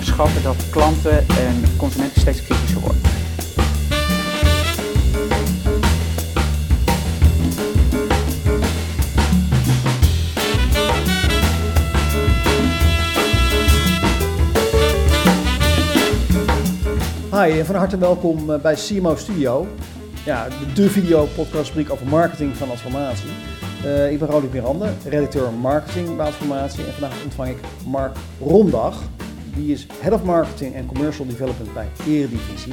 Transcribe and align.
onderschatten 0.00 0.42
dat 0.42 0.70
klanten 0.70 1.18
en 1.28 1.76
consumenten 1.76 2.20
steeds 2.20 2.42
kritischer 2.42 2.80
worden. 2.80 3.02
Hi 17.32 17.58
en 17.58 17.66
van 17.66 17.74
harte 17.74 17.98
welkom 17.98 18.50
eh, 18.50 18.60
bij 18.60 18.74
CMO 18.74 19.16
Studio. 19.16 19.66
Ja, 20.24 20.48
de 20.74 20.90
video 20.90 21.24
podcastbriek 21.24 21.90
over 21.92 22.06
marketing 22.06 22.56
van 22.56 22.70
Adformatie. 22.70 23.30
Uh, 23.84 24.12
ik 24.12 24.18
ben 24.18 24.28
Roderick 24.28 24.52
Miranda, 24.52 24.92
redacteur 25.04 25.52
marketing 25.52 26.16
bij 26.16 26.26
Adformatie. 26.26 26.84
En 26.84 26.92
vandaag 26.92 27.22
ontvang 27.24 27.48
ik 27.48 27.58
Mark 27.86 28.16
Rondag. 28.40 29.02
Die 29.60 29.72
is 29.72 29.86
Head 30.00 30.12
of 30.12 30.24
Marketing 30.24 30.74
en 30.74 30.86
Commercial 30.86 31.26
Development 31.26 31.74
bij 31.74 31.88
Eredivisie. 32.06 32.72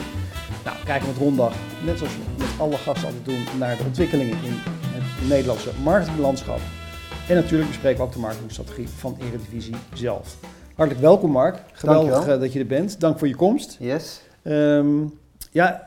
Nou, 0.66 0.78
kijken 0.86 1.08
we 1.08 1.14
met 1.14 1.22
Rondag, 1.22 1.54
net 1.86 1.98
zoals 1.98 2.14
we 2.14 2.22
met 2.38 2.48
alle 2.58 2.78
gasten 2.78 3.08
altijd 3.08 3.26
doen, 3.26 3.60
naar 3.60 3.78
de 3.78 3.84
ontwikkelingen 3.84 4.38
in 4.44 4.54
het 4.56 5.30
Nederlandse 5.30 5.70
marketinglandschap. 5.84 6.60
En 7.28 7.36
natuurlijk 7.36 7.70
bespreken 7.70 8.00
we 8.00 8.06
ook 8.06 8.14
de 8.14 8.20
marketingstrategie 8.20 8.88
van 8.88 9.18
Eredivisie 9.20 9.76
zelf. 9.94 10.38
Hartelijk 10.76 11.04
welkom 11.04 11.32
Mark, 11.32 11.60
geweldig 11.72 12.28
uh, 12.28 12.40
dat 12.40 12.54
je 12.54 12.60
er 12.60 12.68
bent. 12.68 13.00
Dank 13.00 13.20
voor 13.20 13.28
je 13.28 13.36
komst. 13.36 13.78
Yes. 13.80 14.22
Um, 14.44 15.20
ja, 15.52 15.87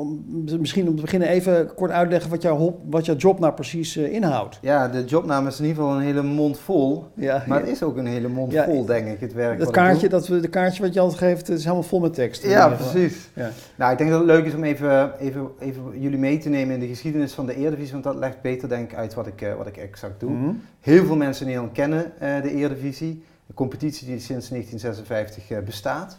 om, 0.00 0.24
misschien 0.58 0.88
om 0.88 0.96
te 0.96 1.02
beginnen 1.02 1.28
even 1.28 1.74
kort 1.74 1.90
uitleggen 1.90 2.30
wat 2.30 2.42
jouw, 2.42 2.80
wat 2.88 3.06
jouw 3.06 3.16
job 3.16 3.38
nou 3.38 3.52
precies 3.52 3.96
uh, 3.96 4.12
inhoudt. 4.12 4.58
Ja, 4.62 4.88
de 4.88 5.04
jobnaam 5.04 5.46
is 5.46 5.58
in 5.58 5.64
ieder 5.66 5.82
geval 5.82 5.96
een 5.96 6.04
hele 6.04 6.22
mond 6.22 6.58
vol. 6.58 7.06
Ja, 7.14 7.44
maar 7.46 7.60
het 7.60 7.68
is 7.68 7.82
ook 7.82 7.96
een 7.96 8.06
hele 8.06 8.28
mond 8.28 8.52
ja, 8.52 8.64
vol, 8.64 8.84
denk 8.84 9.06
ik, 9.06 9.20
het 9.20 9.32
werk. 9.32 9.58
Dat 9.58 9.70
kaartje, 9.70 10.08
dat 10.08 10.28
we, 10.28 10.40
de 10.40 10.48
kaartje 10.48 10.82
wat 10.82 10.94
je 10.94 11.00
altijd 11.00 11.18
geeft, 11.18 11.48
is 11.48 11.62
helemaal 11.62 11.82
vol 11.82 12.00
met 12.00 12.14
tekst. 12.14 12.46
Ja, 12.46 12.68
precies. 12.68 13.28
Ja. 13.34 13.50
Nou, 13.76 13.92
ik 13.92 13.98
denk 13.98 14.10
dat 14.10 14.18
het 14.18 14.28
leuk 14.28 14.44
is 14.44 14.54
om 14.54 14.64
even, 14.64 15.18
even, 15.18 15.48
even 15.58 16.00
jullie 16.00 16.18
mee 16.18 16.38
te 16.38 16.48
nemen 16.48 16.74
in 16.74 16.80
de 16.80 16.86
geschiedenis 16.86 17.32
van 17.32 17.46
de 17.46 17.56
Eredivisie, 17.56 17.92
want 17.92 18.04
dat 18.04 18.16
legt 18.16 18.40
beter, 18.42 18.68
denk 18.68 18.90
ik, 18.90 18.96
uit 18.96 19.14
wat 19.14 19.26
ik, 19.26 19.40
uh, 19.40 19.54
wat 19.54 19.66
ik 19.66 19.76
exact 19.76 20.20
doe. 20.20 20.30
Mm 20.30 20.44
-hmm. 20.44 20.62
Heel 20.80 21.04
veel 21.04 21.16
mensen 21.16 21.40
in 21.40 21.46
Nederland 21.46 21.76
kennen 21.76 22.12
uh, 22.22 22.42
de 22.42 22.54
Eredivisie, 22.54 23.22
een 23.48 23.54
competitie 23.54 24.06
die 24.06 24.18
sinds 24.18 24.48
1956 24.48 25.64
bestaat. 25.64 26.18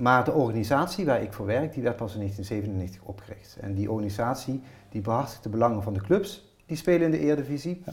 Maar 0.00 0.24
de 0.24 0.32
organisatie 0.32 1.04
waar 1.04 1.22
ik 1.22 1.32
voor 1.32 1.46
werk, 1.46 1.72
die 1.72 1.82
werd 1.82 1.96
pas 1.96 2.12
in 2.12 2.18
1997 2.18 3.08
opgericht. 3.08 3.56
En 3.60 3.74
die 3.74 3.90
organisatie 3.90 4.62
die 4.88 5.00
behartigt 5.00 5.42
de 5.42 5.48
belangen 5.48 5.82
van 5.82 5.92
de 5.92 6.00
clubs 6.00 6.54
die 6.66 6.76
spelen 6.76 7.02
in 7.02 7.10
de 7.10 7.18
Eredivisie. 7.18 7.82
Ja. 7.86 7.92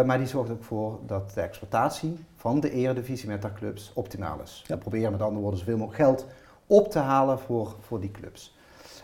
Uh, 0.00 0.06
maar 0.06 0.18
die 0.18 0.26
zorgt 0.26 0.50
ook 0.50 0.64
voor 0.64 0.98
dat 1.06 1.34
de 1.34 1.40
exploitatie 1.40 2.24
van 2.36 2.60
de 2.60 2.70
Eredivisie 2.70 3.28
met 3.28 3.42
haar 3.42 3.52
clubs 3.52 3.92
optimaal 3.94 4.40
is. 4.40 4.64
Ja. 4.66 4.74
We 4.74 4.80
proberen 4.80 5.12
met 5.12 5.22
andere 5.22 5.40
woorden 5.40 5.58
zoveel 5.58 5.76
mogelijk 5.76 6.02
geld 6.02 6.26
op 6.66 6.90
te 6.90 6.98
halen 6.98 7.38
voor, 7.38 7.76
voor 7.80 8.00
die 8.00 8.10
clubs. 8.10 8.56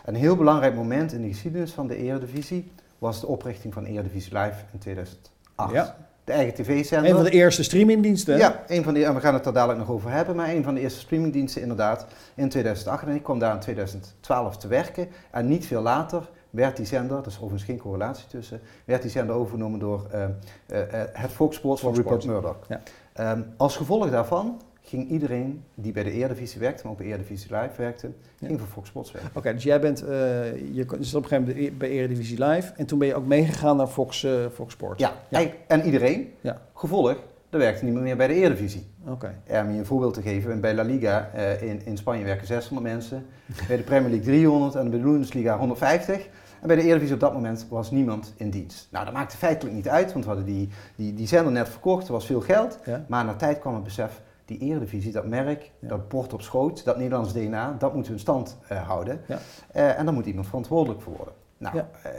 Een 0.05 0.15
heel 0.15 0.35
belangrijk 0.35 0.75
moment 0.75 1.11
in 1.11 1.21
de 1.21 1.27
geschiedenis 1.27 1.71
van 1.71 1.87
de 1.87 1.95
Eredivisie 1.95 2.71
was 2.97 3.19
de 3.19 3.27
oprichting 3.27 3.73
van 3.73 3.85
Eredivisie 3.85 4.37
Live 4.37 4.63
in 4.73 4.79
2008. 4.79 5.71
Ja 5.71 6.08
de 6.29 6.35
eigen 6.35 6.53
tv-zender. 6.53 7.09
Een 7.09 7.15
van 7.15 7.25
de 7.25 7.31
eerste 7.31 7.63
streamingdiensten. 7.63 8.37
Ja, 8.37 8.63
een 8.67 8.83
van 8.83 8.93
die, 8.93 9.05
en 9.05 9.13
we 9.13 9.19
gaan 9.19 9.33
het 9.33 9.45
er 9.45 9.53
dadelijk 9.53 9.79
nog 9.79 9.89
over 9.89 10.11
hebben, 10.11 10.35
maar 10.35 10.49
een 10.49 10.63
van 10.63 10.73
de 10.73 10.79
eerste 10.79 10.99
streamingdiensten 10.99 11.61
inderdaad 11.61 12.05
in 12.35 12.49
2008. 12.49 13.03
En 13.03 13.15
ik 13.15 13.23
kwam 13.23 13.39
daar 13.39 13.53
in 13.53 13.59
2012 13.59 14.57
te 14.57 14.67
werken 14.67 15.07
en 15.31 15.47
niet 15.47 15.65
veel 15.65 15.81
later 15.81 16.29
werd 16.49 16.77
die 16.77 16.85
zender, 16.85 17.17
er 17.17 17.27
is 17.27 17.35
overigens 17.35 17.63
geen 17.63 17.77
correlatie 17.77 18.27
tussen, 18.27 18.61
werd 18.85 19.01
die 19.01 19.11
zender 19.11 19.35
overgenomen 19.35 19.79
door 19.79 20.07
uh, 20.13 20.21
uh, 20.21 20.27
het 21.13 21.31
Fox 21.31 21.55
Sports 21.55 21.81
van 21.81 21.95
Rupert 21.95 22.25
Murdoch. 22.25 22.57
Ja. 22.67 22.81
Um, 23.31 23.53
als 23.57 23.77
gevolg 23.77 24.09
daarvan 24.09 24.61
ging 24.89 25.09
iedereen 25.09 25.63
die 25.75 25.91
bij 25.91 26.03
de 26.03 26.11
Eredivisie 26.11 26.59
werkte, 26.59 26.83
maar 26.83 26.91
ook 26.91 26.97
bij 26.97 27.07
Eredivisie 27.07 27.55
Live 27.55 27.73
werkte, 27.77 28.11
ging 28.39 28.59
voor 28.59 28.67
Fox 28.67 28.87
Sports 28.87 29.11
werken. 29.11 29.31
Oké, 29.33 29.53
dus 29.53 29.63
jij 29.63 29.79
bent, 29.79 30.03
uh, 30.03 30.09
je 30.73 30.85
zat 30.99 31.15
op 31.15 31.23
een 31.23 31.29
gegeven 31.29 31.55
moment 31.55 31.77
bij 31.77 31.89
Eredivisie 31.89 32.45
Live 32.45 32.73
en 32.75 32.85
toen 32.85 32.99
ben 32.99 33.07
je 33.07 33.15
ook 33.15 33.25
meegegaan 33.25 33.77
naar 33.77 33.87
Fox, 33.87 34.23
uh, 34.23 34.31
Fox 34.53 34.73
Sports. 34.73 35.01
Ja, 35.01 35.13
ja. 35.29 35.45
en 35.67 35.85
iedereen. 35.85 36.33
Ja. 36.41 36.61
Gevolg, 36.73 37.15
er 37.49 37.59
werkte 37.59 37.83
niemand 37.83 38.03
meer 38.03 38.17
bij 38.17 38.27
de 38.27 38.33
Eredivisie. 38.33 38.87
Oké. 39.01 39.31
Okay. 39.45 39.61
Om 39.61 39.71
je 39.71 39.79
een 39.79 39.85
voorbeeld 39.85 40.13
te 40.13 40.21
geven, 40.21 40.61
bij 40.61 40.73
La 40.73 40.83
Liga 40.83 41.29
uh, 41.35 41.61
in, 41.61 41.85
in 41.85 41.97
Spanje 41.97 42.23
werken 42.23 42.47
600 42.47 42.87
mensen, 42.87 43.25
bij 43.67 43.77
de 43.77 43.83
Premier 43.83 44.09
League 44.09 44.27
300 44.27 44.75
en 44.75 44.89
bij 44.89 44.99
de 44.99 45.05
Bundesliga 45.05 45.57
150. 45.57 46.27
En 46.61 46.67
bij 46.67 46.75
de 46.75 46.81
Eredivisie 46.81 47.13
op 47.13 47.19
dat 47.19 47.33
moment 47.33 47.65
was 47.69 47.91
niemand 47.91 48.33
in 48.37 48.49
dienst. 48.49 48.87
Nou, 48.91 49.05
dat 49.05 49.13
maakte 49.13 49.37
feitelijk 49.37 49.75
niet 49.75 49.89
uit, 49.89 50.11
want 50.11 50.25
we 50.25 50.31
hadden 50.31 50.53
die, 50.53 50.69
die, 50.95 51.13
die 51.13 51.27
zender 51.27 51.51
net 51.51 51.69
verkocht, 51.69 52.07
er 52.07 52.13
was 52.13 52.25
veel 52.25 52.41
geld. 52.41 52.79
Ja. 52.85 53.05
Maar 53.07 53.25
na 53.25 53.35
tijd 53.35 53.59
kwam 53.59 53.73
het 53.73 53.83
besef, 53.83 54.21
die 54.49 54.57
eredivisie, 54.57 55.11
dat 55.11 55.25
merk, 55.25 55.71
dat 55.79 56.07
bord 56.07 56.33
op 56.33 56.41
schoot, 56.41 56.85
dat 56.85 56.97
Nederlands 56.97 57.33
DNA, 57.33 57.75
dat 57.79 57.93
moeten 57.93 58.11
we 58.11 58.17
in 58.17 58.23
stand 58.23 58.57
uh, 58.71 58.87
houden. 58.87 59.21
Ja. 59.27 59.39
Uh, 59.75 59.99
en 59.99 60.05
daar 60.05 60.13
moet 60.13 60.25
iemand 60.25 60.47
verantwoordelijk 60.47 61.01
voor 61.01 61.15
worden. 61.15 61.33
Nou, 61.57 61.75
ja. 61.75 61.89
uh, 62.05 62.11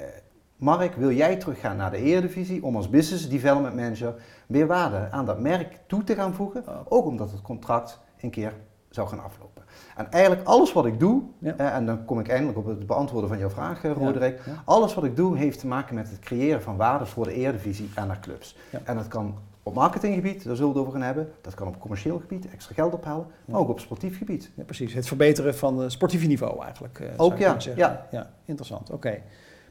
Mark, 0.57 0.95
wil 0.95 1.13
jij 1.13 1.37
teruggaan 1.37 1.77
naar 1.77 1.91
de 1.91 1.97
eredivisie 1.97 2.65
om 2.65 2.77
als 2.77 2.91
business 2.91 3.29
development 3.29 3.75
manager 3.75 4.15
weer 4.47 4.67
waarde 4.67 5.09
aan 5.11 5.27
dat 5.27 5.41
merk 5.41 5.81
toe 5.87 6.05
te 6.05 6.15
gaan 6.15 6.35
voegen? 6.35 6.69
Oh. 6.69 6.77
Ook 6.89 7.07
omdat 7.07 7.31
het 7.31 7.43
contract 7.43 8.01
een 8.21 8.31
keer 8.31 8.53
zou 8.91 9.09
gaan 9.09 9.23
aflopen. 9.23 9.63
En 9.97 10.11
eigenlijk 10.11 10.47
alles 10.47 10.73
wat 10.73 10.87
ik 10.87 11.01
doe, 11.01 11.23
en 11.57 11.87
dan 11.87 12.05
kom 12.05 12.21
ik 12.21 12.29
eindelijk 12.29 12.59
op 12.59 12.67
het 12.67 12.87
beantwoorden 12.87 13.29
van 13.29 13.39
jouw 13.39 13.51
vraag, 13.51 13.83
Roderick. 13.83 14.41
Alles 14.65 14.95
wat 14.95 15.05
ik 15.05 15.17
doe 15.17 15.37
heeft 15.37 15.61
te 15.61 15.67
maken 15.67 15.95
met 15.95 16.11
het 16.11 16.19
creëren 16.19 16.63
van 16.63 16.77
waarde 16.77 17.07
voor 17.07 17.25
de 17.25 17.33
eredivisie 17.33 17.91
en 17.95 18.07
naar 18.07 18.21
clubs. 18.21 18.57
En 18.85 18.97
dat 18.97 19.09
kan 19.09 19.39
op 19.63 19.75
marketinggebied, 19.75 20.45
daar 20.45 20.57
zullen 20.57 20.73
we 20.73 20.79
het 20.79 20.87
over 20.87 20.93
gaan 20.99 21.07
hebben. 21.07 21.29
Dat 21.41 21.55
kan 21.55 21.69
op 21.69 21.81
commercieel 21.81 22.19
gebied, 22.19 22.51
extra 22.51 22.75
geld 22.75 22.95
ophalen, 22.95 23.27
maar 23.45 23.61
ook 23.61 23.69
op 23.69 23.81
sportief 23.81 24.19
gebied. 24.19 24.51
Ja, 24.55 24.65
precies. 24.65 24.93
Het 24.95 25.07
verbeteren 25.07 25.55
van 25.55 25.79
het 25.79 25.93
sportieve 25.93 26.27
niveau 26.27 26.63
eigenlijk. 26.63 26.99
Uh, 26.99 27.09
ook 27.17 27.39
ja, 27.39 27.57
ja. 27.77 28.07
Ja, 28.11 28.31
interessant. 28.45 28.91
Oké. 28.91 29.19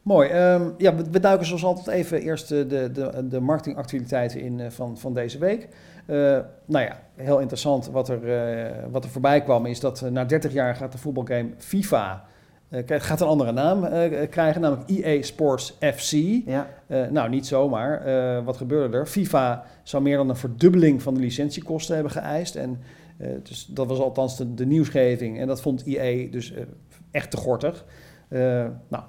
Mooi. 0.02 0.30
Um, 0.30 0.74
ja, 0.78 0.96
we, 0.96 1.20
duiken 1.20 1.46
zoals 1.48 1.64
altijd 1.64 1.88
even 1.88 2.22
eerst 2.22 2.48
de, 2.48 2.66
de, 2.68 3.28
de 3.28 3.40
marketingactiviteiten 3.40 4.42
in 4.42 4.60
uh, 4.60 4.70
van, 4.70 4.98
van 4.98 5.14
deze 5.14 5.38
week. 5.38 5.68
Uh, 6.08 6.16
nou 6.66 6.86
ja, 6.86 7.00
heel 7.16 7.40
interessant 7.40 7.90
wat 7.90 8.10
er, 8.10 8.22
wat 8.92 9.04
er 9.04 9.10
voorbij 9.10 9.42
kwam 9.42 9.66
is 9.66 9.80
dat 9.80 10.02
na 10.12 10.26
30 10.26 10.54
jaar 10.54 10.76
gaat 10.76 10.92
de 10.92 10.98
voetbalgame 10.98 11.50
FIFA 11.58 12.26
uh, 12.70 12.82
gaat 12.86 13.22
een 13.22 13.28
andere 13.28 13.52
naam 13.52 13.84
uh, 13.84 14.30
krijgen, 14.30 14.62
namelijk 14.62 14.90
EA 14.90 15.22
Sports 15.22 15.78
FC. 15.80 16.12
Ja. 16.46 16.68
Nou, 17.12 17.30
niet 17.30 17.48
zomaar. 17.48 18.04
wat 18.44 18.58
gebeurde 18.58 18.98
er? 18.98 19.06
FIFA 19.06 19.66
zou 19.84 20.04
meer 20.04 20.18
dan 20.18 20.30
een 20.30 20.36
verdubbeling 20.36 21.02
van 21.02 21.14
de 21.14 21.20
licentiekosten 21.20 21.94
hebben 21.94 22.12
geëist. 22.12 22.56
En 22.56 22.80
dus 23.44 23.66
dat 23.66 23.88
was 23.88 24.00
althans 24.00 24.38
de, 24.38 24.54
de, 24.54 24.66
nieuwsgeving. 24.66 25.40
En 25.40 25.48
dat 25.48 25.62
vond 25.62 25.84
EA 25.86 26.32
dus 26.32 26.54
echt 27.12 27.32
te 27.32 27.38
gortig. 27.38 27.86
nou, 28.88 29.04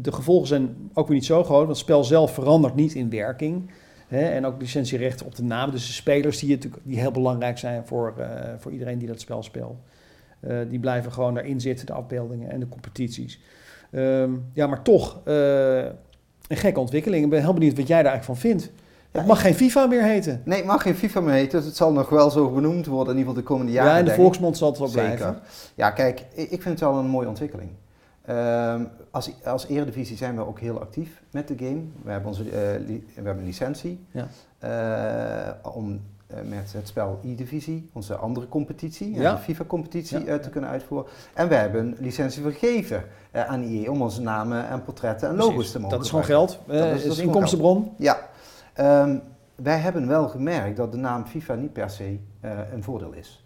de 0.00 0.12
gevolgen 0.12 0.48
zijn 0.48 0.90
ook 0.94 1.06
weer 1.06 1.16
niet 1.16 1.24
zo 1.24 1.44
groot, 1.44 1.56
want 1.56 1.68
het 1.68 1.78
spel 1.78 2.04
zelf 2.04 2.34
verandert 2.34 2.74
niet 2.74 2.94
in 2.94 3.10
werking. 3.10 3.70
Hè, 4.08 4.28
en 4.28 4.46
ook 4.46 4.60
licentierechten 4.60 5.26
op 5.26 5.34
de 5.34 5.42
naam. 5.42 5.70
Dus 5.70 5.86
de 5.86 5.92
spelers 5.92 6.38
die, 6.38 6.58
die 6.82 7.00
heel 7.00 7.10
belangrijk 7.10 7.58
zijn 7.58 7.86
voor, 7.86 8.14
voor 8.58 8.72
iedereen 8.72 8.98
die 8.98 9.08
dat 9.08 9.20
spel 9.20 9.42
speelt. 9.42 9.76
Uh, 10.48 10.58
die 10.68 10.78
blijven 10.78 11.12
gewoon 11.12 11.34
daarin 11.34 11.60
zitten, 11.60 11.86
de 11.86 11.92
afbeeldingen 11.92 12.50
en 12.50 12.60
de 12.60 12.68
competities. 12.68 13.40
Um, 13.92 14.44
ja, 14.52 14.66
maar 14.66 14.82
toch 14.82 15.20
uh, 15.24 15.76
een 16.48 16.56
gekke 16.56 16.80
ontwikkeling. 16.80 17.24
Ik 17.24 17.30
ben 17.30 17.40
heel 17.40 17.52
benieuwd 17.52 17.76
wat 17.76 17.86
jij 17.86 18.02
daar 18.02 18.12
eigenlijk 18.12 18.40
van 18.40 18.50
vindt. 18.50 18.70
Ja, 19.10 19.18
het 19.18 19.28
mag 19.28 19.40
geen 19.40 19.54
FIFA 19.54 19.86
meer 19.86 20.02
heten. 20.02 20.42
Nee, 20.44 20.58
het 20.58 20.66
mag 20.66 20.82
geen 20.82 20.94
FIFA 20.94 21.20
meer 21.20 21.34
heten. 21.34 21.58
Dus 21.58 21.66
het 21.66 21.76
zal 21.76 21.92
nog 21.92 22.08
wel 22.08 22.30
zo 22.30 22.50
benoemd 22.50 22.86
worden, 22.86 23.12
in 23.12 23.18
ieder 23.18 23.34
geval 23.34 23.42
de 23.42 23.48
komende 23.48 23.72
jaren. 23.72 23.92
Ja, 23.92 23.98
in 23.98 24.04
de 24.04 24.14
volksmond 24.14 24.56
zal 24.56 24.68
het 24.68 24.78
wel 24.78 24.88
Zeker. 24.88 25.16
blijven. 25.16 25.40
Ja, 25.74 25.90
kijk, 25.90 26.24
ik 26.34 26.48
vind 26.48 26.64
het 26.64 26.80
wel 26.80 26.98
een 26.98 27.06
mooie 27.06 27.28
ontwikkeling. 27.28 27.70
Um, 28.30 28.88
als, 29.10 29.30
als 29.44 29.66
Eredivisie 29.66 30.16
zijn 30.16 30.36
we 30.36 30.46
ook 30.46 30.60
heel 30.60 30.80
actief 30.80 31.22
met 31.30 31.48
de 31.48 31.54
game. 31.58 31.80
We 32.02 32.10
hebben, 32.10 32.28
onze, 32.28 32.44
uh, 32.44 32.86
li 32.86 33.06
we 33.06 33.12
hebben 33.14 33.38
een 33.38 33.44
licentie 33.44 34.06
ja. 34.10 34.28
uh, 35.64 35.74
om 35.74 36.00
met 36.44 36.72
het 36.72 36.88
spel 36.88 37.20
E-Divisie, 37.24 37.90
onze 37.92 38.14
andere 38.14 38.48
competitie, 38.48 39.14
ja. 39.14 39.34
de 39.34 39.40
FIFA-competitie, 39.40 40.24
ja. 40.24 40.38
te 40.38 40.50
kunnen 40.50 40.70
uitvoeren. 40.70 41.10
En 41.34 41.48
we 41.48 41.54
hebben 41.54 41.86
een 41.86 41.96
licentie 41.98 42.42
vergeven 42.42 43.04
aan 43.32 43.62
IE 43.62 43.90
om 43.90 44.02
onze 44.02 44.22
namen 44.22 44.68
en 44.68 44.84
portretten 44.84 45.28
en 45.28 45.36
logos 45.36 45.70
te 45.70 45.78
mogen 45.78 45.96
Dat 45.96 46.04
is 46.04 46.10
gewoon 46.10 46.24
geld, 46.24 46.58
dat 46.66 46.94
is, 46.94 47.02
dat 47.02 47.12
is 47.12 47.18
inkomstenbron. 47.18 47.92
Ja. 47.98 48.18
Um, 48.80 49.22
wij 49.54 49.78
hebben 49.78 50.06
wel 50.08 50.28
gemerkt 50.28 50.76
dat 50.76 50.92
de 50.92 50.98
naam 50.98 51.26
FIFA 51.26 51.54
niet 51.54 51.72
per 51.72 51.90
se 51.90 52.18
een 52.72 52.82
voordeel 52.82 53.12
is. 53.12 53.44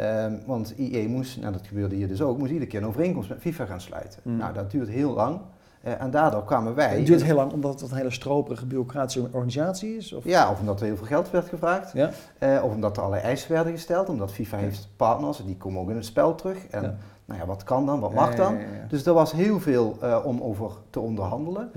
Um, 0.00 0.40
want 0.46 0.74
IE 0.76 1.08
moest, 1.08 1.40
nou 1.40 1.52
dat 1.52 1.66
gebeurde 1.66 1.94
hier 1.94 2.08
dus 2.08 2.22
ook, 2.22 2.38
moest 2.38 2.50
iedere 2.50 2.70
keer 2.70 2.80
een 2.80 2.88
overeenkomst 2.88 3.28
met 3.28 3.38
FIFA 3.40 3.64
gaan 3.64 3.80
sluiten. 3.80 4.20
Mm. 4.22 4.36
Nou, 4.36 4.54
dat 4.54 4.70
duurt 4.70 4.88
heel 4.88 5.12
lang. 5.14 5.40
Uh, 5.88 6.02
en 6.02 6.10
daardoor 6.10 6.44
kwamen 6.44 6.74
wij... 6.74 6.96
Het 6.96 7.06
duurt 7.06 7.22
heel 7.22 7.34
lang 7.34 7.52
omdat 7.52 7.80
het 7.80 7.90
een 7.90 7.96
hele 7.96 8.10
stroperige 8.10 8.66
bureaucratische 8.66 9.28
organisatie 9.30 9.96
is? 9.96 10.12
Of? 10.12 10.24
Ja, 10.24 10.50
of 10.50 10.60
omdat 10.60 10.80
er 10.80 10.86
heel 10.86 10.96
veel 10.96 11.06
geld 11.06 11.30
werd 11.30 11.48
gevraagd. 11.48 11.92
Ja. 11.92 12.10
Uh, 12.40 12.64
of 12.64 12.72
omdat 12.72 12.96
er 12.96 13.02
allerlei 13.02 13.26
eisen 13.26 13.52
werden 13.52 13.72
gesteld. 13.72 14.08
Omdat 14.08 14.32
FIFA 14.32 14.56
ja. 14.56 14.62
heeft 14.62 14.88
partners 14.96 15.40
en 15.40 15.46
die 15.46 15.56
komen 15.56 15.80
ook 15.80 15.90
in 15.90 15.96
het 15.96 16.04
spel 16.04 16.34
terug. 16.34 16.66
En 16.66 16.82
ja. 16.82 16.96
nou 17.24 17.40
ja, 17.40 17.46
wat 17.46 17.64
kan 17.64 17.86
dan, 17.86 18.00
wat 18.00 18.14
mag 18.14 18.34
dan? 18.34 18.58
Dus 18.88 19.06
er 19.06 19.12
was 19.12 19.32
heel 19.32 19.60
veel 19.60 19.98
uh, 20.02 20.18
om 20.24 20.40
over 20.40 20.70
te 20.90 21.00
onderhandelen. 21.00 21.70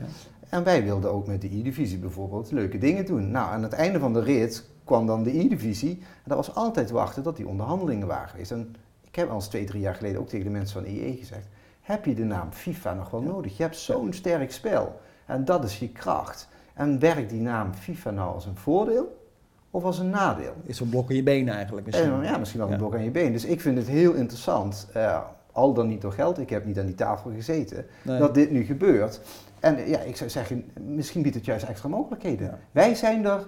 En 0.49 0.63
wij 0.63 0.83
wilden 0.83 1.11
ook 1.11 1.27
met 1.27 1.41
de 1.41 1.57
E-divisie 1.57 1.97
bijvoorbeeld 1.97 2.51
leuke 2.51 2.77
dingen 2.77 3.05
doen. 3.05 3.31
Nou, 3.31 3.51
aan 3.51 3.63
het 3.63 3.73
einde 3.73 3.99
van 3.99 4.13
de 4.13 4.21
rit 4.21 4.65
kwam 4.83 5.07
dan 5.07 5.23
de 5.23 5.39
E-divisie. 5.39 5.97
En 5.99 6.23
dat 6.25 6.37
was 6.37 6.55
altijd 6.55 6.91
wachten 6.91 7.23
dat 7.23 7.35
die 7.35 7.47
onderhandelingen 7.47 8.07
waren 8.07 8.29
geweest. 8.29 8.51
En 8.51 8.75
ik 9.07 9.15
heb 9.15 9.29
al 9.29 9.35
eens 9.35 9.47
twee, 9.47 9.65
drie 9.65 9.81
jaar 9.81 9.95
geleden 9.95 10.19
ook 10.19 10.27
tegen 10.27 10.45
de 10.45 10.51
mensen 10.51 10.81
van 10.81 10.91
EE 10.91 11.15
gezegd, 11.19 11.47
heb 11.81 12.05
je 12.05 12.13
de 12.13 12.23
naam 12.23 12.51
FIFA 12.51 12.93
nog 12.93 13.09
wel 13.09 13.21
nodig? 13.21 13.57
Je 13.57 13.63
hebt 13.63 13.77
zo'n 13.77 14.13
sterk 14.13 14.51
spel. 14.51 14.99
En 15.25 15.45
dat 15.45 15.63
is 15.63 15.79
je 15.79 15.89
kracht. 15.89 16.47
En 16.73 16.99
werkt 16.99 17.29
die 17.29 17.41
naam 17.41 17.73
FIFA 17.73 18.09
nou 18.09 18.33
als 18.33 18.45
een 18.45 18.57
voordeel 18.57 19.19
of 19.71 19.83
als 19.83 19.99
een 19.99 20.09
nadeel? 20.09 20.53
Is 20.63 20.79
een 20.79 20.89
blok 20.89 21.09
in 21.09 21.15
je 21.15 21.23
been 21.23 21.49
eigenlijk 21.49 21.85
misschien? 21.85 22.23
ja, 22.23 22.37
misschien 22.37 22.59
wel 22.59 22.71
een 22.71 22.77
blok 22.77 22.93
aan 22.93 23.03
je 23.03 23.11
been. 23.11 23.31
Dus 23.31 23.45
ik 23.45 23.61
vind 23.61 23.77
het 23.77 23.87
heel 23.87 24.13
interessant, 24.13 24.87
uh, 24.95 25.21
al 25.51 25.73
dan 25.73 25.87
niet 25.87 26.01
door 26.01 26.11
geld, 26.11 26.39
ik 26.39 26.49
heb 26.49 26.65
niet 26.65 26.79
aan 26.79 26.85
die 26.85 26.95
tafel 26.95 27.31
gezeten, 27.31 27.85
dat 28.03 28.33
dit 28.33 28.51
nu 28.51 28.63
gebeurt. 28.63 29.21
En 29.59 29.87
ja, 29.87 29.99
ik 29.99 30.15
zou 30.17 30.29
zeggen, 30.29 30.71
misschien 30.79 31.21
biedt 31.21 31.35
het 31.35 31.45
juist 31.45 31.65
extra 31.65 31.89
mogelijkheden. 31.89 32.59
Wij 32.71 32.95
zijn 32.95 33.25
er, 33.25 33.47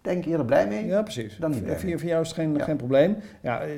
denk 0.00 0.24
ik, 0.24 0.30
eerder 0.30 0.46
blij 0.46 0.68
mee. 0.68 0.86
Ja, 0.86 1.02
precies. 1.02 1.36
Dan 1.36 1.50
niet 1.50 1.64
voor, 1.66 1.98
voor 1.98 2.08
jou 2.08 2.22
is 2.22 2.28
het 2.28 2.36
geen, 2.36 2.60
geen 2.60 2.76
probleem. 2.76 3.16
Ja, 3.40 3.60
eh, 3.60 3.70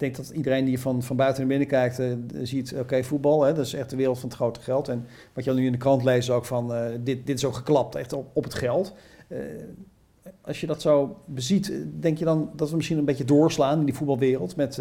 denk 0.00 0.16
dat 0.16 0.30
iedereen 0.30 0.64
die 0.64 0.80
van, 0.80 1.02
van 1.02 1.16
buiten 1.16 1.40
naar 1.40 1.48
binnen 1.48 1.68
kijkt, 1.68 2.00
uh, 2.00 2.14
ziet, 2.42 2.74
oké, 2.78 3.04
voetbal, 3.04 3.42
hè, 3.42 3.52
dat 3.52 3.66
is 3.66 3.74
echt 3.74 3.90
de 3.90 3.96
wereld 3.96 4.18
van 4.18 4.28
het 4.28 4.38
grote 4.38 4.60
geld. 4.60 4.88
En 4.88 5.06
wat 5.32 5.44
je 5.44 5.50
al 5.50 5.56
nu 5.56 5.66
in 5.66 5.72
de 5.72 5.78
krant 5.78 6.04
leest 6.04 6.30
ook 6.30 6.44
van, 6.44 6.74
uh, 6.74 6.84
dit, 7.00 7.26
dit 7.26 7.36
is 7.36 7.44
ook 7.44 7.54
geklapt, 7.54 7.94
echt 7.94 8.12
op, 8.12 8.30
op 8.32 8.44
het 8.44 8.54
geld. 8.54 8.94
Uh, 9.28 9.38
als 10.40 10.60
je 10.60 10.66
dat 10.66 10.80
zo 10.80 11.16
beziet, 11.24 11.72
denk 12.00 12.18
je 12.18 12.24
dan 12.24 12.50
dat 12.56 12.70
we 12.70 12.76
misschien 12.76 12.98
een 12.98 13.04
beetje 13.04 13.24
doorslaan 13.24 13.78
in 13.78 13.84
die 13.84 13.94
voetbalwereld 13.94 14.56
met 14.56 14.80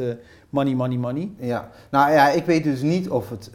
money, 0.49 0.75
money, 0.75 0.97
money? 0.97 1.31
Ja, 1.37 1.69
nou 1.91 2.11
ja, 2.11 2.29
ik 2.29 2.45
weet 2.45 2.63
dus 2.63 2.81
niet 2.81 3.09
of 3.09 3.29
het, 3.29 3.51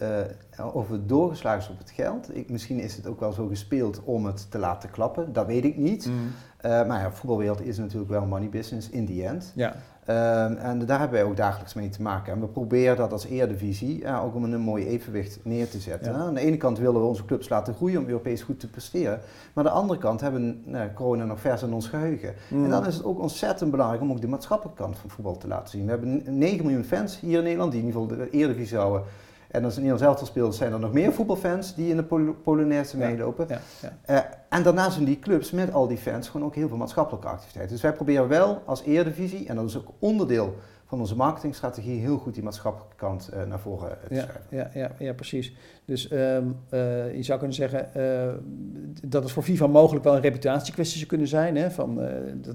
of 0.73 0.89
het 0.89 1.09
doorgeslagen 1.09 1.61
is 1.61 1.69
op 1.69 1.79
het 1.79 1.91
geld. 1.91 2.37
Ik, 2.37 2.51
misschien 2.51 2.81
is 2.81 2.97
het 2.97 3.07
ook 3.07 3.21
wel 3.21 3.33
zo 3.33 3.47
gespeeld 3.47 4.01
om 4.05 4.27
het 4.27 4.51
te 4.51 4.59
laten 4.59 4.91
klappen, 4.91 5.33
dat 5.33 5.47
weet 5.47 5.65
ik 5.65 5.77
niet. 5.77 6.07
Mm. 6.07 6.33
maar 6.63 7.01
ja, 7.01 7.13
voetbalwereld 7.13 7.61
is 7.61 7.79
natuurlijk 7.79 8.11
wel 8.11 8.27
money 8.27 8.49
business 8.49 8.91
in 8.91 9.07
the 9.07 9.27
end. 9.27 9.53
Ja. 9.55 9.77
Ehm, 10.05 10.57
en 10.57 10.87
daar 10.87 10.99
hebben 10.99 11.19
wij 11.19 11.29
ook 11.29 11.37
dagelijks 11.37 11.75
mee 11.75 11.89
te 11.89 12.03
maken. 12.03 12.33
En 12.33 12.41
we 12.41 12.47
proberen 12.47 12.97
dat 12.97 13.13
als 13.13 13.27
Eredivisie 13.27 13.99
ja, 13.99 14.21
ook 14.21 14.35
om 14.35 14.45
een 14.45 14.61
mooi 14.61 14.87
evenwicht 14.87 15.39
neer 15.43 15.69
te 15.69 15.79
zetten. 15.79 16.15
Aan 16.15 16.35
de 16.35 16.41
ene 16.41 16.57
kant 16.57 16.79
willen 16.79 17.01
we 17.01 17.07
onze 17.07 17.25
clubs 17.25 17.49
laten 17.49 17.75
groeien 17.75 17.99
om 17.99 18.07
Europees 18.07 18.43
goed 18.43 18.61
te 18.61 18.71
presteren. 18.71 19.21
Maar 19.53 19.65
aan 19.65 19.73
de 19.73 19.79
andere 19.79 20.01
kant 20.01 20.21
hebben 20.21 20.63
we 20.67 20.89
corona 20.95 21.25
nog 21.25 21.41
vers 21.41 21.63
in 21.63 21.73
ons 21.73 21.89
geheugen. 21.89 22.35
En 22.51 22.71
dan 22.71 22.87
is 22.87 22.95
het 22.95 23.05
ook 23.05 23.21
ontzettend 23.21 23.71
belangrijk 23.71 24.03
om 24.03 24.11
ook 24.11 24.21
de 24.21 24.29
maatschappelijke 24.29 24.83
kant 24.83 24.99
van 24.99 25.11
voetbal 25.11 25.37
te 25.37 25.49
laten 25.49 25.69
zien. 25.69 25.85
We 25.85 25.91
hebben 25.91 26.23
9 26.39 26.65
miljoen 26.65 26.85
fans 26.85 27.21
hier 27.21 27.39
in 27.39 27.45
Nederland 27.45 27.73
die 27.73 27.81
in 27.81 27.87
ieder 27.87 28.01
geval 28.01 28.17
de 28.17 28.31
Eredivisie 28.31 28.77
houden. 28.77 29.03
En 29.55 29.65
als 29.65 29.75
Nederland 29.75 30.01
zelf 30.01 30.27
speelt, 30.27 30.55
zijn 30.55 30.73
er 30.73 30.79
nog 30.79 30.93
meer 30.93 31.13
voetbalfans 31.13 31.75
die 31.75 31.91
in 31.91 31.97
de 31.97 32.03
Pol 32.03 32.35
Polonaise 32.45 32.97
meelopen. 32.97 33.47
Ja, 33.49 33.61
ja, 33.83 34.15
uh, 34.15 34.21
en 34.49 34.63
daarnaast 34.63 34.93
zijn 34.93 35.05
die 35.05 35.19
clubs 35.19 35.51
met 35.51 35.73
al 35.73 35.87
die 35.87 35.97
fans 35.97 36.29
gewoon 36.29 36.47
ook 36.47 36.55
heel 36.55 36.69
veel 36.69 36.77
maatschappelijke 36.77 37.29
activiteiten. 37.29 37.73
Dus 37.73 37.83
wij 37.83 37.93
proberen 37.93 38.29
wel 38.29 38.63
als 38.65 38.83
Eredivisie, 38.83 39.49
en 39.49 39.57
dat 39.57 39.65
is 39.65 39.77
ook 39.77 39.89
onderdeel 39.99 40.55
van 40.87 41.01
onze 41.01 41.17
marketingstrategie, 41.17 42.01
heel 42.01 42.19
goed 42.19 42.35
die 42.35 42.43
maatschappelijke 42.43 42.97
kant 42.97 43.31
uh, 43.35 43.43
naar 43.43 43.59
voren 43.59 43.99
te 44.09 44.15
schuiven. 44.15 44.41
Ja, 44.49 44.71
ja, 44.75 44.91
ja, 44.99 45.13
precies. 45.13 45.57
Dus 45.85 46.13
um, 46.13 46.57
uh, 46.71 47.15
je 47.15 47.23
zou 47.23 47.39
kunnen 47.39 47.57
zeggen 47.57 47.89
dat 49.03 49.23
het 49.23 49.33
voor 49.33 49.43
FIFA 49.43 49.67
mogelijk 49.67 50.05
wel 50.05 50.15
een 50.15 50.21
reputatiekwestie 50.21 50.97
zou 50.97 51.09
kunnen 51.09 51.29
zijn. 51.29 51.57
Hè, 51.57 51.71
van, 51.71 52.01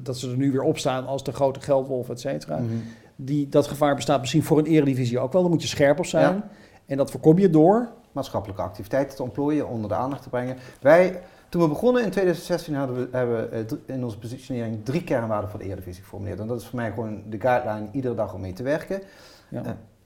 dat 0.01 0.17
ze 0.17 0.29
er 0.29 0.37
nu 0.37 0.51
weer 0.51 0.61
opstaan 0.61 1.07
als 1.07 1.23
de 1.23 1.31
grote 1.31 1.61
geldwolf, 1.61 2.09
et 2.09 2.19
cetera. 2.19 2.57
Mm 2.57 2.67
-hmm. 2.67 2.83
Die, 3.15 3.49
dat 3.49 3.67
gevaar 3.67 3.95
bestaat 3.95 4.19
misschien 4.19 4.43
voor 4.43 4.57
een 4.57 4.65
eredivisie 4.65 5.19
ook 5.19 5.33
wel. 5.33 5.41
Dan 5.41 5.51
moet 5.51 5.61
je 5.61 5.67
scherp 5.67 5.99
op 5.99 6.05
zijn. 6.05 6.35
Ja. 6.35 6.49
En 6.89 6.97
dat 6.97 7.11
voorkom 7.11 7.39
je 7.39 7.49
door? 7.49 7.87
Maatschappelijke 8.11 8.61
activiteiten 8.61 9.15
te 9.15 9.23
ontplooien, 9.23 9.67
onder 9.67 9.89
de 9.89 9.95
aandacht 9.95 10.23
te 10.23 10.29
brengen. 10.29 10.57
Wij, 10.81 11.21
toen 11.49 11.61
we 11.61 11.67
begonnen 11.67 12.03
in 12.03 12.09
2016, 12.09 12.75
hadden 12.75 12.95
we, 12.95 13.17
hebben 13.17 13.49
we 13.49 13.65
eh, 13.85 13.95
in 13.95 14.03
onze 14.03 14.17
positionering 14.17 14.85
drie 14.85 15.03
kernwaarden 15.03 15.49
voor 15.49 15.59
de 15.59 15.65
Eredivisie 15.65 16.03
geformuleerd. 16.03 16.39
En 16.39 16.47
dat 16.47 16.61
is 16.61 16.67
voor 16.67 16.79
mij 16.79 16.91
gewoon 16.91 17.23
de 17.29 17.39
guideline 17.39 17.87
iedere 17.91 18.15
dag 18.15 18.33
om 18.33 18.41
mee 18.41 18.53
te 18.53 18.63
werken. 18.63 19.01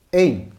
Eén, 0.09 0.38
uh, 0.38 0.53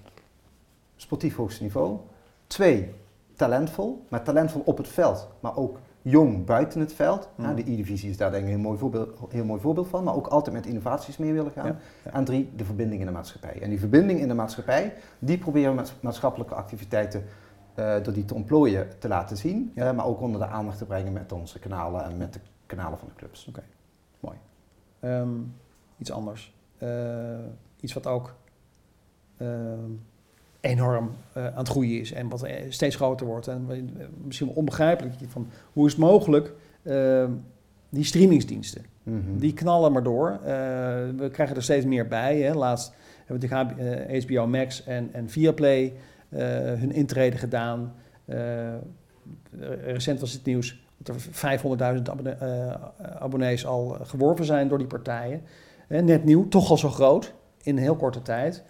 sportief 0.97 1.37
hoogste 1.37 1.63
niveau. 1.63 1.99
Twee, 2.47 2.95
talentvol. 3.37 4.05
Maar 4.09 4.23
talentvol 4.23 4.63
op 4.65 4.77
het 4.77 4.89
veld, 4.89 5.29
maar 5.41 5.57
ook 5.57 5.79
jong 6.05 6.45
buiten 6.45 6.81
het 6.81 6.93
veld. 6.93 7.29
Mm. 7.37 7.55
de 7.55 7.63
E-divisie 7.63 8.11
is 8.11 8.17
daar 8.17 8.31
denk 8.31 8.47
ik 8.47 8.55
een 8.55 8.61
mooi 8.61 8.79
voorbeeld, 8.79 9.19
heel 9.29 9.45
mooi 9.45 9.61
voorbeeld 9.61 9.89
van, 9.89 10.05
maar 10.05 10.15
ook 10.15 10.27
altijd 10.27 10.57
met 10.57 10.67
innovaties 10.67 11.17
mee 11.17 11.33
willen 11.33 11.53
gaan. 11.53 11.79
En 12.03 12.25
drie, 12.25 12.53
de 12.57 12.65
verbinding 12.65 13.01
in 13.01 13.07
de 13.07 13.13
maatschappij. 13.13 13.63
En 13.63 13.71
die 13.71 13.79
verbinding 13.79 14.21
in 14.21 14.29
de 14.29 14.35
maatschappij, 14.35 14.95
die 15.19 15.39
proberen 15.39 15.71
we 15.71 15.77
met 15.77 15.95
maatschappelijke 16.01 16.55
activiteiten 16.55 17.25
uh, 17.79 17.95
door 18.03 18.13
die 18.13 18.25
te 18.25 18.35
ontplooien 18.35 18.99
te 18.99 19.09
laten 19.09 19.37
zien, 19.37 19.73
uh, 19.75 19.93
maar 19.93 20.07
ook 20.07 20.21
onder 20.21 20.41
de 20.41 20.47
aandacht 20.47 20.79
te 20.79 20.85
brengen 20.85 21.13
met 21.13 21.33
onze 21.33 21.59
kanalen 21.59 22.05
en 22.05 22.17
met 22.17 22.33
de 22.33 22.41
kanalen 22.67 22.99
van 22.99 23.09
de 23.09 23.15
clubs. 23.15 23.47
Oké, 23.49 23.63
mooi. 24.21 24.37
Um, 25.01 25.55
iets 25.99 26.13
anders. 26.13 26.55
Uh, 26.83 26.89
iets 27.81 27.93
wat 27.93 28.07
ook 28.07 28.35
ehm, 29.37 29.91
enorm 30.65 31.11
uh, 31.37 31.47
aan 31.47 31.59
het 31.59 31.69
groeien 31.69 32.01
is 32.01 32.13
en 32.13 32.29
wat 32.29 32.43
eh, 32.43 32.55
steeds 32.69 32.97
groter 32.97 33.27
wordt. 33.27 33.49
En 33.49 33.69
misschien 34.25 34.47
wel 34.47 34.57
onbegrijpelijk 34.57 35.15
van 35.29 35.49
hoe 35.73 35.87
is 35.87 35.93
het 35.93 36.01
mogelijk, 36.01 36.53
uh, 36.83 37.25
die 37.89 38.05
streamingsdiensten, 38.05 38.85
mm 39.03 39.23
-hmm. 39.27 39.39
die 39.39 39.53
knallen 39.53 39.93
maar 39.93 40.03
door. 40.03 40.39
Uh, 40.41 40.47
we 41.17 41.29
krijgen 41.33 41.57
er 41.57 41.63
steeds 41.63 41.85
meer 41.85 42.09
bij. 42.09 42.39
Hè. 42.39 42.55
Laatst 42.55 42.93
hebben 43.27 43.49
we 43.49 43.75
de 44.07 44.23
HBO 44.27 44.47
Max 44.47 44.85
en, 44.85 45.09
en 45.13 45.29
Viaplay 45.31 45.93
hun 46.79 46.93
intrede 46.93 47.37
gedaan. 47.37 47.95
recent 49.85 50.21
was 50.21 50.33
het 50.33 50.45
nieuws 50.45 50.83
dat 50.97 51.17
er 51.17 51.23
500.000 51.99 52.03
abonne 52.03 52.37
abonnees 52.99 53.67
al 53.67 53.97
geworven 54.03 54.45
zijn 54.45 54.69
door 54.69 54.79
die 54.79 54.87
partijen. 54.87 55.43
net 55.89 56.25
nieuw, 56.25 56.49
toch 56.49 56.71
al 56.71 56.79
zo 56.79 56.89
groot 56.89 57.35
in 57.63 57.77
een 57.77 57.83
heel 57.83 57.97
korte 57.97 58.23
tijd. 58.23 58.65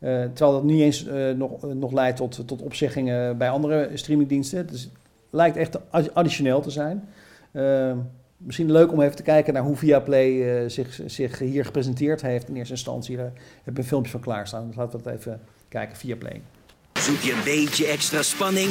Uh, 0.00 0.10
terwijl 0.10 0.52
dat 0.52 0.64
niet 0.64 0.80
eens 0.80 1.06
uh, 1.06 1.30
nog, 1.30 1.64
uh, 1.64 1.72
nog 1.72 1.92
leidt 1.92 2.16
tot, 2.16 2.46
tot 2.46 2.62
opzeggingen 2.62 3.38
bij 3.38 3.50
andere 3.50 3.90
streamingdiensten. 3.94 4.66
Dus 4.66 4.82
het 4.82 4.92
lijkt 5.30 5.56
echt 5.56 5.78
additioneel 6.12 6.60
te 6.60 6.70
zijn. 6.70 7.08
misschien 8.36 8.72
leuk 8.72 8.92
om 8.92 9.00
even 9.00 9.16
te 9.16 9.22
kijken 9.22 9.52
naar 9.54 9.62
hoe 9.62 9.76
Viaplay 9.76 10.68
zich, 10.68 11.00
zich 11.06 11.38
hier 11.38 11.64
gepresenteerd 11.64 12.22
heeft 12.22 12.48
in 12.48 12.56
eerste 12.56 12.72
instantie. 12.72 13.16
Daar 13.16 13.32
heb 13.62 13.72
ik 13.72 13.78
een 13.78 13.84
filmpje 13.84 14.10
van 14.10 14.20
klaarstaan. 14.20 14.66
Dus 14.66 14.76
laten 14.76 14.98
we 14.98 15.04
dat 15.04 15.14
even 15.14 15.40
kijken, 15.68 15.96
Viaplay. 15.96 16.40
Zoek 16.92 17.20
je 17.20 17.32
een 17.32 17.44
beetje 17.44 17.86
extra 17.86 18.22
spanning? 18.22 18.70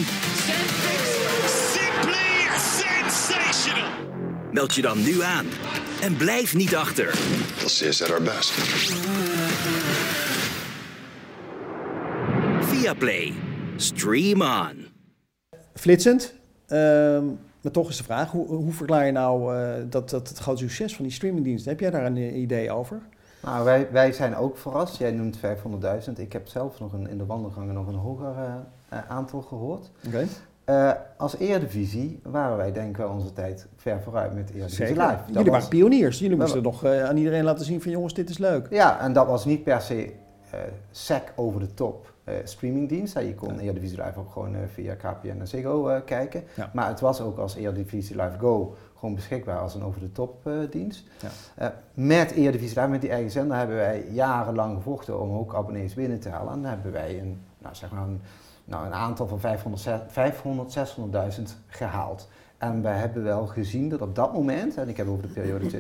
Simply 1.46 2.48
sensational! 2.58 3.90
Meld 4.52 4.76
je 4.76 4.82
dan 4.82 5.04
nu 5.04 5.22
aan 5.22 5.46
en 6.02 6.18
blijf 6.18 6.56
niet 6.56 6.76
achter. 6.76 7.06
We'll 7.58 7.70
see 7.70 7.88
us 7.88 8.04
at 8.04 8.12
our 8.12 8.22
best. 8.22 9.47
Play. 12.78 13.34
Stream 13.76 14.42
on. 14.42 14.86
Flitsend. 15.74 16.34
Uh, 16.68 16.78
maar 17.62 17.72
toch 17.72 17.90
is 17.90 17.98
de 17.98 18.04
vraag, 18.04 18.32
hoe, 18.32 18.48
hoe 18.48 18.72
verklaar 18.72 19.06
je 19.06 19.12
nou 19.12 19.56
uh, 19.56 19.74
dat, 19.90 20.10
dat 20.10 20.30
het 20.30 20.38
grote 20.38 20.62
succes 20.62 20.96
van 20.96 21.06
die 21.06 21.14
streamingdiensten? 21.14 21.72
Heb 21.72 21.80
jij 21.80 21.90
daar 21.90 22.06
een 22.06 22.38
idee 22.38 22.72
over? 22.72 23.02
Nou, 23.44 23.66
wij, 23.66 23.88
wij 23.92 24.12
zijn 24.12 24.36
ook 24.36 24.58
verrast. 24.58 24.98
Jij 24.98 25.12
noemt 25.12 25.38
500.000. 25.38 26.12
Ik 26.16 26.34
heb 26.34 26.48
zelf 26.48 26.80
nog 26.80 26.94
een, 26.94 27.08
in 27.08 27.18
de 27.18 27.26
wandelgangen 27.26 27.74
nog 27.74 27.88
een 27.88 27.96
hoger 27.96 28.36
uh, 28.94 29.00
aantal 29.08 29.42
gehoord. 29.42 29.92
Oké. 30.08 30.26
Okay. 30.66 30.98
als 31.18 31.38
Eredivisie 31.38 32.20
waren 32.24 32.58
wij 32.58 32.72
denk 32.72 32.90
ik 32.90 32.98
wel 32.98 33.10
onze 33.10 33.34
tijd 33.34 33.68
ver 33.76 34.02
vooruit 34.02 34.34
met 34.34 34.50
Eredivisie 34.50 34.86
Zeker. 34.86 35.02
Live. 35.04 35.18
Dat 35.26 35.36
Jullie 35.36 35.52
waren 35.52 35.68
pioniers. 35.68 36.20
Jullie 36.20 36.38
moesten 36.38 36.64
nog 36.64 36.86
aan 36.86 37.18
iedereen 37.18 37.44
laten 37.44 37.66
zien 37.66 37.82
van 37.82 37.92
jongens, 37.92 38.14
dit 38.14 38.30
is 38.30 38.38
leuk. 38.38 38.68
Ja, 38.70 39.00
en 39.00 39.14
dat 39.14 39.28
was 39.28 39.46
niet 39.46 39.64
per 39.64 39.82
se 39.82 40.14
sec 40.92 41.34
over 41.36 41.60
de 41.60 41.74
top 41.74 42.06
uh, 42.06 42.17
streamingdienst. 42.44 43.14
je 43.14 43.36
kon. 43.36 43.60
Eredivisie 43.60 44.04
Live 44.04 44.20
ook 44.20 44.32
gewoon 44.32 44.56
uh, 44.56 44.60
via 44.74 44.96
KPN 44.96 45.40
en 45.40 45.48
Ziggo 45.48 45.90
uh, 45.90 45.98
kijken. 46.06 46.44
Maar 46.74 46.88
het 46.88 47.00
was 47.00 47.22
ook 47.22 47.38
als 47.38 47.56
Eredivisie 47.56 48.16
Live 48.16 48.38
Go 48.40 48.76
gewoon 48.96 49.16
beschikbaar 49.16 49.60
als 49.60 49.76
een 49.76 49.84
over-de-top 49.84 50.50
dienst. 50.70 51.04
Ja. 51.56 51.74
met 51.94 52.32
Eredivisie 52.32 52.76
Live, 52.76 52.92
met 52.92 53.02
die 53.02 53.10
eigen 53.10 53.32
zender, 53.32 53.58
hebben 53.58 53.76
wij 53.76 54.06
jarenlang 54.10 54.76
gevochten 54.76 55.20
om 55.22 55.38
ook 55.38 55.56
abonnees 55.56 55.94
binnen 55.94 56.20
te 56.20 56.30
halen. 56.30 56.54
En 56.54 56.62
dan 56.62 56.72
hebben 56.72 56.92
wij 56.92 57.20
een, 57.20 57.42
nou, 57.58 57.76
zeg 57.76 57.92
maar 57.92 58.02
een, 58.02 58.22
nou, 58.66 58.86
een 58.86 58.94
aantal 58.94 59.28
van 59.28 59.40
500, 59.40 60.04
500 60.08 60.96
600.000 61.38 61.44
gehaald. 61.68 62.28
En 62.58 62.82
wij 62.82 62.98
hebben 62.98 63.24
wel 63.24 63.46
gezien 63.46 63.90
dat 63.90 64.02
op 64.02 64.16
dat 64.16 64.34
moment, 64.34 64.78
en 64.78 64.90
ik 64.90 64.98
heb 64.98 65.08
over 65.08 65.22
de 65.22 65.34
periode 65.34 65.66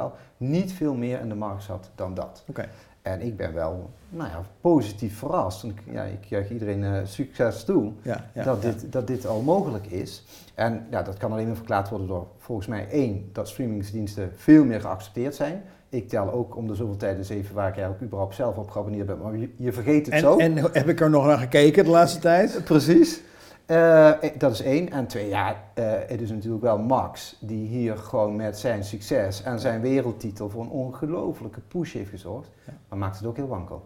niet 0.36 0.72
veel 0.72 0.94
meer 0.94 1.20
in 1.20 1.28
de 1.28 1.34
markt 1.34 1.62
zat 1.62 1.90
dan 1.94 2.14
dat. 2.14 2.44
Okay. 2.48 2.68
En 3.02 3.20
ik 3.20 3.36
ben 3.36 3.54
wel 3.54 3.90
nou 4.08 4.30
ja, 4.30 4.42
positief 4.60 5.18
verrast. 5.18 5.62
En 5.62 5.76
ja, 5.90 6.02
ik 6.02 6.24
juich 6.24 6.50
iedereen 6.50 6.82
uh, 6.82 6.98
succes 7.04 7.64
toe 7.64 7.92
ja, 8.02 8.30
ja, 8.34 8.44
dat, 8.44 8.62
dit, 8.62 8.92
dat 8.92 9.06
dit 9.06 9.26
al 9.26 9.40
mogelijk 9.40 9.86
is. 9.86 10.24
En 10.54 10.86
ja, 10.90 11.02
dat 11.02 11.16
kan 11.16 11.32
alleen 11.32 11.46
maar 11.46 11.56
verklaard 11.56 11.88
worden 11.88 12.06
door 12.06 12.26
volgens 12.38 12.66
mij 12.66 12.88
één, 12.88 13.28
dat 13.32 13.48
streamingsdiensten 13.48 14.32
veel 14.36 14.64
meer 14.64 14.80
geaccepteerd 14.80 15.34
zijn. 15.34 15.62
Ik 15.88 16.08
tel 16.08 16.32
ook 16.32 16.56
om 16.56 16.66
de 16.66 16.74
zoveel 16.74 16.96
tijd 16.96 17.18
eens 17.18 17.28
even 17.28 17.54
waar 17.54 17.68
ik 17.68 17.74
eigenlijk 17.74 18.04
überhaupt 18.04 18.34
zelf 18.34 18.56
op 18.56 18.70
geabonneerd 18.70 19.06
ben. 19.06 19.18
Maar 19.18 19.36
je, 19.36 19.48
je 19.56 19.72
vergeet 19.72 20.06
het 20.06 20.14
en, 20.14 20.20
zo. 20.20 20.38
En 20.38 20.56
heb 20.56 20.88
ik 20.88 21.00
er 21.00 21.10
nog 21.10 21.26
naar 21.26 21.38
gekeken 21.38 21.84
de 21.84 21.90
laatste 21.90 22.20
tijd? 22.20 22.60
Precies. 22.64 23.22
Uh, 23.66 24.12
dat 24.38 24.52
is 24.52 24.62
één. 24.62 24.90
En 24.90 25.06
twee, 25.06 25.28
ja, 25.28 25.50
uh, 25.50 25.92
het 26.06 26.20
is 26.20 26.30
natuurlijk 26.30 26.62
wel 26.62 26.78
Max 26.78 27.36
die 27.40 27.66
hier 27.66 27.96
gewoon 27.96 28.36
met 28.36 28.58
zijn 28.58 28.84
succes 28.84 29.42
en 29.42 29.60
zijn 29.60 29.80
wereldtitel 29.80 30.50
voor 30.50 30.62
een 30.62 30.68
ongelofelijke 30.68 31.60
push 31.60 31.92
heeft 31.92 32.10
gezorgd. 32.10 32.50
Ja. 32.66 32.72
Maar 32.88 32.98
maakt 32.98 33.16
het 33.16 33.26
ook 33.26 33.36
heel 33.36 33.48
wankel. 33.48 33.84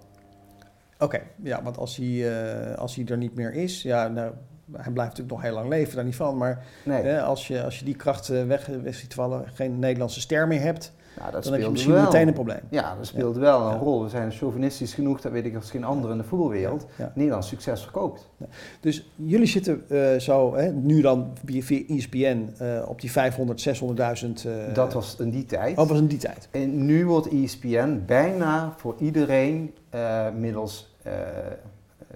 Oké, 0.99 1.21
ja, 1.43 1.63
want 1.63 1.79
als 1.79 1.97
hij, 1.97 2.07
uh, 2.07 2.75
als 2.75 2.95
hij 2.95 3.05
er 3.05 3.17
niet 3.17 3.35
meer 3.35 3.53
is, 3.53 3.83
ja, 3.83 4.09
nou, 4.09 4.33
hij 4.73 4.93
blijft 4.93 5.11
natuurlijk 5.11 5.31
nog 5.31 5.43
heel 5.43 5.55
lang 5.55 5.69
leven, 5.69 5.97
daar 5.97 6.05
niet 6.05 6.17
van. 6.17 6.37
Maar 6.37 6.65
nee. 6.85 7.19
als, 7.19 7.47
je, 7.47 7.65
als 7.65 7.79
je 7.79 7.85
die 7.85 7.97
kracht 7.97 8.29
weg, 8.29 8.67
weg 8.67 8.95
ziet 8.95 9.15
vallen, 9.15 9.45
geen 9.55 9.79
Nederlandse 9.79 10.21
ster 10.21 10.47
meer 10.47 10.61
hebt, 10.61 10.93
nou, 11.19 11.33
dat 11.33 11.43
dan 11.45 11.53
heb 11.53 11.63
je 11.63 11.71
misschien 11.71 11.93
wel. 11.93 12.03
meteen 12.03 12.29
een 12.29 12.35
probleem. 12.35 12.61
Ja, 12.71 12.95
dat 12.97 13.07
speelt 13.07 13.37
wel 13.37 13.61
een 13.71 13.79
rol. 13.79 14.03
We 14.03 14.09
zijn 14.09 14.33
chauvinistisch 14.33 14.95
genoeg, 14.95 15.21
dat 15.21 15.33
weet 15.33 15.45
ik 15.45 15.55
als 15.55 15.71
geen 15.71 15.85
ander 15.85 16.11
in 16.11 16.17
de 16.17 16.25
voetbalwereld. 16.25 16.87
Nederland 17.15 17.45
succes 17.45 17.83
verkoopt. 17.83 18.29
Dus 18.81 19.11
jullie 19.15 19.47
zitten 19.47 19.85
uh, 19.89 20.19
zo, 20.19 20.55
hè, 20.57 20.73
nu 20.73 21.01
dan 21.01 21.33
via 21.45 21.83
ESPN, 21.89 22.55
uh, 22.63 22.89
op 22.89 23.01
die 23.01 23.11
500, 23.11 23.69
600.000... 23.69 24.47
Uh, 24.47 24.75
dat 24.75 24.93
was 24.93 25.17
in 25.19 25.31
die 25.31 25.45
tijd. 25.45 25.79
Oh, 25.79 25.89
was 25.89 25.99
in 25.99 26.07
die 26.07 26.19
tijd. 26.19 26.49
En 26.51 26.85
nu 26.85 27.07
wordt 27.07 27.29
ESPN 27.29 28.03
bijna 28.07 28.75
voor 28.77 28.95
iedereen 28.99 29.75
uh, 29.95 30.27
middels 30.39 30.95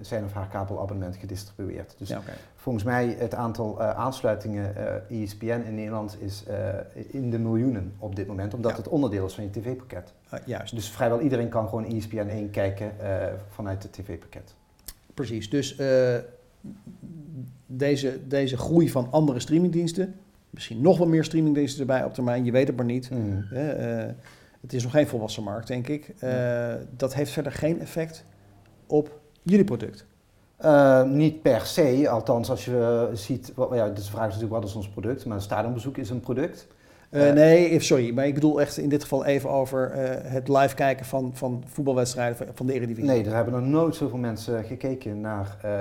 zijn 0.01 0.23
of 0.23 0.33
haar 0.33 0.47
kabelabonnement 0.47 1.15
gedistribueerd. 1.15 1.95
Dus 1.97 2.13
volgens 2.61 2.83
mij 2.83 3.15
het 3.19 3.35
aantal 3.35 3.81
uh, 3.81 3.89
aansluitingen 3.89 4.73
uh, 4.77 4.95
eh, 4.95 5.21
ESPN 5.21 5.63
in 5.65 5.75
Nederland 5.75 6.17
is 6.19 6.43
uh, 6.49 6.55
in 7.07 7.29
de 7.29 7.39
miljoenen 7.39 7.93
op 7.97 8.15
dit 8.15 8.27
moment, 8.27 8.53
omdat 8.53 8.77
het 8.77 8.87
onderdeel 8.87 9.25
is 9.25 9.33
van 9.33 9.43
je 9.43 9.49
tv-pakket. 9.49 10.13
Ah, 10.29 10.39
juist. 10.45 10.75
Dus 10.75 10.89
vrijwel 10.89 11.21
iedereen 11.21 11.49
kan 11.49 11.67
gewoon 11.67 11.85
ESPN 11.85 12.27
1 12.29 12.49
kijken 12.49 12.91
vanuit 13.49 13.83
het 13.83 13.93
tv-pakket. 13.93 14.55
Precies, 15.13 15.49
dus 15.49 15.75
deze, 17.65 18.19
deze 18.27 18.57
groei 18.57 18.89
van 18.89 19.07
andere 19.11 19.39
streamingdiensten, 19.39 20.15
misschien 20.49 20.81
nog 20.81 20.97
wel 20.97 21.07
meer 21.07 21.23
streamingdiensten 21.23 21.79
erbij 21.79 22.03
op 22.03 22.13
termijn, 22.13 22.45
je 22.45 22.51
weet 22.51 22.67
het 22.67 22.75
maar 22.75 22.85
niet. 22.85 23.09
Mm. 23.09 23.45
het 24.61 24.73
is 24.73 24.83
nog 24.83 24.91
geen 24.91 25.07
volwassen 25.07 25.43
markt, 25.43 25.67
denk 25.67 25.87
ik. 25.87 26.13
Dat 26.97 27.13
heeft 27.13 27.31
verder 27.31 27.51
geen 27.51 27.79
effect 27.79 28.23
op 28.87 29.19
jullie 29.41 29.65
product? 29.65 30.05
Uh, 30.65 31.03
niet 31.03 31.41
per 31.41 31.61
se, 31.61 32.09
althans 32.09 32.49
als 32.49 32.65
je 32.65 33.09
ziet, 33.13 33.53
ja, 33.71 33.89
de 33.89 34.01
vraag 34.01 34.27
is 34.27 34.33
natuurlijk 34.33 34.51
wat 34.51 34.63
is 34.63 34.75
ons 34.75 34.89
product, 34.89 35.25
maar 35.25 35.35
een 35.35 35.43
stadionbezoek 35.43 35.97
is 35.97 36.09
een 36.09 36.19
product. 36.19 36.67
Uh, 37.11 37.31
nee, 37.31 37.79
sorry, 37.79 38.13
maar 38.13 38.27
ik 38.27 38.33
bedoel 38.33 38.61
echt 38.61 38.77
in 38.77 38.89
dit 38.89 39.01
geval 39.01 39.25
even 39.25 39.49
over 39.49 39.91
uh, 39.95 40.31
het 40.31 40.47
live 40.47 40.75
kijken 40.75 41.05
van, 41.05 41.31
van 41.33 41.63
voetbalwedstrijden 41.65 42.37
van, 42.37 42.47
van 42.53 42.65
de 42.65 42.73
Eredivisie. 42.73 43.11
Nee, 43.11 43.25
er 43.25 43.35
hebben 43.35 43.53
nog 43.53 43.63
nooit 43.63 43.95
zoveel 43.95 44.17
mensen 44.17 44.63
gekeken 44.63 45.21
naar 45.21 45.57
uh, 45.65 45.71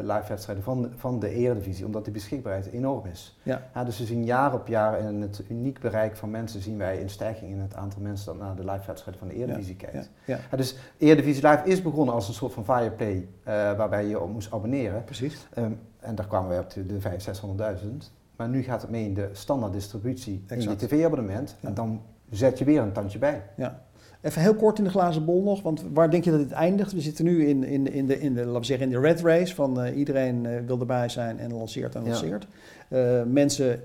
live 0.00 0.28
wedstrijden 0.28 0.64
van 0.64 0.82
de, 0.82 0.88
van 0.96 1.18
de 1.18 1.30
Eredivisie, 1.30 1.86
omdat 1.86 2.04
die 2.04 2.12
beschikbaarheid 2.12 2.70
enorm 2.72 3.06
is. 3.06 3.38
Ja. 3.42 3.62
ja. 3.74 3.84
dus 3.84 3.98
we 3.98 4.04
zien 4.04 4.24
jaar 4.24 4.54
op 4.54 4.66
jaar 4.66 5.00
in 5.00 5.20
het 5.20 5.42
uniek 5.48 5.80
bereik 5.80 6.16
van 6.16 6.30
mensen 6.30 6.60
zien 6.60 6.78
wij 6.78 7.02
een 7.02 7.10
stijging 7.10 7.50
in 7.50 7.60
het 7.60 7.74
aantal 7.74 8.02
mensen 8.02 8.26
dat 8.26 8.38
naar 8.38 8.56
de 8.56 8.64
live 8.64 8.86
wedstrijden 8.86 9.18
van 9.18 9.28
de 9.28 9.34
Eredivisie 9.34 9.76
kijkt. 9.76 9.94
Ja. 9.94 10.34
Ja. 10.34 10.38
ja. 10.50 10.56
dus 10.56 10.76
Eredivisie 10.98 11.48
Live 11.48 11.62
is 11.64 11.82
begonnen 11.82 12.14
als 12.14 12.28
een 12.28 12.34
soort 12.34 12.52
van 12.52 12.64
Fireplay 12.64 13.28
waarbij 13.76 14.06
je 14.06 14.20
op 14.20 14.32
moest 14.32 14.52
abonneren. 14.52 15.04
Precies. 15.04 15.46
Um, 15.58 15.78
en 16.00 16.14
daar 16.14 16.26
kwamen 16.26 16.50
we 16.50 16.62
op 16.62 16.70
de, 16.70 16.86
de 16.86 17.00
500, 17.00 17.82
600.000. 18.08 18.17
Maar 18.38 18.48
nu 18.48 18.62
gaat 18.62 18.82
het 18.82 18.90
mee 18.90 19.04
in 19.04 19.14
de 19.14 19.28
standaard 19.32 19.72
distributie 19.72 20.44
in 20.48 20.60
je 20.60 20.76
tv-abonnement. 20.76 21.56
En 21.60 21.74
dan 21.74 22.02
zet 22.30 22.58
je 22.58 22.64
weer 22.64 22.80
een 22.80 22.92
tandje 22.92 23.18
bij. 23.18 23.42
Ja. 23.56 23.82
Even 24.20 24.42
heel 24.42 24.54
kort 24.54 24.78
in 24.78 24.84
de 24.84 24.90
glazen 24.90 25.24
bol 25.24 25.42
nog, 25.42 25.62
want 25.62 25.84
waar 25.92 26.10
denk 26.10 26.24
je 26.24 26.30
dat 26.30 26.40
dit 26.40 26.52
eindigt? 26.52 26.92
We 26.92 27.00
zitten 27.00 27.24
nu 27.24 27.46
in, 27.46 27.64
in, 27.64 27.92
in, 27.92 28.06
de, 28.06 28.20
in, 28.20 28.34
de, 28.34 28.44
laten 28.44 28.60
we 28.60 28.66
zeggen, 28.66 28.86
in 28.86 28.92
de 28.92 29.00
red 29.00 29.20
race 29.20 29.54
van 29.54 29.84
uh, 29.84 29.96
iedereen 29.96 30.44
uh, 30.44 30.60
wil 30.66 30.80
erbij 30.80 31.08
zijn 31.08 31.38
en 31.38 31.52
lanceert 31.52 31.94
en 31.94 32.02
lanceert. 32.02 32.46
Ja. 32.88 33.18
Uh, 33.18 33.22
mensen 33.26 33.82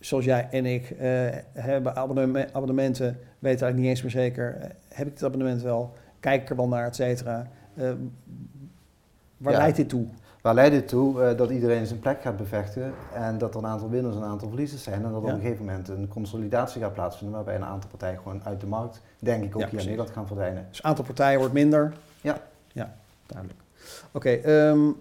zoals 0.00 0.24
jij 0.24 0.48
en 0.50 0.66
ik 0.66 0.94
hebben 1.52 1.96
abonnementen, 2.52 3.18
weten 3.38 3.66
eigenlijk 3.66 3.76
niet 3.76 3.88
eens 3.88 4.02
meer 4.02 4.10
zeker, 4.10 4.58
heb 4.88 5.06
ik 5.06 5.12
het 5.12 5.24
abonnement 5.24 5.62
wel, 5.62 5.92
kijk 6.20 6.42
ik 6.42 6.50
er 6.50 6.56
wel 6.56 6.68
naar, 6.68 6.86
et 6.86 6.94
cetera. 6.94 7.46
waar 9.36 9.52
ja. 9.52 9.58
leidt 9.58 9.76
dit 9.76 9.88
toe? 9.88 10.06
Waar 10.46 10.54
leidt 10.54 10.74
dit 10.74 10.88
toe? 10.88 11.20
Uh, 11.20 11.36
dat 11.36 11.50
iedereen 11.50 11.86
zijn 11.86 12.00
plek 12.00 12.22
gaat 12.22 12.36
bevechten 12.36 12.92
en 13.14 13.38
dat 13.38 13.54
er 13.54 13.60
een 13.60 13.66
aantal 13.66 13.90
winnaars 13.90 14.16
en 14.16 14.22
een 14.22 14.28
aantal 14.28 14.48
verliezers 14.48 14.82
zijn. 14.82 15.04
En 15.04 15.10
dat 15.12 15.22
op 15.22 15.28
een 15.28 15.40
gegeven 15.40 15.64
moment 15.64 15.88
een 15.88 16.08
consolidatie 16.08 16.80
gaat 16.80 16.92
plaatsvinden 16.92 17.36
waarbij 17.36 17.54
een 17.54 17.64
aantal 17.64 17.90
partijen 17.90 18.18
gewoon 18.18 18.44
uit 18.44 18.60
de 18.60 18.66
markt, 18.66 19.00
denk 19.18 19.44
ik, 19.44 19.54
ook 19.54 19.60
ja, 19.60 19.68
hier 19.68 19.78
in 19.78 19.84
Nederland 19.84 20.10
gaan 20.10 20.26
verdwijnen. 20.26 20.66
Dus 20.68 20.78
een 20.78 20.84
aantal 20.84 21.04
partijen 21.04 21.38
wordt 21.38 21.54
minder? 21.54 21.92
Ja. 22.20 22.40
Ja, 22.72 22.94
duidelijk. 23.26 23.60
Oké, 24.12 24.38
okay, 24.38 24.68
um, 24.68 24.96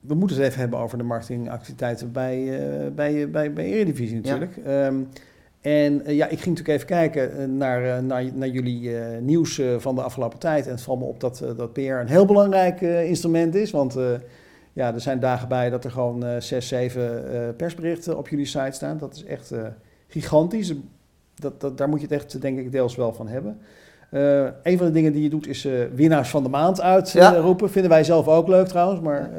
we 0.00 0.14
moeten 0.14 0.36
het 0.36 0.46
even 0.46 0.60
hebben 0.60 0.78
over 0.78 0.98
de 0.98 1.04
marketingactiviteiten 1.04 2.12
bij, 2.12 2.38
uh, 2.38 2.90
bij, 2.90 3.30
bij, 3.30 3.52
bij 3.52 3.64
Eredivisie 3.64 4.16
natuurlijk. 4.16 4.56
Ja. 4.64 4.86
Um, 4.86 5.08
en 5.60 6.02
uh, 6.06 6.16
ja, 6.16 6.24
ik 6.24 6.40
ging 6.40 6.56
natuurlijk 6.56 6.68
even 6.68 6.86
kijken 6.86 7.56
naar, 7.56 8.02
naar, 8.02 8.24
naar 8.34 8.48
jullie 8.48 8.90
nieuws 9.20 9.62
van 9.78 9.94
de 9.94 10.02
afgelopen 10.02 10.38
tijd. 10.38 10.66
En 10.66 10.72
het 10.72 10.82
valt 10.82 10.98
me 10.98 11.04
op 11.04 11.20
dat, 11.20 11.44
dat 11.56 11.72
PR 11.72 11.80
een 11.80 12.08
heel 12.08 12.26
belangrijk 12.26 12.80
instrument 12.80 13.54
is. 13.54 13.70
Want 13.70 13.96
ja, 14.78 14.94
er 14.94 15.00
zijn 15.00 15.20
dagen 15.20 15.48
bij 15.48 15.70
dat 15.70 15.84
er 15.84 15.90
gewoon 15.90 16.24
uh, 16.24 16.30
zes, 16.38 16.68
zeven 16.68 17.24
uh, 17.32 17.40
persberichten 17.56 18.18
op 18.18 18.28
jullie 18.28 18.46
site 18.46 18.72
staan. 18.72 18.98
Dat 18.98 19.14
is 19.14 19.24
echt 19.24 19.52
uh, 19.52 19.66
gigantisch. 20.08 20.74
Dat, 21.34 21.60
dat, 21.60 21.78
daar 21.78 21.88
moet 21.88 22.00
je 22.00 22.06
het 22.06 22.14
echt, 22.14 22.40
denk 22.40 22.58
ik, 22.58 22.72
deels 22.72 22.96
wel 22.96 23.12
van 23.12 23.28
hebben. 23.28 23.58
een 24.62 24.78
van 24.78 24.86
de 24.86 24.92
dingen 24.92 25.12
die 25.12 25.22
je 25.22 25.28
doet 25.28 25.46
is 25.46 25.68
winnaars 25.94 26.30
van 26.30 26.42
de 26.42 26.48
maand 26.48 26.80
uitroepen. 26.80 27.66
Ja. 27.66 27.72
Vinden 27.72 27.90
wij 27.90 28.04
zelf 28.04 28.28
ook 28.28 28.48
leuk 28.48 28.66
trouwens, 28.66 29.00
maar 29.00 29.30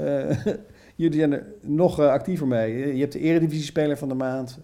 jullie 0.96 1.20
zijn 1.20 1.34
er 1.34 1.46
nog 1.62 2.00
actiever 2.00 2.48
mee. 2.48 2.96
Je 2.96 3.00
hebt 3.02 3.14
de 3.14 3.20
Eredivisie-speler 3.20 3.98
van 3.98 4.08
de 4.08 4.16
maand. 4.16 4.60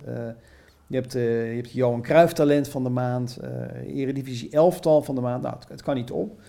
je 0.88 0.96
hebt, 0.96 1.14
je 1.14 1.54
hebt 1.56 1.72
Johan 1.72 2.02
Cruijff 2.02 2.34
talent 2.34 2.68
van 2.68 2.84
de 2.84 2.90
maand. 2.90 3.40
Eredivisie 3.88 4.52
elftal 4.52 5.02
van 5.02 5.16
de 5.16 5.22
maand. 5.22 5.42
Nou, 5.44 5.56
het, 5.56 5.70
het 5.70 5.82
kan 5.82 5.96
niet 5.96 6.12
op. 6.12 6.40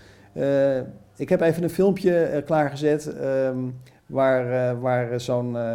ik 1.15 1.29
heb 1.29 1.41
even 1.41 1.63
een 1.63 1.69
filmpje 1.69 2.43
klaargezet... 2.45 3.15
Um, 3.23 3.75
waar, 4.07 4.73
uh, 4.73 4.81
waar 4.81 5.21
zo'n 5.21 5.53
uh, 5.55 5.73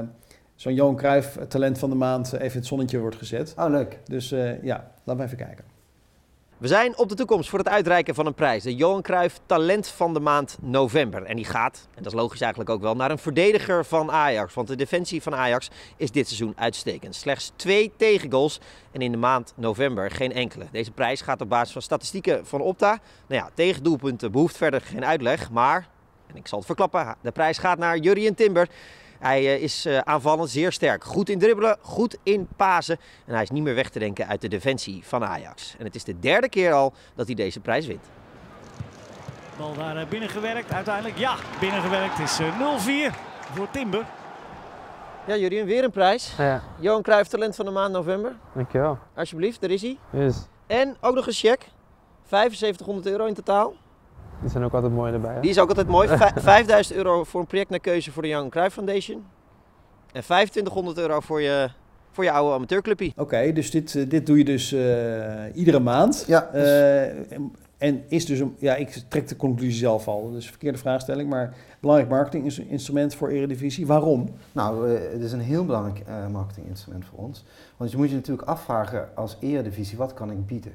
zo'n 0.55 0.75
Johan 0.75 0.97
Cruijff 0.97 1.39
talent 1.49 1.79
van 1.79 1.91
de 1.91 1.97
maand 1.97 2.33
even 2.33 2.47
in 2.47 2.57
het 2.57 2.67
zonnetje 2.67 2.99
wordt 2.99 3.17
gezet. 3.17 3.55
Oh, 3.59 3.69
leuk. 3.69 3.99
Dus 4.05 4.33
uh, 4.33 4.63
ja, 4.63 4.91
laten 5.05 5.23
we 5.23 5.23
even 5.23 5.47
kijken. 5.47 5.65
We 6.63 6.69
zijn 6.69 6.99
op 6.99 7.09
de 7.09 7.15
toekomst 7.15 7.49
voor 7.49 7.59
het 7.59 7.69
uitreiken 7.69 8.15
van 8.15 8.27
een 8.27 8.35
prijs. 8.35 8.63
De 8.63 8.75
Johan 8.75 9.03
Cruijff 9.03 9.41
Talent 9.47 9.89
van 9.89 10.15
de 10.15 10.21
maand 10.21 10.59
november. 10.61 11.23
En 11.23 11.37
die 11.37 11.45
gaat, 11.45 11.87
en 11.95 12.03
dat 12.03 12.13
is 12.13 12.19
logisch 12.19 12.41
eigenlijk 12.41 12.71
ook 12.71 12.81
wel, 12.81 12.95
naar 12.95 13.11
een 13.11 13.19
verdediger 13.19 13.85
van 13.85 14.11
Ajax. 14.11 14.55
Want 14.55 14.69
de 14.69 14.77
defensie 14.77 15.23
van 15.23 15.35
Ajax 15.35 15.71
is 15.97 16.11
dit 16.11 16.27
seizoen 16.27 16.53
uitstekend. 16.57 17.15
Slechts 17.15 17.53
twee 17.57 17.93
tegengoals 17.97 18.61
en 18.93 19.01
in 19.01 19.13
de 19.13 19.19
maand 19.19 19.53
november 19.57 20.11
geen 20.11 20.33
enkele. 20.33 20.65
Deze 20.73 20.91
prijs 20.91 21.21
gaat 21.21 21.41
op 21.41 21.49
basis 21.49 21.73
van 21.73 21.83
statistieken 21.83 22.47
van 22.47 22.61
Opta. 22.61 22.99
Nou 23.27 23.43
ja, 23.43 23.51
tegendoelpunten 23.55 24.33
behoeft 24.33 24.57
verder 24.57 24.81
geen 24.81 25.05
uitleg, 25.05 25.51
maar 25.51 25.89
en 26.33 26.39
ik 26.39 26.47
zal 26.49 26.59
het 26.59 26.67
verklappen, 26.67 27.17
de 27.21 27.31
prijs 27.31 27.59
gaat 27.59 27.79
naar 27.79 27.97
Jurien 27.97 28.35
Timber. 28.35 28.69
Hij 29.19 29.39
eh, 29.39 29.63
is 29.63 29.87
eh, 29.87 29.99
aanvallend 29.99 30.51
zeer 30.51 30.73
sterk. 30.73 31.05
Goed 31.05 31.29
in 31.29 31.39
dribbelen, 31.39 31.77
goed 31.81 32.17
in 32.23 32.49
pasen. 32.57 32.99
En 33.27 33.35
hij 33.35 33.43
is 33.43 33.51
niet 33.51 33.63
meer 33.63 33.75
weg 33.75 33.91
te 33.91 33.99
denken 33.99 34.27
uit 34.29 34.41
de 34.41 34.49
defensie 34.49 35.03
van 35.05 35.25
Ajax. 35.25 35.75
En 35.79 35.85
het 35.85 35.95
is 35.95 36.05
de 36.05 36.19
derde 36.19 36.49
keer 36.49 36.73
al 36.73 36.93
dat 37.15 37.27
hij 37.27 37.35
deze 37.35 37.61
prijs 37.61 37.87
wint. 37.87 38.07
Bal 39.57 39.75
daar 39.75 39.97
eh, 39.97 40.09
binnengewerkt. 40.09 40.73
Uiteindelijk 40.73 41.19
ja, 41.19 41.37
binnengewerkt 41.61 42.19
is 42.19 42.41
0-4 42.41 43.15
voor 43.55 43.71
Timber. 43.71 44.07
Ja, 45.27 45.37
Jurien, 45.37 45.67
weer 45.67 45.85
een 45.85 45.91
prijs. 45.91 46.35
Ja. 46.39 46.63
Johan 46.79 47.03
Cruijff 47.03 47.29
Talent 47.29 47.57
van 47.57 47.65
de 47.65 47.71
maand 47.71 47.93
november. 47.93 48.37
Dankjewel. 48.55 48.99
Alsjeblieft, 49.15 49.61
daar 49.61 49.71
is 49.71 49.83
hij. 49.83 49.99
Yes. 50.11 50.37
En 50.67 50.97
ook 51.01 51.15
nog 51.15 51.27
een 51.27 51.33
cheque. 51.33 51.67
7500 52.29 53.07
euro 53.07 53.25
in 53.27 53.35
totaal. 53.35 53.75
Die 54.43 54.51
zijn 54.51 54.65
ook 54.65 54.73
altijd 54.73 54.93
mooi 54.93 55.13
erbij. 55.13 55.35
Hè? 55.35 55.41
Die 55.41 55.51
is 55.51 55.59
ook 55.59 55.69
altijd 55.69 55.89
mooi. 55.89 56.09
5000 56.35 56.97
euro 56.99 57.25
voor 57.25 57.41
een 57.41 57.47
project 57.47 57.71
naar 57.71 57.81
keuze 57.81 58.13
voor 58.13 58.23
de 58.23 58.29
Young 58.29 58.51
Cruijff 58.51 58.75
Foundation. 58.75 59.25
En 60.13 60.23
2500 60.23 60.99
euro 60.99 61.21
voor 61.21 61.41
je, 61.41 61.69
voor 62.11 62.25
je 62.25 62.31
oude 62.31 62.55
amateurclubje. 62.55 63.13
Oké, 63.17 63.53
dus 63.53 63.71
dit, 63.71 63.95
eh, 63.95 64.09
dit 64.09 64.27
doe 64.27 64.39
je 64.39 64.45
dus 64.45 64.73
uh, 64.73 64.83
iedere 65.55 65.81
maand. 65.81 66.25
Ja. 66.27 66.55
Uh, 66.55 67.03
en 67.83 68.05
is 68.09 68.27
dus, 68.27 68.39
een, 68.39 68.57
ja, 68.59 68.75
ik 68.75 69.03
trek 69.09 69.29
de 69.29 69.37
conclusie 69.37 69.79
zelf 69.79 70.09
al, 70.09 70.31
dus 70.31 70.49
verkeerde 70.49 70.79
vraagstelling, 70.79 71.29
maar 71.29 71.55
belangrijk 71.81 72.11
marketinginstrument 72.11 73.15
voor 73.15 73.29
Eredivisie. 73.29 73.87
Waarom? 73.87 74.29
Nou, 74.53 74.91
uh, 74.91 74.99
het 75.13 75.23
is 75.23 75.33
een 75.33 75.41
heel 75.41 75.65
belangrijk 75.65 76.03
uh, 76.09 76.27
marketinginstrument 76.29 77.05
voor 77.05 77.19
ons. 77.19 77.45
Want 77.77 77.91
je 77.91 77.97
moet 77.97 78.09
je 78.09 78.15
natuurlijk 78.15 78.49
afvragen 78.49 79.09
als 79.15 79.37
Eredivisie, 79.41 79.99
wat 79.99 80.15
kan 80.15 80.31
ik 80.31 80.47
bieden? 80.47 80.73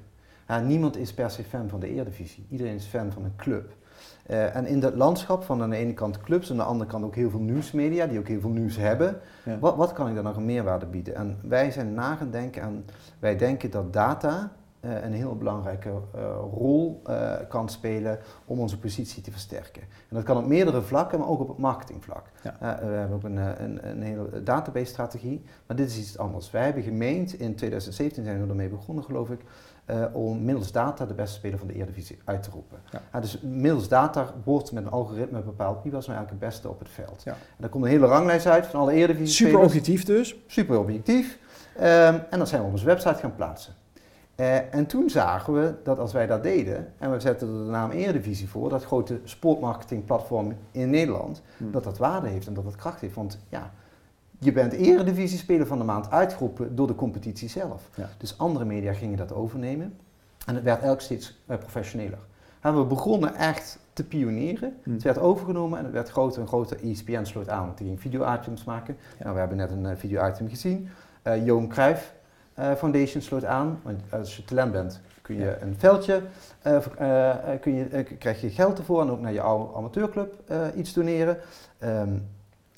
Niemand 0.55 0.97
is 0.97 1.13
per 1.13 1.29
se 1.29 1.43
fan 1.43 1.69
van 1.69 1.79
de 1.79 1.89
Eredivisie. 1.89 2.45
Iedereen 2.49 2.75
is 2.75 2.85
fan 2.85 3.11
van 3.11 3.23
een 3.23 3.35
club. 3.35 3.75
Uh, 4.29 4.55
en 4.55 4.65
in 4.65 4.79
dat 4.79 4.95
landschap 4.95 5.43
van 5.43 5.61
aan 5.61 5.69
de 5.69 5.75
ene 5.75 5.93
kant 5.93 6.21
clubs 6.21 6.49
en 6.49 6.51
aan 6.51 6.65
de 6.65 6.71
andere 6.71 6.89
kant 6.89 7.03
ook 7.03 7.15
heel 7.15 7.29
veel 7.29 7.39
nieuwsmedia 7.39 8.07
die 8.07 8.19
ook 8.19 8.27
heel 8.27 8.39
veel 8.39 8.49
nieuws 8.49 8.75
hebben. 8.75 9.19
Wat, 9.59 9.75
wat 9.75 9.93
kan 9.93 10.07
ik 10.07 10.15
dan 10.15 10.23
nog 10.23 10.35
een 10.35 10.45
meerwaarde 10.45 10.85
bieden? 10.85 11.15
En 11.15 11.37
wij 11.41 11.71
zijn 11.71 11.93
na 11.93 12.15
gaan 12.15 12.31
denken 12.31 12.61
en 12.61 12.85
wij 13.19 13.37
denken 13.37 13.71
dat 13.71 13.93
data 13.93 14.51
een 14.87 15.13
heel 15.13 15.35
belangrijke 15.35 15.89
uh, 15.89 16.21
rol 16.53 17.01
uh, 17.09 17.33
kan 17.49 17.69
spelen 17.69 18.19
om 18.45 18.59
onze 18.59 18.79
positie 18.79 19.23
te 19.23 19.31
versterken. 19.31 19.81
En 19.81 20.15
dat 20.15 20.23
kan 20.23 20.37
op 20.37 20.45
meerdere 20.45 20.81
vlakken, 20.81 21.19
maar 21.19 21.27
ook 21.27 21.39
op 21.39 21.47
het 21.47 21.57
marketingvlak. 21.57 22.25
Ja. 22.43 22.57
we 22.59 22.85
hebben 22.85 23.15
ook 23.15 23.23
een, 23.23 23.37
een, 23.63 23.89
een 23.89 24.01
hele 24.01 24.43
database-strategie, 24.43 25.43
maar 25.67 25.77
dit 25.77 25.89
is 25.89 25.97
iets 25.97 26.17
anders. 26.17 26.51
Wij 26.51 26.63
hebben 26.63 26.83
gemeend, 26.83 27.33
in 27.33 27.55
2017 27.55 28.23
zijn 28.23 28.43
we 28.43 28.49
ermee 28.49 28.69
begonnen 28.69 29.03
geloof 29.03 29.29
ik, 29.29 29.41
om 30.13 30.43
middels 30.43 30.71
data 30.71 31.05
de 31.05 31.13
beste 31.13 31.35
speler 31.35 31.59
van 31.59 31.67
de 31.67 31.73
Eredivisie 31.73 32.19
uit 32.23 32.43
te 32.43 32.49
roepen. 32.49 32.79
Ja. 33.11 33.19
dus 33.19 33.41
middels 33.41 33.87
data 33.87 34.33
wordt 34.43 34.71
met 34.71 34.85
een 34.85 34.91
algoritme 34.91 35.41
bepaald 35.41 35.83
wie 35.83 35.91
was 35.91 36.07
nou 36.07 36.17
eigenlijk 36.17 36.43
het 36.43 36.53
beste 36.53 36.69
op 36.69 36.79
het 36.79 36.89
veld. 36.89 37.21
Ja. 37.23 37.31
En 37.31 37.37
daar 37.57 37.69
komt 37.69 37.83
een 37.83 37.89
hele 37.89 38.05
ranglijst 38.05 38.45
uit 38.45 38.65
van 38.65 38.79
alle 38.79 38.93
Eredivisie 38.93 39.45
Super 39.45 39.59
objectief 39.59 40.03
dus. 40.05 40.35
Super 40.47 40.79
objectief. 40.79 41.39
Um, 41.77 41.83
en 42.29 42.39
dat 42.39 42.49
zijn 42.49 42.61
we 42.61 42.67
op 42.67 42.73
onze 42.73 42.85
website 42.85 43.15
gaan 43.15 43.35
plaatsen. 43.35 43.73
Uh, 44.39 44.73
en 44.73 44.85
toen 44.85 45.09
zagen 45.09 45.53
we 45.53 45.73
dat 45.83 45.99
als 45.99 46.13
wij 46.13 46.27
dat 46.27 46.43
deden, 46.43 46.93
en 46.97 47.11
we 47.11 47.19
zetten 47.19 47.47
er 47.47 47.53
de 47.53 47.69
naam 47.69 47.91
Eredivisie 47.91 48.49
voor, 48.49 48.69
dat 48.69 48.85
grote 48.85 49.19
sportmarketingplatform 49.23 50.53
in 50.71 50.89
Nederland, 50.89 51.41
hmm. 51.57 51.71
dat 51.71 51.83
dat 51.83 51.97
waarde 51.97 52.27
heeft 52.27 52.47
en 52.47 52.53
dat 52.53 52.63
dat 52.63 52.75
kracht 52.75 53.01
heeft. 53.01 53.15
Want 53.15 53.39
ja, 53.49 53.71
je 54.39 54.51
bent 54.51 54.73
Eredivisie 54.73 55.37
speler 55.37 55.67
van 55.67 55.77
de 55.77 55.83
maand 55.83 56.11
uitgeroepen 56.11 56.75
door 56.75 56.87
de 56.87 56.95
competitie 56.95 57.49
zelf. 57.49 57.89
Dus 58.17 58.37
andere 58.37 58.65
media 58.65 58.93
gingen 58.93 59.17
dat 59.17 59.33
overnemen 59.33 59.93
en 60.45 60.55
het 60.55 60.63
werd 60.63 60.81
elk 60.81 61.01
steeds 61.01 61.39
uh, 61.49 61.57
professioneler. 61.57 62.19
En 62.61 62.77
we 62.77 62.85
begonnen 62.85 63.35
echt 63.35 63.79
te 63.93 64.03
pionieren. 64.03 64.77
Hmm. 64.83 64.93
Het 64.93 65.03
werd 65.03 65.19
overgenomen 65.19 65.77
en 65.77 65.83
het 65.83 65.93
werd 65.93 66.09
groter 66.09 66.41
en 66.41 66.47
groter. 66.47 66.83
ESPN 66.83 67.23
sloot 67.23 67.49
aan, 67.49 67.65
want 67.65 67.77
die 67.77 67.87
ging 67.87 68.01
video-items 68.01 68.63
maken. 68.63 68.97
Nou, 69.19 69.33
we 69.33 69.39
hebben 69.39 69.57
net 69.57 69.71
een 69.71 69.83
uh, 69.83 69.91
video-item 69.95 70.49
gezien. 70.49 70.89
Johan 71.43 71.67
Cruijff 71.67 72.13
Foundation 72.77 73.21
sloot 73.21 73.45
aan. 73.45 73.79
Want 73.83 74.01
als 74.09 74.35
je 74.37 74.43
talent 74.43 74.71
bent, 74.71 75.01
kun 75.21 75.35
je 75.35 75.57
een 75.61 75.75
veldje, 75.77 76.21
uh, 76.67 76.77
kun 77.61 77.73
je, 77.75 78.03
krijg 78.19 78.41
je 78.41 78.49
geld 78.49 78.77
ervoor 78.77 79.01
en 79.01 79.09
ook 79.09 79.19
naar 79.19 79.33
je 79.33 79.41
amateurclub 79.75 80.33
iets 80.75 80.93
doneren. 80.93 81.37
Um, 81.83 82.27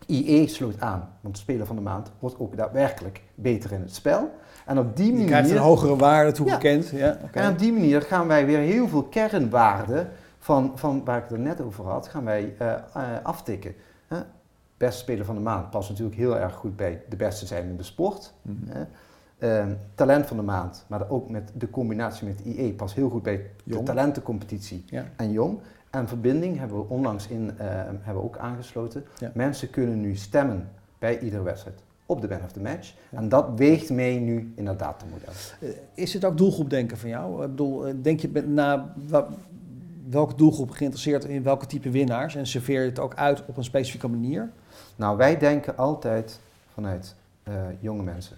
IE 0.05 0.47
sloot 0.47 0.79
aan, 0.79 1.09
want 1.21 1.37
speler 1.37 1.65
van 1.65 1.75
de 1.75 1.81
maand 1.81 2.11
wordt 2.19 2.39
ook 2.39 2.57
daadwerkelijk 2.57 3.21
beter 3.35 3.71
in 3.71 3.81
het 3.81 3.95
spel. 3.95 4.31
En 4.65 4.79
op 4.79 4.95
die 4.95 5.07
manier... 5.11 5.23
Je 5.23 5.29
krijgt 5.29 5.49
een 5.49 5.57
hogere 5.57 5.95
waarde 5.95 6.31
toegekend. 6.31 6.89
Ja. 6.89 6.97
ja 6.97 7.17
En 7.31 7.51
op 7.51 7.59
die 7.59 7.73
manier 7.73 8.01
gaan 8.01 8.27
wij 8.27 8.45
weer 8.45 8.59
heel 8.59 8.87
veel 8.87 9.03
kernwaarden 9.03 10.09
van, 10.39 10.71
van 10.75 11.05
waar 11.05 11.17
ik 11.17 11.29
het 11.29 11.39
net 11.39 11.61
over 11.61 11.85
had, 11.85 12.07
gaan 12.07 12.23
wij 12.25 12.55
aftikken. 13.23 13.75
Beste 14.77 14.99
speler 14.99 15.25
van 15.25 15.35
de 15.35 15.41
maand 15.41 15.69
past 15.69 15.89
natuurlijk 15.89 16.17
heel 16.17 16.37
erg 16.37 16.53
goed 16.53 16.75
bij 16.75 17.01
de 17.09 17.15
beste 17.15 17.45
zijn 17.45 17.67
in 17.67 17.77
de 17.77 17.83
sport. 17.83 18.33
Mm 18.41 18.87
Ehm, 19.39 19.73
talent 19.95 20.25
van 20.25 20.37
de 20.37 20.43
maand, 20.43 20.85
maar 20.87 21.09
ook 21.09 21.29
met 21.29 21.51
de 21.53 21.69
combinatie 21.69 22.27
met 22.27 22.39
IE 22.39 22.73
past 22.73 22.95
heel 22.95 23.09
goed 23.09 23.23
bij 23.23 23.45
de 23.63 23.83
talentencompetitie 23.83 24.85
en 25.15 25.31
Jong. 25.31 25.59
En 25.89 26.07
verbinding 26.07 26.57
hebben 26.57 26.77
we 26.77 26.83
onlangs 26.87 27.27
in, 27.27 27.43
uh, 27.43 27.51
hebben 27.59 28.13
we 28.13 28.21
ook 28.21 28.37
aangesloten. 28.37 29.05
Mensen 29.33 29.69
kunnen 29.69 30.01
nu 30.01 30.15
stemmen 30.15 30.69
bij 30.97 31.19
iedere 31.19 31.43
wedstrijd 31.43 31.79
op 32.05 32.21
de 32.21 32.27
man 32.27 32.43
of 32.43 32.51
the 32.51 32.59
match. 32.59 32.93
En 33.11 33.29
dat 33.29 33.45
weegt 33.55 33.89
mee 33.89 34.19
nu 34.19 34.53
in 34.55 34.65
dat 34.65 34.79
datamodel. 34.79 35.33
Uh, 35.59 35.69
is 35.93 36.13
het 36.13 36.25
ook 36.25 36.37
doelgroepdenken 36.37 36.97
van 36.97 37.09
jou? 37.09 37.43
Ik 37.43 37.49
bedoel, 37.49 37.87
eh, 37.87 37.93
denk 38.01 38.19
je 38.19 38.43
na 38.47 38.93
welke 40.09 40.35
doelgroep 40.35 40.69
geïnteresseerd 40.69 41.25
in 41.25 41.43
welke 41.43 41.65
type 41.65 41.89
winnaars 41.89 42.35
en 42.35 42.47
serveer 42.47 42.81
je 42.81 42.89
het 42.89 42.99
ook 42.99 43.15
uit 43.15 43.43
op 43.45 43.57
een 43.57 43.63
specifieke 43.63 44.07
manier? 44.07 44.49
Nou, 44.95 45.17
wij 45.17 45.37
denken 45.37 45.77
altijd 45.77 46.39
vanuit 46.73 47.15
uh, 47.47 47.53
jonge 47.79 48.03
mensen. 48.03 48.37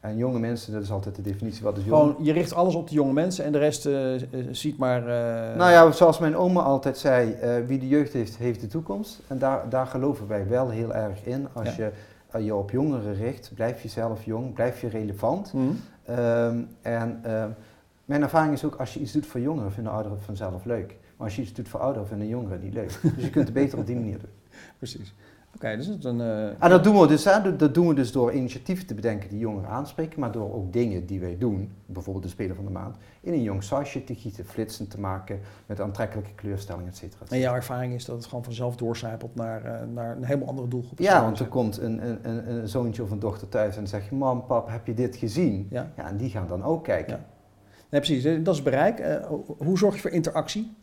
En 0.00 0.16
jonge 0.16 0.38
mensen, 0.38 0.72
dat 0.72 0.82
is 0.82 0.90
altijd 0.90 1.14
de 1.16 1.22
definitie. 1.22 1.62
Wat 1.62 1.76
is 1.76 1.84
jong? 1.84 2.00
Gewoon, 2.00 2.24
je 2.24 2.32
richt 2.32 2.54
alles 2.54 2.74
op 2.74 2.88
de 2.88 2.94
jonge 2.94 3.12
mensen 3.12 3.44
en 3.44 3.52
de 3.52 3.58
rest 3.58 3.86
uh, 3.86 4.22
ziet 4.50 4.78
maar... 4.78 5.00
Uh... 5.00 5.56
Nou 5.56 5.70
ja, 5.70 5.90
zoals 5.90 6.18
mijn 6.18 6.36
oma 6.36 6.60
altijd 6.60 6.98
zei, 6.98 7.36
uh, 7.42 7.66
wie 7.66 7.78
de 7.78 7.88
jeugd 7.88 8.12
heeft, 8.12 8.36
heeft 8.36 8.60
de 8.60 8.66
toekomst. 8.66 9.20
En 9.26 9.38
daar, 9.38 9.68
daar 9.68 9.86
geloven 9.86 10.28
wij 10.28 10.48
wel 10.48 10.70
heel 10.70 10.94
erg 10.94 11.24
in. 11.24 11.48
Als 11.52 11.76
je 11.76 11.90
je 12.36 12.54
op 12.54 12.70
jongeren 12.70 13.14
richt, 13.14 13.50
blijf 13.54 13.82
je 13.82 13.88
zelf 13.88 14.24
jong, 14.24 14.52
blijf 14.54 14.80
je 14.80 14.88
relevant. 14.88 15.52
Mm. 15.52 15.80
Um, 16.10 16.68
en 16.82 17.20
ehm, 17.22 17.50
mijn 18.04 18.22
ervaring 18.22 18.52
is 18.52 18.64
ook, 18.64 18.74
als 18.74 18.94
je 18.94 19.00
iets 19.00 19.12
doet 19.12 19.26
voor 19.26 19.40
jongeren, 19.40 19.72
vinden 19.72 19.92
ouderen 19.92 20.20
vanzelf 20.22 20.64
leuk. 20.64 20.96
Maar 21.16 21.26
als 21.26 21.36
je 21.36 21.42
iets 21.42 21.52
doet 21.52 21.68
voor 21.68 21.80
ouderen, 21.80 22.08
vinden 22.08 22.28
jongeren 22.28 22.60
niet 22.60 22.74
leuk. 22.74 22.98
dus 23.02 23.24
je 23.24 23.30
kunt 23.30 23.44
het 23.44 23.54
beter 23.54 23.78
op 23.78 23.86
die 23.86 23.96
manier 23.96 24.18
doen. 24.18 24.30
Precies. 24.78 25.14
Oké, 25.58 25.76
dus 25.76 25.86
het 25.86 26.04
een. 26.04 26.18
Uh, 26.18 26.46
en 26.46 26.70
dat 26.70 26.84
doen, 26.84 27.00
we 27.00 27.06
dus, 27.06 27.24
hè, 27.24 27.56
dat 27.56 27.74
doen 27.74 27.88
we 27.88 27.94
dus 27.94 28.12
door 28.12 28.32
initiatieven 28.32 28.86
te 28.86 28.94
bedenken 28.94 29.28
die 29.28 29.38
jongeren 29.38 29.68
aanspreken, 29.68 30.20
maar 30.20 30.32
door 30.32 30.54
ook 30.54 30.72
dingen 30.72 31.06
die 31.06 31.20
wij 31.20 31.36
doen, 31.38 31.72
bijvoorbeeld 31.86 32.24
de 32.24 32.30
Speler 32.30 32.56
van 32.56 32.64
de 32.64 32.70
Maand, 32.70 32.96
in 33.20 33.32
een 33.32 33.42
jong 33.42 33.62
sausje 33.62 34.04
te 34.04 34.14
gieten, 34.14 34.44
flitsen 34.44 34.88
te 34.88 35.00
maken 35.00 35.40
met 35.66 35.80
aantrekkelijke 35.80 36.34
kleurstellingen, 36.34 36.88
et 36.88 36.96
cetera. 36.96 37.24
En 37.28 37.38
jouw 37.38 37.54
ervaring 37.54 37.94
is 37.94 38.04
dat 38.04 38.16
het 38.16 38.26
gewoon 38.26 38.44
vanzelf 38.44 38.76
doorcijpelt 38.76 39.34
naar, 39.34 39.64
uh, 39.64 39.94
naar 39.94 40.16
een 40.16 40.24
helemaal 40.24 40.48
andere 40.48 40.68
doelgroep? 40.68 40.98
Ja, 40.98 41.22
want 41.22 41.38
er 41.38 41.46
komt 41.46 41.78
een, 41.78 42.08
een, 42.08 42.18
een, 42.22 42.50
een, 42.50 42.68
zoontje 42.68 43.02
of 43.02 43.10
een 43.10 43.18
dochter 43.18 43.48
thuis 43.48 43.76
en 43.76 43.86
zegt 43.86 44.08
je, 44.08 44.14
mam, 44.14 44.46
pap, 44.46 44.68
heb 44.68 44.86
je 44.86 44.94
dit 44.94 45.16
gezien? 45.16 45.66
Ja. 45.70 45.90
ja 45.96 46.08
en 46.08 46.16
die 46.16 46.30
gaan 46.30 46.46
dan 46.48 46.64
ook 46.64 46.84
kijken. 46.84 47.16
Ja. 47.16 47.24
Nee, 47.90 48.00
precies, 48.00 48.44
dat 48.44 48.54
is 48.54 48.62
bereik. 48.62 49.00
Uh, 49.00 49.16
hoe 49.58 49.78
zorg 49.78 49.94
je 49.94 50.00
voor 50.00 50.10
interactie? 50.10 50.76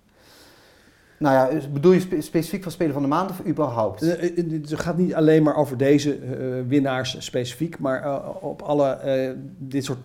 Nou 1.17 1.53
ja, 1.53 1.67
bedoel 1.73 1.91
je 1.91 2.21
specifiek 2.21 2.63
van 2.63 2.71
Speler 2.71 2.93
van 2.93 3.01
de 3.01 3.07
Maand 3.07 3.29
of 3.29 3.45
überhaupt? 3.45 4.01
Eh, 4.01 4.37
eh, 4.37 4.51
het 4.51 4.79
gaat 4.79 4.97
niet 4.97 5.15
alleen 5.15 5.43
maar 5.43 5.55
over 5.55 5.77
deze 5.77 6.19
uh, 6.19 6.67
winnaars 6.67 7.25
specifiek, 7.25 7.79
maar 7.79 8.03
uh, 8.03 8.27
op 8.39 8.61
alle 8.61 8.99
uh, 9.05 9.31
dit 9.57 9.83
soort 9.83 9.99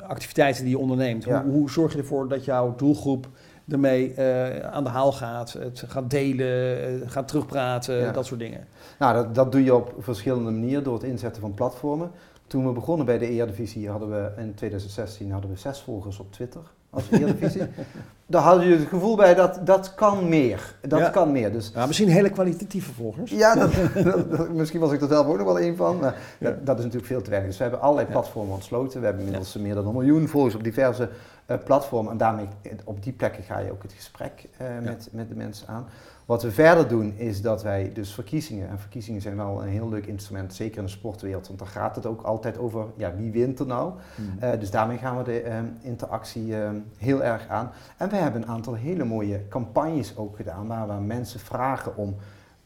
activiteiten 0.00 0.62
die 0.62 0.72
je 0.72 0.78
onderneemt. 0.78 1.24
Ja. 1.24 1.42
Hoe, 1.42 1.52
hoe, 1.52 1.70
zorg 1.70 1.92
je 1.92 1.98
ervoor 1.98 2.28
dat 2.28 2.44
jouw 2.44 2.74
doelgroep 2.76 3.28
ermee 3.68 4.20
aan 4.62 4.84
de 4.84 4.90
haal 4.90 5.12
gaat, 5.12 5.52
het 5.52 5.84
gaat 5.86 6.10
delen, 6.10 7.10
gaat 7.10 7.28
terugpraten, 7.28 7.94
ja. 7.94 8.12
dat 8.12 8.26
soort 8.26 8.40
dingen? 8.40 8.66
Nou, 8.98 9.14
dat, 9.14 9.34
dat 9.34 9.52
doe 9.52 9.64
je 9.64 9.74
op 9.74 9.94
verschillende 9.98 10.50
manieren 10.50 10.84
door 10.84 10.94
het 10.94 11.02
inzetten 11.02 11.40
van 11.40 11.54
platformen. 11.54 12.10
Toen 12.46 12.66
we 12.66 12.72
begonnen 12.72 13.06
bij 13.06 13.18
de 13.18 13.28
Eredivisie 13.28 13.90
hadden 13.90 14.10
we 14.10 14.30
in 14.36 14.54
2016 14.54 15.32
hadden 15.32 15.50
we 15.50 15.56
zes 15.56 15.80
volgers 15.80 16.18
op 16.18 16.32
Twitter 16.32 16.62
als 16.94 17.10
Eredivisie. 17.10 17.62
Daar 18.26 18.42
hadden 18.42 18.66
je 18.66 18.76
het 18.76 18.88
gevoel 18.88 19.16
bij 19.16 19.34
dat 19.34 19.60
dat 19.64 19.94
kan 19.94 20.28
meer. 20.28 20.74
Dat 20.80 21.10
kan 21.10 21.32
meer. 21.32 21.52
Dus, 21.52 21.70
ja, 21.74 21.86
misschien 21.86 22.08
hele 22.08 22.30
kwalitatieve 22.30 22.92
volgers. 22.92 23.30
Ja, 23.30 23.54
dat, 23.94 24.48
misschien 24.48 24.80
was 24.80 24.92
ik 24.92 25.00
er 25.00 25.08
zelf 25.08 25.26
ook 25.26 25.36
nog 25.36 25.46
wel 25.46 25.60
een 25.60 25.76
van. 25.76 25.98
Maar 25.98 26.14
dat, 26.38 26.78
is 26.78 26.84
natuurlijk 26.84 27.06
veel 27.06 27.22
te 27.22 27.30
weinig. 27.30 27.50
Dus 27.50 27.58
we 27.58 27.62
hebben 27.62 27.82
allerlei 27.82 28.08
platformen 28.08 28.54
ontsloten. 28.54 29.00
We 29.00 29.06
hebben 29.06 29.24
inmiddels 29.24 29.56
meer 29.56 29.74
dan 29.74 29.86
een 29.86 29.92
miljoen 29.92 30.28
volgers 30.28 30.54
op 30.54 30.64
diverse 30.64 31.08
uh, 31.46 31.56
platformen. 31.64 32.12
En 32.12 32.18
daarmee, 32.18 32.48
op 32.84 33.02
die 33.02 33.12
plekken 33.12 33.42
ga 33.42 33.58
je 33.58 33.72
ook 33.72 33.82
het 33.82 33.92
gesprek 33.92 34.48
uh, 34.60 34.66
met, 34.82 35.08
met 35.12 35.28
de 35.28 35.34
mensen 35.34 35.68
aan. 35.68 35.86
Wat 36.26 36.42
we 36.42 36.50
verder 36.50 36.88
doen 36.88 37.14
is 37.16 37.42
dat 37.42 37.62
wij 37.62 37.90
dus 37.92 38.14
verkiezingen, 38.14 38.68
en 38.68 38.78
verkiezingen 38.78 39.20
zijn 39.20 39.36
wel 39.36 39.62
een 39.62 39.68
heel 39.68 39.88
leuk 39.88 40.06
instrument, 40.06 40.54
zeker 40.54 40.78
in 40.78 40.84
de 40.84 40.90
sportwereld, 40.90 41.46
want 41.46 41.58
daar 41.58 41.68
gaat 41.68 41.96
het 41.96 42.06
ook 42.06 42.22
altijd 42.22 42.58
over, 42.58 42.86
ja, 42.96 43.14
wie 43.16 43.32
wint 43.32 43.58
er 43.58 43.66
nou? 43.66 43.92
Mm. 44.16 44.38
Uh, 44.42 44.50
dus 44.58 44.70
daarmee 44.70 44.98
gaan 44.98 45.16
we 45.16 45.22
de 45.22 45.44
uh, 45.44 45.58
interactie 45.80 46.46
uh, 46.46 46.70
heel 46.98 47.22
erg 47.22 47.48
aan. 47.48 47.70
En 47.96 48.08
we 48.08 48.16
hebben 48.16 48.42
een 48.42 48.48
aantal 48.48 48.74
hele 48.74 49.04
mooie 49.04 49.48
campagnes 49.48 50.16
ook 50.16 50.36
gedaan, 50.36 50.66
waar 50.66 50.86
we 50.86 50.94
mensen 50.94 51.40
vragen 51.40 51.96
om 51.96 52.16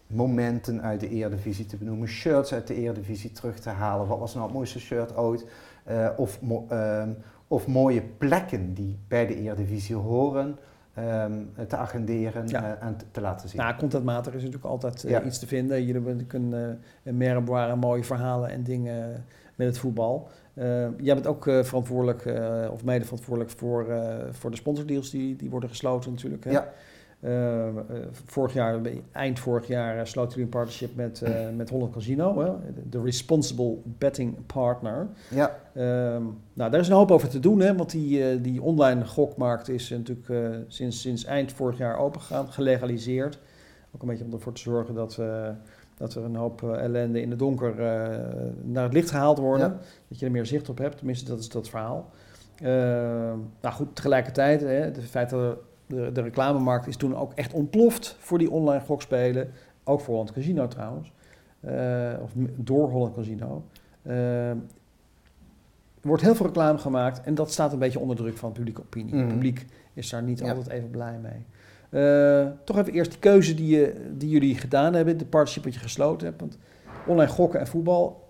momenten 0.06 0.82
uit 0.82 1.00
de 1.00 1.08
Eredivisie 1.08 1.66
te 1.66 1.76
benoemen, 1.76 2.08
shirts 2.08 2.52
uit 2.52 2.66
de 2.66 2.74
Eredivisie 2.74 3.32
terug 3.32 3.58
te 3.58 3.70
halen. 3.70 4.06
Wat 4.06 4.18
was 4.18 4.34
nou 4.34 4.46
het 4.46 4.54
mooiste 4.54 4.80
shirt 4.80 5.16
ooit? 5.16 5.46
of, 6.16 6.40
mo 6.40 6.66
ehm, 6.68 7.10
of 7.46 7.66
mooie 7.66 8.02
plekken 8.02 8.74
die 8.74 8.98
bij 9.08 9.26
de 9.26 9.36
Eredivisie 9.36 9.96
horen. 9.96 10.58
Um, 10.98 11.50
te 11.68 11.76
agenderen 11.76 12.48
ja. 12.48 12.62
uh, 12.62 12.86
en 12.86 12.96
te, 12.96 13.04
te, 13.10 13.20
laten 13.20 13.48
zien. 13.48 13.60
Nou, 13.60 13.76
contentmatig 13.76 14.34
is 14.34 14.42
natuurlijk 14.42 14.70
altijd 14.70 15.04
uh, 15.04 15.10
ja. 15.10 15.22
iets 15.22 15.38
te 15.38 15.46
vinden. 15.46 15.84
Jullie 15.84 16.24
kunnen 16.24 16.80
uh, 17.02 17.12
merkbare 17.12 17.76
mooie 17.76 18.04
verhalen 18.04 18.50
en 18.50 18.62
dingen 18.62 19.24
met 19.54 19.66
het 19.66 19.78
voetbal. 19.78 20.28
jij 20.98 21.14
bent 21.14 21.26
ook 21.26 21.42
verantwoordelijk, 21.42 22.24
of 22.70 22.84
mede 22.84 23.04
verantwoordelijk 23.04 23.50
voor, 23.50 23.86
voor 24.30 24.50
de 24.50 24.56
sponsordeals 24.56 25.10
die, 25.10 25.36
die 25.36 25.50
worden 25.50 25.68
gesloten 25.68 26.10
natuurlijk. 26.10 26.44
Hè? 26.44 26.50
Ja. 26.50 26.72
Uh, 27.20 27.66
vorig 28.24 28.52
jaar, 28.52 28.80
eind 29.12 29.38
vorig 29.38 29.66
jaar, 29.66 29.96
uh, 29.96 30.04
sloot 30.04 30.36
u 30.36 30.42
een 30.42 30.48
partnership 30.48 30.96
met, 30.96 31.22
uh, 31.24 31.30
met 31.56 31.70
Holland 31.70 31.92
Casino, 31.92 32.40
hè? 32.40 32.52
de 32.88 33.02
Responsible 33.02 33.76
Betting 33.84 34.46
Partner. 34.46 35.08
Ja. 35.30 35.58
Ehm, 35.74 36.22
nou, 36.52 36.70
daar 36.70 36.80
is 36.80 36.88
een 36.88 36.94
hoop 36.94 37.10
over 37.10 37.28
te 37.28 37.40
doen, 37.40 37.60
hè? 37.60 37.76
want 37.76 37.90
die, 37.90 38.40
die 38.40 38.62
online 38.62 39.04
gokmarkt 39.04 39.68
is 39.68 39.88
natuurlijk 39.88 40.64
sinds, 40.68 41.00
sinds 41.00 41.24
eind 41.24 41.52
vorig 41.52 41.78
jaar 41.78 41.98
opengegaan, 41.98 42.52
gelegaliseerd. 42.52 43.38
Ook 43.94 44.02
een 44.02 44.08
beetje 44.08 44.24
om 44.24 44.32
ervoor 44.32 44.52
te 44.52 44.60
zorgen 44.60 44.94
dat, 44.94 45.20
dat 45.96 46.14
er 46.14 46.24
een 46.24 46.36
hoop 46.36 46.62
ellende 46.62 47.20
in 47.20 47.30
het 47.30 47.38
donker 47.38 47.74
naar 48.62 48.82
het 48.82 48.92
licht 48.92 49.10
gehaald 49.10 49.38
worden. 49.38 49.78
Dat 50.08 50.18
je 50.18 50.26
er 50.26 50.32
meer 50.32 50.46
zicht 50.46 50.68
op 50.68 50.78
hebt, 50.78 50.96
tenminste 50.96 51.30
dat 51.30 51.38
is 51.38 51.48
dat 51.48 51.68
verhaal. 51.68 52.10
Ehm, 52.62 53.38
nou 53.60 53.74
goed, 53.74 53.96
tegelijkertijd, 53.96 54.60
hè, 54.60 54.68
het 54.68 54.98
feit 55.04 55.30
dat 55.30 55.40
er 55.40 55.58
de, 55.88 56.12
de 56.12 56.20
reclamemarkt 56.20 56.86
is 56.86 56.96
toen 56.96 57.16
ook 57.16 57.32
echt 57.34 57.52
ontploft 57.52 58.16
voor 58.18 58.38
die 58.38 58.50
online 58.50 58.84
gokspelen. 58.84 59.50
Ook 59.84 60.00
voor 60.00 60.14
Holland 60.14 60.32
Casino 60.32 60.68
trouwens. 60.68 61.12
Uh, 61.60 62.12
of 62.22 62.30
door 62.56 62.90
Holland 62.90 63.14
Casino. 63.14 63.64
Uh, 64.02 64.50
er 66.00 66.08
wordt 66.08 66.22
heel 66.22 66.34
veel 66.34 66.46
reclame 66.46 66.78
gemaakt 66.78 67.20
en 67.20 67.34
dat 67.34 67.52
staat 67.52 67.72
een 67.72 67.78
beetje 67.78 67.98
onder 67.98 68.16
druk 68.16 68.36
van 68.36 68.52
publieke 68.52 68.80
opinie. 68.80 69.14
Het 69.14 69.24
mhm. 69.24 69.32
publiek 69.32 69.66
is 69.94 70.10
daar 70.10 70.22
niet 70.22 70.42
altijd 70.42 70.68
even 70.68 70.90
blij 70.90 71.18
mee. 71.22 71.44
Uh, 71.90 72.46
toch 72.64 72.78
even 72.78 72.92
eerst 72.92 73.10
die 73.10 73.20
keuze 73.20 73.54
die, 73.54 73.76
je, 73.76 74.10
die 74.16 74.28
jullie 74.28 74.54
gedaan 74.54 74.94
hebben, 74.94 75.18
de 75.18 75.24
partnership 75.24 75.64
wat 75.64 75.74
je 75.74 75.80
gesloten 75.80 76.26
hebt. 76.26 76.40
Want 76.40 76.58
online 77.06 77.30
gokken 77.30 77.60
en 77.60 77.66
voetbal, 77.66 78.06
eh, 78.08 78.27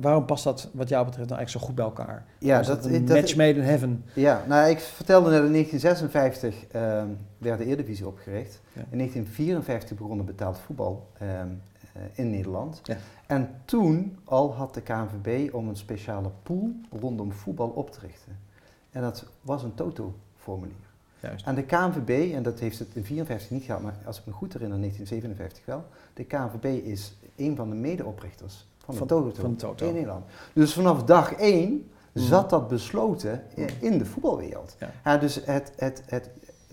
waarom 0.00 0.24
past 0.24 0.44
dat 0.44 0.70
wat 0.72 0.88
jou 0.88 1.04
betreft 1.04 1.28
nou 1.28 1.38
eigenlijk 1.38 1.50
zo 1.50 1.60
goed 1.60 1.74
bij 1.74 1.84
elkaar? 1.84 2.26
Ja, 2.38 2.62
dat, 2.62 2.84
een 2.84 3.04
match 3.04 3.36
made 3.36 3.58
in 3.58 3.64
heaven. 3.64 4.04
Ja, 4.14 4.44
nou 4.46 4.70
ik 4.70 4.78
vertelde 4.78 5.30
net 5.30 5.44
in 5.44 5.52
1956 5.52 6.54
uh, 6.74 7.02
werd 7.38 7.58
de 7.58 7.64
Eredivisie 7.64 8.06
opgericht. 8.06 8.60
In 8.72 8.98
1954 8.98 9.96
begon 9.96 10.24
betaald 10.24 10.58
voetbal 10.58 11.10
ehm, 11.18 11.48
eh, 11.92 12.02
in 12.14 12.30
Nederland. 12.30 12.80
Ja. 12.82 12.96
En 13.26 13.50
toen 13.64 14.18
al 14.24 14.54
had 14.54 14.74
de 14.74 14.80
KNVB 14.80 15.54
om 15.54 15.68
een 15.68 15.76
speciale 15.76 16.30
pool 16.42 16.70
rondom 17.00 17.32
voetbal 17.32 17.68
op 17.68 17.90
te 17.90 18.00
richten. 18.00 18.38
En 18.90 19.02
dat 19.02 19.26
was 19.40 19.62
een 19.62 19.74
toto-formulier. 19.74 20.86
Juist. 21.20 21.46
En 21.46 21.54
de 21.54 21.62
KNVB, 21.62 22.34
en 22.34 22.42
dat 22.42 22.58
heeft 22.58 22.78
het 22.78 22.88
in 22.94 23.02
1954 23.02 23.50
niet 23.50 23.62
gehad, 23.62 23.82
maar 23.82 23.94
als 24.04 24.18
ik 24.18 24.26
me 24.26 24.32
goed 24.32 24.52
herinner, 24.52 24.76
in 24.76 24.82
1957 24.82 25.64
wel. 25.64 25.84
De 26.14 26.24
KNVB 26.24 26.86
is 26.86 27.16
een 27.36 27.56
van 27.56 27.70
de 27.70 27.76
medeoprichters 27.76 28.66
van, 28.88 29.06
Toto, 29.06 29.40
van 29.40 29.50
de 29.50 29.56
Toto 29.56 29.86
in 29.86 29.92
Nederland. 29.92 30.24
Dus 30.52 30.72
vanaf 30.72 31.04
dag 31.04 31.32
één 31.32 31.90
zat 32.12 32.50
dat 32.50 32.68
besloten 32.68 33.42
in 33.80 33.98
de 33.98 34.04
voetbalwereld. 34.04 34.76
Ja. 35.04 35.16
dus 35.16 35.34
het, 35.44 35.72
het, 35.76 36.02
het, 36.06 36.30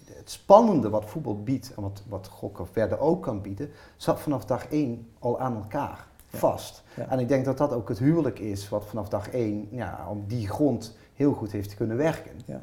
het 0.10 0.30
spannende 0.32 0.90
wat 0.90 1.06
voetbal 1.06 1.44
biedt 1.44 1.74
en 1.76 1.82
wat, 1.82 2.04
wat 2.08 2.28
gokken 2.28 2.68
verder 2.68 3.00
ook 3.00 3.24
kan 3.24 3.42
bieden, 3.42 3.70
zat 3.98 4.20
vanaf 4.20 4.46
dag 4.46 4.68
één 4.68 5.08
al 5.20 5.40
aan 5.40 5.56
elkaar 5.56 6.08
vast. 6.28 6.84
En 7.10 7.20
ik 7.20 7.28
denk 7.28 7.46
dat 7.46 7.58
dat 7.58 7.74
ook 7.74 7.90
het 7.90 8.00
huwelijk 8.00 8.40
is 8.40 8.70
wat 8.70 8.86
vanaf 8.86 9.10
dag 9.10 9.30
één 9.30 9.68
ja, 9.72 10.08
op 10.10 10.30
die 10.30 10.50
grond 10.50 10.98
heel 11.14 11.34
goed 11.34 11.52
heeft 11.52 11.76
kunnen 11.76 11.98
werken. 11.98 12.32
Ja. 12.46 12.62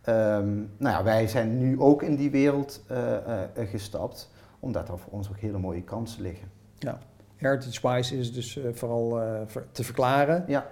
Ehm, 0.00 0.56
nou 0.76 0.96
ja, 0.96 1.02
wij 1.02 1.28
zijn 1.28 1.58
nu 1.58 1.80
ook 1.80 2.02
in 2.02 2.16
die 2.16 2.30
wereld 2.30 2.82
uh, 2.90 2.98
uh, 2.98 3.68
gestapt, 3.68 4.30
omdat 4.60 4.88
er 4.88 4.98
voor 4.98 5.12
ons 5.12 5.28
ook 5.28 5.38
hele 5.38 5.58
mooie 5.58 5.82
kansen 5.82 6.22
liggen. 6.22 6.50
Ja. 6.78 6.98
Heritage 7.38 7.88
Wise 7.88 8.18
is 8.18 8.32
dus 8.32 8.56
uh, 8.56 8.64
vooral 8.72 9.20
te 9.72 9.84
verklaren. 9.84 10.44
Ja. 10.46 10.66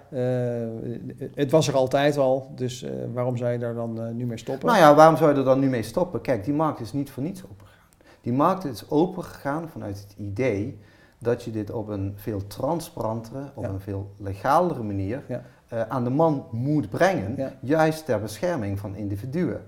het 1.33 1.51
was 1.51 1.67
er 1.67 1.75
altijd 1.75 2.17
al, 2.17 2.51
dus 2.55 2.85
waarom 3.13 3.37
zou 3.37 3.51
je 3.51 3.59
daar 3.59 3.73
dan 3.73 4.15
nu 4.15 4.25
mee 4.25 4.37
stoppen? 4.37 4.67
Nou 4.67 4.79
ja, 4.79 4.95
waarom 4.95 5.17
zou 5.17 5.31
je 5.31 5.37
er 5.37 5.43
dan 5.43 5.59
nu 5.59 5.69
mee 5.69 5.83
stoppen? 5.83 6.21
Kijk, 6.21 6.43
die 6.43 6.53
markt 6.53 6.79
is 6.79 6.93
niet 6.93 7.09
voor 7.09 7.23
niets 7.23 7.43
opengegaan. 7.43 7.77
Die 8.21 8.33
markt 8.33 8.65
is 8.65 8.89
opengegaan 8.89 9.69
vanuit 9.69 9.99
het 9.99 10.15
idee 10.17 10.79
dat 11.19 11.43
je 11.43 11.51
dit 11.51 11.71
op 11.71 11.87
een 11.87 12.13
veel 12.15 12.47
transparantere, 12.47 13.51
op 13.53 13.63
een 13.63 13.79
veel 13.79 14.11
legalere 14.17 14.83
manier 14.83 15.23
ja. 15.27 15.43
uh, 15.73 15.81
aan 15.81 16.03
de 16.03 16.09
man 16.09 16.47
moet 16.51 16.89
brengen, 16.89 17.53
juist 17.61 18.05
ter 18.05 18.19
bescherming 18.19 18.79
van 18.79 18.95
individuen. 18.95 19.61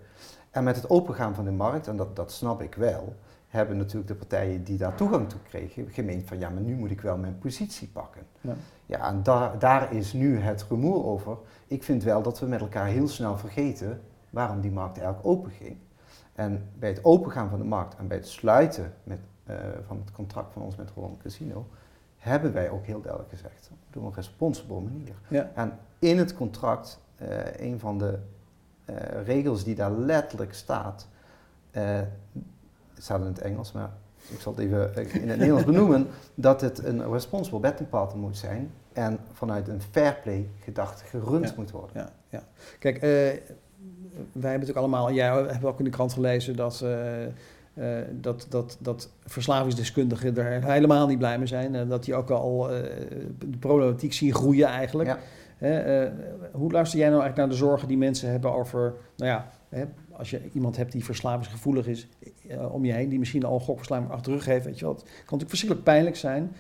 En 0.52 0.64
met 0.64 0.76
het 0.76 0.90
opengaan 0.90 1.36
van 1.36 1.46
de 1.46 1.52
markt, 1.52 1.88
en 1.88 1.98
dat, 1.98 2.16
dat 2.16 2.32
snap 2.32 2.62
ik 2.62 2.76
wel, 2.76 3.16
hebben 3.50 3.78
natuurlijk 3.78 4.08
de 4.08 4.16
partijen 4.16 4.64
die 4.64 4.78
daar 4.78 4.96
toegang 4.96 5.30
toe 5.30 5.40
kregen 5.48 5.90
gemeend 5.90 6.28
van 6.28 6.40
ja, 6.40 6.50
maar 6.50 6.62
nu 6.62 6.76
moet 6.76 6.92
ik 6.92 7.02
wel 7.02 7.18
mijn 7.18 7.38
positie 7.40 7.88
pakken. 7.88 8.22
Ja, 8.42 8.54
ja 8.86 9.08
en 9.08 9.24
daar, 9.24 9.60
daar 9.60 9.94
is 9.94 10.14
nu 10.14 10.40
het 10.40 10.66
rumoer 10.70 11.06
over. 11.06 11.38
Ik 11.68 11.84
vind 11.84 12.04
wel 12.04 12.22
dat 12.22 12.40
we 12.40 12.46
met 12.46 12.60
elkaar 12.60 12.86
heel 12.86 13.08
snel 13.08 13.38
vergeten 13.38 14.02
waarom 14.30 14.62
die 14.62 14.72
markt 14.72 14.98
eigenlijk 14.98 15.28
open 15.28 15.52
ging. 15.52 15.78
En 16.34 16.70
bij 16.80 16.90
het 16.90 17.04
opengaan 17.04 17.50
van 17.50 17.60
de 17.60 17.66
markt 17.66 17.96
en 17.96 18.08
bij 18.08 18.18
het 18.18 18.28
sluiten 18.28 18.94
met 19.04 19.20
eh, 19.50 19.56
van 19.88 19.98
het 19.98 20.12
contract 20.12 20.54
van 20.54 20.62
ons 20.62 20.76
met 20.76 20.90
Holland 20.94 21.22
Casino, 21.22 21.68
hebben 22.18 22.54
wij 22.54 22.70
ook 22.70 22.86
heel 22.86 23.02
duidelijk 23.02 23.32
gezegd, 23.32 23.72
op 23.96 24.04
een 24.04 24.14
responsible 24.14 24.80
manier. 24.80 25.16
Ja. 25.28 25.52
En 25.56 25.78
in 26.00 26.18
het 26.18 26.36
contract, 26.36 27.00
uh, 27.22 27.28
een 27.58 27.80
van 27.80 27.98
de 27.98 28.20
uh, 28.90 28.96
regels 29.26 29.64
die 29.64 29.76
daar 29.76 29.92
letterlijk 29.92 30.54
staat, 30.54 31.08
het 33.00 33.08
staat 33.08 33.22
in 33.22 33.28
het 33.28 33.42
Engels, 33.42 33.72
maar 33.72 33.90
ik 34.28 34.40
zal 34.40 34.56
het 34.56 34.62
even 34.62 34.96
in 34.96 35.30
het 35.30 35.38
Nederlands 35.38 35.66
benoemen, 35.74 36.08
dat 36.36 36.62
het 36.62 36.84
een 36.84 37.12
responsible 37.12 37.60
betting 37.60 37.90
partner 37.90 38.20
moet 38.20 38.38
zijn 38.38 38.72
en 38.94 39.20
vanuit 39.34 39.68
een 39.68 39.82
fair 39.82 40.20
play 40.24 40.50
gedachte 40.60 41.06
gerund 41.06 41.56
moet 41.56 41.72
worden. 41.72 41.92
Ja, 41.96 42.12
ja. 42.30 42.44
Kijk, 42.80 43.02
wij 43.02 43.42
hebben 44.32 44.42
natuurlijk 44.42 44.78
allemaal, 44.78 45.12
jij 45.12 45.28
hebt 45.28 45.66
ook 45.66 45.80
in 45.80 45.86
de 45.86 45.92
krant 45.92 46.14
gelezen 46.14 46.56
dat 46.56 46.82
uh, 46.84 47.98
dat, 48.12 48.46
dat, 48.50 48.78
dat 48.80 49.10
verslavingsdeskundigen 49.26 50.38
er 50.38 50.64
helemaal 50.64 51.08
niet 51.08 51.18
blij 51.18 51.38
mee 51.38 51.48
zijn. 51.48 51.76
En 51.76 51.88
dat 51.88 52.04
die 52.04 52.16
ook 52.16 52.30
al 52.30 52.68
de 53.40 53.58
problematiek 53.60 54.14
zien 54.14 54.34
groeien 54.34 54.68
eigenlijk. 54.68 55.18
Ja. 55.60 56.12
hoe 56.52 56.72
luister 56.72 57.00
jij 57.00 57.10
nou 57.10 57.22
eigenlijk 57.22 57.36
naar 57.36 57.50
de 57.50 57.66
zorgen 57.66 57.88
die 57.88 57.98
mensen 57.98 58.30
hebben 58.32 58.54
over, 58.54 58.94
nou 59.16 59.32
ja, 59.32 59.50
als 60.12 60.30
je 60.30 60.42
iemand 60.54 60.78
hebt 60.78 60.92
die 60.92 61.06
verslavingsgevoelig 61.06 61.88
is 61.88 62.08
om 62.72 62.86
je 62.86 62.92
heen, 62.92 63.10
die 63.10 63.20
misschien 63.20 63.44
al 63.44 63.60
gokverslaving 63.60 64.12
achter 64.12 64.32
de 64.32 64.38
rug 64.38 64.46
heeft, 64.46 64.66
weet 64.66 64.80
je 64.80 64.86
wat, 64.86 65.00
het 65.00 65.08
kan 65.10 65.18
natuurlijk 65.20 65.50
verschrikkelijk 65.50 65.88
pijnlijk 65.88 66.16
zijn. 66.16 66.56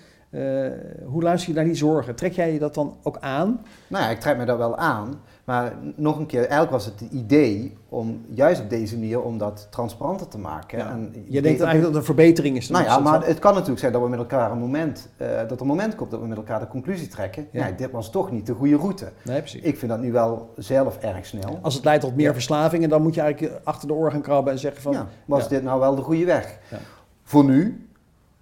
Hoe 1.05 1.23
luister 1.23 1.49
je 1.49 1.55
naar 1.55 1.65
die 1.65 1.75
zorgen? 1.75 2.15
Trek 2.15 2.33
jij 2.33 2.53
je 2.53 2.59
dat 2.59 2.73
dan 2.73 2.97
ook 3.03 3.17
aan? 3.19 3.65
Nou 3.87 4.03
ja, 4.03 4.09
ik 4.09 4.19
trek 4.19 4.37
me 4.37 4.45
dat 4.45 4.57
wel 4.57 4.77
aan. 4.77 5.21
Maar 5.43 5.73
nog 5.95 6.19
een 6.19 6.25
keer, 6.25 6.39
eigenlijk 6.39 6.71
was 6.71 6.85
het 6.85 6.99
het 6.99 7.11
idee 7.11 7.77
om 7.89 8.25
juist 8.27 8.61
op 8.61 8.69
deze 8.69 8.97
manier 8.97 9.21
om 9.21 9.37
dat 9.37 9.67
transparanter 9.69 10.27
te 10.27 10.37
maken. 10.37 10.79
En 10.79 11.13
je 11.13 11.41
denkt 11.41 11.61
eigenlijk 11.61 11.81
dat 11.81 11.87
het 11.87 11.95
een 11.95 12.15
verbetering 12.15 12.57
is? 12.57 12.69
Nou 12.69 12.83
ja, 12.83 12.99
maar 12.99 13.25
het 13.25 13.39
kan 13.39 13.53
natuurlijk 13.53 13.79
zijn 13.79 13.91
dat 13.91 14.01
we 14.01 14.09
met 14.09 14.19
elkaar 14.19 14.51
een 14.51 14.57
moment, 14.57 15.09
uh, 15.17 15.27
dat 15.27 15.51
er 15.51 15.61
een 15.61 15.67
moment 15.67 15.95
komt 15.95 16.11
dat 16.11 16.19
we 16.19 16.27
met 16.27 16.37
elkaar 16.37 16.59
de 16.59 16.67
conclusie 16.67 17.07
trekken. 17.07 17.47
Ja. 17.51 17.63
Nee, 17.63 17.75
dit 17.75 17.91
was 17.91 18.09
toch 18.11 18.31
niet 18.31 18.45
de 18.45 18.53
goede 18.53 18.75
route. 18.75 19.11
Nee, 19.23 19.39
precies. 19.39 19.61
Ik 19.61 19.77
vind 19.77 19.91
dat 19.91 19.99
nu 19.99 20.11
wel 20.11 20.53
zelf 20.57 20.97
erg 20.97 21.25
snel. 21.25 21.59
Als 21.61 21.73
het 21.73 21.83
leidt 21.83 22.03
tot 22.03 22.15
meer 22.15 22.33
verslavingen, 22.33 22.89
dan 22.89 23.01
moet 23.01 23.15
je 23.15 23.21
eigenlijk 23.21 23.61
achter 23.63 23.87
de 23.87 23.93
oren 23.93 24.11
gaan 24.11 24.21
krabben 24.21 24.53
en 24.53 24.59
zeggen 24.59 24.81
van... 24.81 24.93
Ja, 24.93 25.07
was 25.25 25.47
dit 25.47 25.63
nou 25.63 25.79
wel 25.79 25.95
de 25.95 26.01
goede 26.01 26.25
weg? 26.25 26.59
Voor 27.23 27.43
nu 27.43 27.88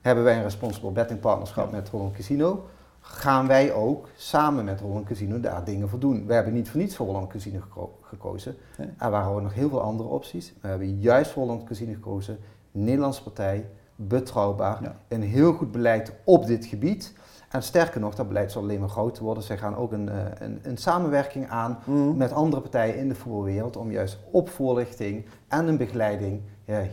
hebben 0.07 0.23
wij 0.23 0.35
een 0.35 0.43
responsible 0.43 0.91
betting 0.91 1.19
partnerschap 1.19 1.71
met 1.71 1.89
Holland 1.89 2.15
Casino 2.15 2.65
gaan 3.09 3.47
wij 3.47 3.73
ook 3.73 4.09
samen 4.15 4.65
met 4.65 4.79
Holland 4.79 5.05
Casino 5.05 5.39
daar 5.39 5.63
dingen 5.63 5.89
voor 5.89 5.99
doen. 5.99 6.25
We 6.25 6.33
hebben 6.33 6.53
niet 6.53 6.69
voor 6.69 6.79
niets 6.79 6.95
voor 6.95 7.05
Holland 7.05 7.29
Casino 7.29 7.59
gekozen. 8.01 8.55
Er 8.97 9.09
waren 9.09 9.31
ook 9.31 9.41
nog 9.41 9.53
heel 9.53 9.69
veel 9.69 9.81
andere 9.81 10.09
opties. 10.09 10.53
We 10.61 10.67
hebben 10.67 10.99
juist 10.99 11.31
voor 11.31 11.43
Holland 11.43 11.63
Casino 11.63 11.93
gekozen. 11.93 12.37
Nederlandse 12.71 13.23
partij, 13.23 13.65
betrouwbaar, 13.95 14.95
een 15.07 15.21
heel 15.21 15.53
goed 15.53 15.71
beleid 15.71 16.13
op 16.23 16.45
dit 16.45 16.65
gebied. 16.65 17.13
En 17.49 17.63
sterker 17.63 17.99
nog, 17.99 18.15
dat 18.15 18.27
beleid 18.27 18.51
zal 18.51 18.61
alleen 18.61 18.79
maar 18.79 18.89
groter 18.89 19.23
worden. 19.23 19.43
Zij 19.43 19.57
gaan 19.57 19.75
ook 19.75 19.91
een, 19.91 20.09
eh, 20.09 20.17
een, 20.39 20.59
een 20.63 20.77
samenwerking 20.77 21.49
aan 21.49 21.79
mhm. 21.85 22.17
met 22.17 22.31
andere 22.31 22.61
partijen 22.61 22.97
in 22.97 23.07
de 23.07 23.15
voetbalwereld 23.15 23.77
om 23.77 23.91
juist 23.91 24.19
op 24.31 24.49
voorlichting 24.49 25.25
en 25.47 25.67
een 25.67 25.77
begeleiding 25.77 26.41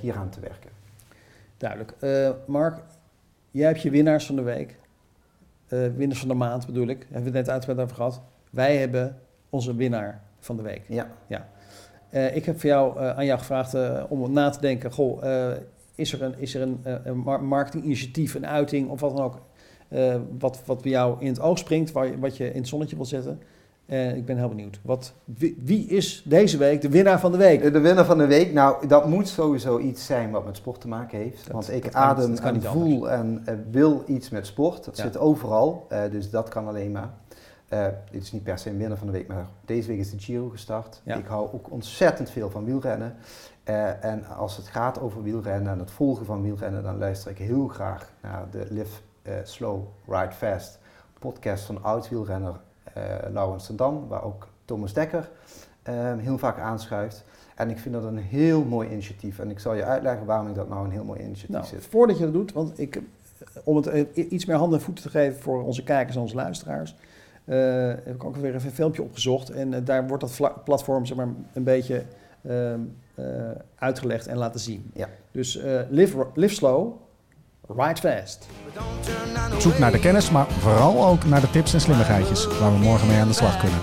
hieraan 0.00 0.28
te 0.28 0.40
werken. 0.40 0.70
Duidelijk. 1.56 1.94
Uh, 2.00 2.30
Mark, 2.46 2.82
jij 3.54 3.66
hebt 3.66 3.82
je 3.82 3.90
winnaars 3.90 4.26
van 4.26 4.36
de 4.36 4.42
week 4.42 4.76
uh, 5.68 5.86
winnaars 5.96 6.18
van 6.18 6.28
de 6.28 6.34
maand 6.34 6.66
bedoel 6.66 6.86
ik, 6.86 6.98
hebben 7.10 7.32
we 7.32 7.38
het 7.38 7.46
net 7.46 7.48
uitgebreid 7.48 7.84
over 7.84 7.96
gehad. 7.96 8.22
Wij 8.50 8.76
hebben 8.76 9.16
onze 9.50 9.74
winnaar 9.74 10.22
van 10.38 10.56
de 10.56 10.62
week. 10.62 10.82
Ja. 10.88 11.10
ja. 11.26 11.48
Uh, 12.10 12.36
ik 12.36 12.44
heb 12.44 12.60
voor 12.60 12.70
jou, 12.70 13.00
uh, 13.00 13.16
aan 13.16 13.24
jou 13.24 13.38
gevraagd 13.38 13.76
om 14.08 14.32
na 14.32 14.50
te 14.50 14.60
denken, 14.60 14.92
goh, 14.92 15.22
is 15.94 16.12
er 16.12 16.22
een, 16.22 16.34
is 16.38 16.54
er 16.54 16.62
een, 16.62 16.80
een 17.04 17.18
marketinginitiatief, 17.46 18.34
een 18.34 18.46
uiting 18.46 18.88
of 18.88 19.00
wat 19.00 19.16
dan 19.16 19.24
ook, 19.24 19.42
wat, 20.38 20.62
wat 20.64 20.82
bij 20.82 20.90
jou 20.90 21.20
in 21.20 21.26
het 21.26 21.40
oog 21.40 21.58
springt, 21.58 21.92
waar, 21.92 22.18
wat 22.18 22.36
je 22.36 22.48
in 22.52 22.60
het 22.60 22.68
zonnetje 22.68 22.96
wil 22.96 23.04
zetten? 23.04 23.40
Uh, 23.86 24.16
ik 24.16 24.24
ben 24.24 24.36
heel 24.36 24.48
benieuwd. 24.48 24.80
Wat, 24.82 25.12
wie, 25.56 25.86
is 25.86 26.22
deze 26.24 26.58
week 26.58 26.80
de 26.80 26.88
winnaar 26.88 27.20
van 27.20 27.32
de 27.32 27.38
week? 27.38 27.72
De 27.72 27.80
winnaar 27.80 28.04
van 28.04 28.18
de 28.18 28.26
week? 28.26 28.52
Nou, 28.52 28.86
dat 28.86 29.08
moet 29.08 29.28
sowieso 29.28 29.78
iets 29.78 30.06
zijn 30.06 30.30
wat 30.30 30.44
met 30.44 30.56
sport 30.56 30.80
te 30.80 30.88
maken 30.88 31.18
heeft. 31.18 31.50
want 31.50 31.72
ik 31.72 31.94
adem 31.94 32.36
en 32.36 32.62
voel 32.62 33.10
en 33.10 33.44
uh, 33.48 33.54
wil 33.70 34.02
iets 34.06 34.30
met 34.30 34.46
sport. 34.46 34.84
Dat 34.84 34.96
zit 34.96 35.18
overal, 35.18 35.86
uh, 35.92 36.02
dus 36.10 36.30
dat 36.30 36.48
kan 36.48 36.68
alleen 36.68 36.92
maar. 36.92 37.10
dit 38.10 38.22
is 38.22 38.32
niet 38.32 38.42
per 38.42 38.58
se 38.58 38.70
een 38.70 38.78
winnaar 38.78 38.98
van 38.98 39.06
de 39.06 39.12
week, 39.12 39.26
maar 39.26 39.46
deze 39.64 39.88
week 39.88 39.98
is 39.98 40.10
de 40.10 40.18
Giro 40.18 40.48
gestart. 40.48 41.00
Ja. 41.04 41.16
Ik 41.16 41.26
hou 41.26 41.48
ook 41.52 41.70
ontzettend 41.70 42.30
veel 42.30 42.50
van 42.50 42.64
wielrennen. 42.64 43.16
en 44.00 44.26
als 44.26 44.56
het 44.56 44.66
gaat 44.66 45.00
over 45.00 45.22
wielrennen 45.22 45.72
en 45.72 45.78
het 45.78 45.90
volgen 45.90 46.26
van 46.26 46.42
wielrennen, 46.42 46.82
dan 46.82 46.98
luister 46.98 47.30
ik 47.30 47.38
heel 47.38 47.68
graag 47.68 48.12
naar 48.22 48.46
de 48.50 48.66
Live 48.70 49.00
Slow, 49.42 49.82
Ride 50.06 50.32
Fast 50.32 50.78
podcast 51.24 51.64
van 51.64 51.82
oud-wielrenner 51.82 52.60
uh, 52.98 53.32
Laurens 53.32 53.68
Dam, 53.72 54.08
waar 54.08 54.24
ook 54.24 54.48
Thomas 54.64 54.92
Dekker 54.92 55.30
ehm, 55.82 56.18
heel 56.18 56.38
vaak 56.38 56.58
aanschuift. 56.58 57.24
En 57.54 57.70
ik 57.70 57.78
vind 57.78 57.94
dat 57.94 58.04
een 58.04 58.18
heel 58.18 58.64
mooi 58.64 58.90
initiatief. 58.90 59.38
En 59.38 59.50
ik 59.50 59.58
zal 59.58 59.74
je 59.74 59.84
uitleggen 59.84 60.26
waarom 60.26 60.48
ik 60.48 60.54
dat 60.54 60.68
nou 60.68 60.84
een 60.84 60.90
heel 60.90 61.04
mooi 61.04 61.20
initiatief 61.20 61.56
nou, 61.56 61.66
vind. 61.66 61.84
Voordat 61.84 62.18
je 62.18 62.24
dat 62.24 62.32
doet, 62.32 62.52
want 62.52 62.78
ik, 62.78 63.00
om 63.64 63.76
het 63.76 63.86
eh, 63.86 64.32
iets 64.32 64.44
meer 64.44 64.56
handen 64.56 64.78
en 64.78 64.84
voeten 64.84 65.04
te 65.04 65.10
geven 65.10 65.40
voor 65.40 65.62
onze 65.62 65.82
kijkers 65.82 66.16
en 66.16 66.22
onze 66.22 66.34
luisteraars, 66.34 66.96
uh, 67.44 67.56
heb 67.88 68.14
ik 68.14 68.24
ook 68.24 68.36
weer 68.36 68.54
even 68.54 68.68
een 68.68 68.74
filmpje 68.74 69.02
opgezocht. 69.02 69.50
En 69.50 69.84
daar 69.84 70.06
wordt 70.06 70.38
dat 70.38 70.64
platform 70.64 71.06
zeg 71.06 71.16
maar, 71.16 71.28
een 71.52 71.64
beetje 71.64 72.02
ehm, 72.42 72.80
uitgelegd 73.74 74.26
en 74.26 74.36
laten 74.36 74.60
zien. 74.60 74.90
Ja. 74.94 75.08
Dus 75.30 75.62
live, 75.90 76.26
live 76.34 76.54
slow, 76.54 76.92
Ride 77.68 78.00
Fast. 78.00 78.46
Zoek 79.58 79.78
naar 79.78 79.92
de 79.92 79.98
kennis, 79.98 80.30
maar 80.30 80.46
vooral 80.58 81.06
ook 81.06 81.24
naar 81.24 81.40
de 81.40 81.50
tips 81.50 81.74
en 81.74 81.80
slimmigheidjes 81.80 82.46
waar 82.58 82.72
we 82.72 82.78
morgen 82.78 83.08
mee 83.08 83.20
aan 83.20 83.28
de 83.28 83.34
slag 83.34 83.58
kunnen. 83.58 83.78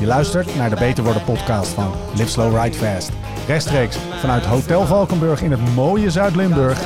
Je 0.00 0.06
luistert 0.06 0.56
naar 0.56 0.70
de 0.70 0.76
Beter 0.76 1.04
Worden 1.04 1.24
podcast 1.24 1.72
van 1.72 1.92
Live 2.14 2.30
Slow 2.30 2.62
Ride 2.62 2.76
Fast. 2.76 3.10
Rechtstreeks 3.46 3.96
vanuit 4.20 4.44
Hotel 4.44 4.86
Valkenburg 4.86 5.42
in 5.42 5.50
het 5.50 5.74
mooie 5.74 6.10
Zuid-Limburg. 6.10 6.80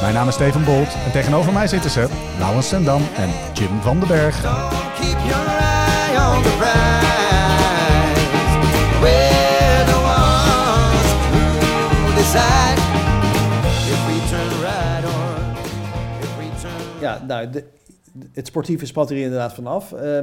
Mijn 0.00 0.14
naam 0.14 0.28
is 0.28 0.34
Steven 0.34 0.64
Bolt 0.64 0.94
en 1.04 1.12
tegenover 1.12 1.52
mij 1.52 1.66
zitten 1.66 1.90
ze 1.90 2.08
Laurens 2.38 2.68
Sendam 2.68 3.02
en 3.16 3.30
Jim 3.52 3.80
van 3.80 3.98
den 3.98 4.08
Berg. 4.08 4.36
Nou, 17.38 17.50
de, 17.50 17.64
het 18.32 18.46
sportieve 18.46 18.86
spat 18.86 19.10
er 19.10 19.16
inderdaad 19.16 19.54
vanaf. 19.54 19.92
Uh, 19.92 20.20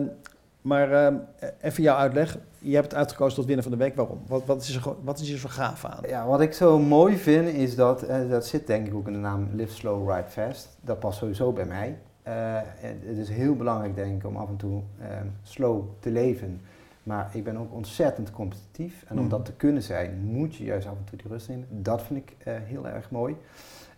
maar 0.62 0.91
uh, 0.91 1.19
even 1.62 1.84
jouw 1.84 1.95
uitleg. 1.95 2.38
Je 2.60 2.73
hebt 2.73 2.86
het 2.86 2.95
uitgekozen 2.95 3.36
tot 3.36 3.45
winnaar 3.45 3.63
van 3.63 3.71
de 3.71 3.78
week. 3.78 3.95
Waarom? 3.95 4.21
Wat, 4.28 4.45
wat, 4.45 4.62
is, 4.62 4.75
er, 4.75 4.95
wat 5.04 5.19
is 5.19 5.32
er 5.32 5.38
zo 5.38 5.47
gaaf 5.49 5.86
aan? 5.86 6.04
Ja, 6.08 6.28
wat 6.28 6.41
ik 6.41 6.54
zo 6.54 6.80
mooi 6.80 7.17
vind 7.17 7.47
is 7.47 7.75
dat, 7.75 8.10
uh, 8.10 8.30
dat 8.30 8.45
zit 8.45 8.67
denk 8.67 8.88
ik 8.88 8.93
ook 8.93 9.08
in 9.08 9.13
de 9.13 9.19
naam 9.19 9.49
Live 9.54 9.73
Slow, 9.73 10.10
Ride 10.10 10.30
Fast. 10.30 10.78
Dat 10.82 10.99
past 10.99 11.17
sowieso 11.17 11.51
bij 11.51 11.65
mij. 11.65 11.97
Uh, 12.28 12.34
het 12.80 13.17
is 13.17 13.30
heel 13.30 13.56
belangrijk 13.56 13.95
denk 13.95 14.23
ik 14.23 14.28
om 14.28 14.38
af 14.38 14.49
en 14.49 14.56
toe 14.56 14.82
ehm, 15.01 15.28
slow 15.43 15.84
te 15.99 16.10
leven. 16.10 16.62
Maar 17.04 17.30
ik 17.34 17.43
ben 17.43 17.58
ook 17.58 17.73
ontzettend 17.73 18.32
competitief. 18.32 19.04
En 19.08 19.17
om 19.17 19.23
mm. 19.23 19.30
dat 19.30 19.45
te 19.45 19.54
kunnen 19.54 19.84
zijn, 19.84 20.21
moet 20.23 20.56
je 20.56 20.63
juist 20.63 20.88
af 20.88 20.97
en 20.97 21.04
toe 21.04 21.17
die 21.17 21.28
rust 21.28 21.47
nemen. 21.49 21.67
Dat 21.69 22.01
vind 22.01 22.19
ik 22.19 22.36
heel 22.43 22.88
erg 22.88 23.12
mooi. 23.12 23.36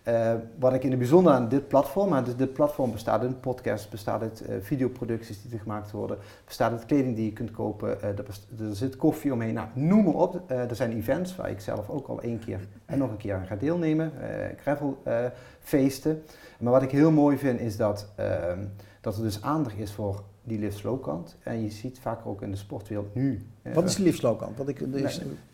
Uh, 0.07 0.33
wat 0.59 0.73
ik 0.73 0.83
in 0.83 0.89
het 0.89 0.99
bijzonder 0.99 1.33
aan 1.33 1.49
dit 1.49 1.67
platform, 1.67 2.09
maar 2.09 2.23
dus 2.23 2.35
dit 2.35 2.53
platform 2.53 2.91
bestaat 2.91 3.21
uit 3.21 3.41
podcast, 3.41 3.89
bestaat 3.89 4.21
uit 4.21 4.43
uh, 4.49 4.55
videoproducties 4.61 5.41
die 5.41 5.51
er 5.51 5.59
gemaakt 5.59 5.91
worden, 5.91 6.17
bestaat 6.45 6.71
uit 6.71 6.85
kleding 6.85 7.15
die 7.15 7.25
je 7.25 7.33
kunt 7.33 7.51
kopen, 7.51 7.97
uh, 7.97 8.03
er, 8.03 8.25
er, 8.59 8.75
zit 8.75 8.95
koffie 8.95 9.33
omheen, 9.33 9.53
nou, 9.53 9.67
noem 9.73 10.03
maar 10.03 10.13
op. 10.13 10.41
er 10.47 10.75
zijn 10.75 10.91
events 10.97 11.35
waar 11.35 11.49
ik 11.49 11.59
zelf 11.59 11.89
ook 11.89 12.07
al 12.07 12.21
één 12.21 12.39
keer 12.39 12.59
en 12.85 12.97
nog 12.97 13.09
een 13.09 13.17
keer 13.17 13.33
aan 13.33 13.45
ga 13.45 13.55
deelnemen, 13.55 14.11
gravelfeesten. 14.61 16.23
maar 16.59 16.71
wat 16.71 16.81
ik 16.81 16.91
heel 16.91 17.11
mooi 17.11 17.37
vind 17.37 17.59
is 17.59 17.77
dat, 17.77 18.07
ehm, 18.15 18.59
dat 19.01 19.17
er 19.17 19.23
dus 19.23 19.41
aandacht 19.41 19.77
is 19.77 19.91
voor 19.91 20.23
die 20.47 20.59
live 20.59 20.77
slow 20.77 21.01
kant. 21.03 21.37
En 21.43 21.61
je 21.61 21.69
ziet 21.69 21.99
vaak 21.99 22.25
ook 22.25 22.41
in 22.41 22.51
de 22.51 22.57
sportwereld 22.57 23.15
nu. 23.15 23.45
Wat 23.73 23.83
is 23.83 23.95
die 23.95 24.05
live 24.05 24.17
slow 24.17 24.39
kant? 24.39 24.57
Wat 24.57 24.67
ik, 24.67 24.83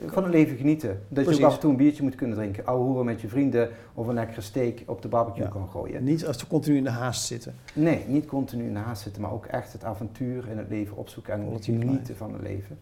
van 0.05 0.23
het 0.23 0.33
leven 0.33 0.57
genieten. 0.57 1.01
Dat 1.07 1.25
je 1.25 1.33
ook 1.33 1.41
af 1.41 1.53
en 1.53 1.59
toe 1.59 1.71
een 1.71 1.77
biertje 1.77 2.03
moet 2.03 2.15
kunnen 2.15 2.37
drinken. 2.37 2.65
Ouwe 2.65 2.83
hoeren 2.83 3.05
met 3.05 3.21
je 3.21 3.27
vrienden 3.27 3.69
of 3.93 4.07
een 4.07 4.13
lekkere 4.13 4.41
steak 4.41 4.83
op 4.85 5.01
de 5.01 5.07
barbecue 5.07 5.47
kan 5.47 5.69
gooien. 5.69 6.03
Niet 6.03 6.25
als 6.25 6.37
we 6.37 6.47
continu 6.47 6.77
in 6.77 6.83
de 6.83 6.89
haast 6.89 7.25
zitten. 7.25 7.55
Nee, 7.73 8.05
niet 8.07 8.25
continu 8.25 8.65
in 8.65 8.73
de 8.73 8.79
haast 8.79 9.01
zitten, 9.01 9.21
maar 9.21 9.31
ook 9.31 9.45
echt 9.45 9.73
het 9.73 9.83
avontuur 9.83 10.49
in 10.49 10.57
het 10.57 10.69
leven 10.69 10.97
opzoeken 10.97 11.33
en 11.33 11.53
het 11.53 11.65
genieten 11.65 12.15
van 12.15 12.33
het 12.33 12.41
leven. 12.41 12.79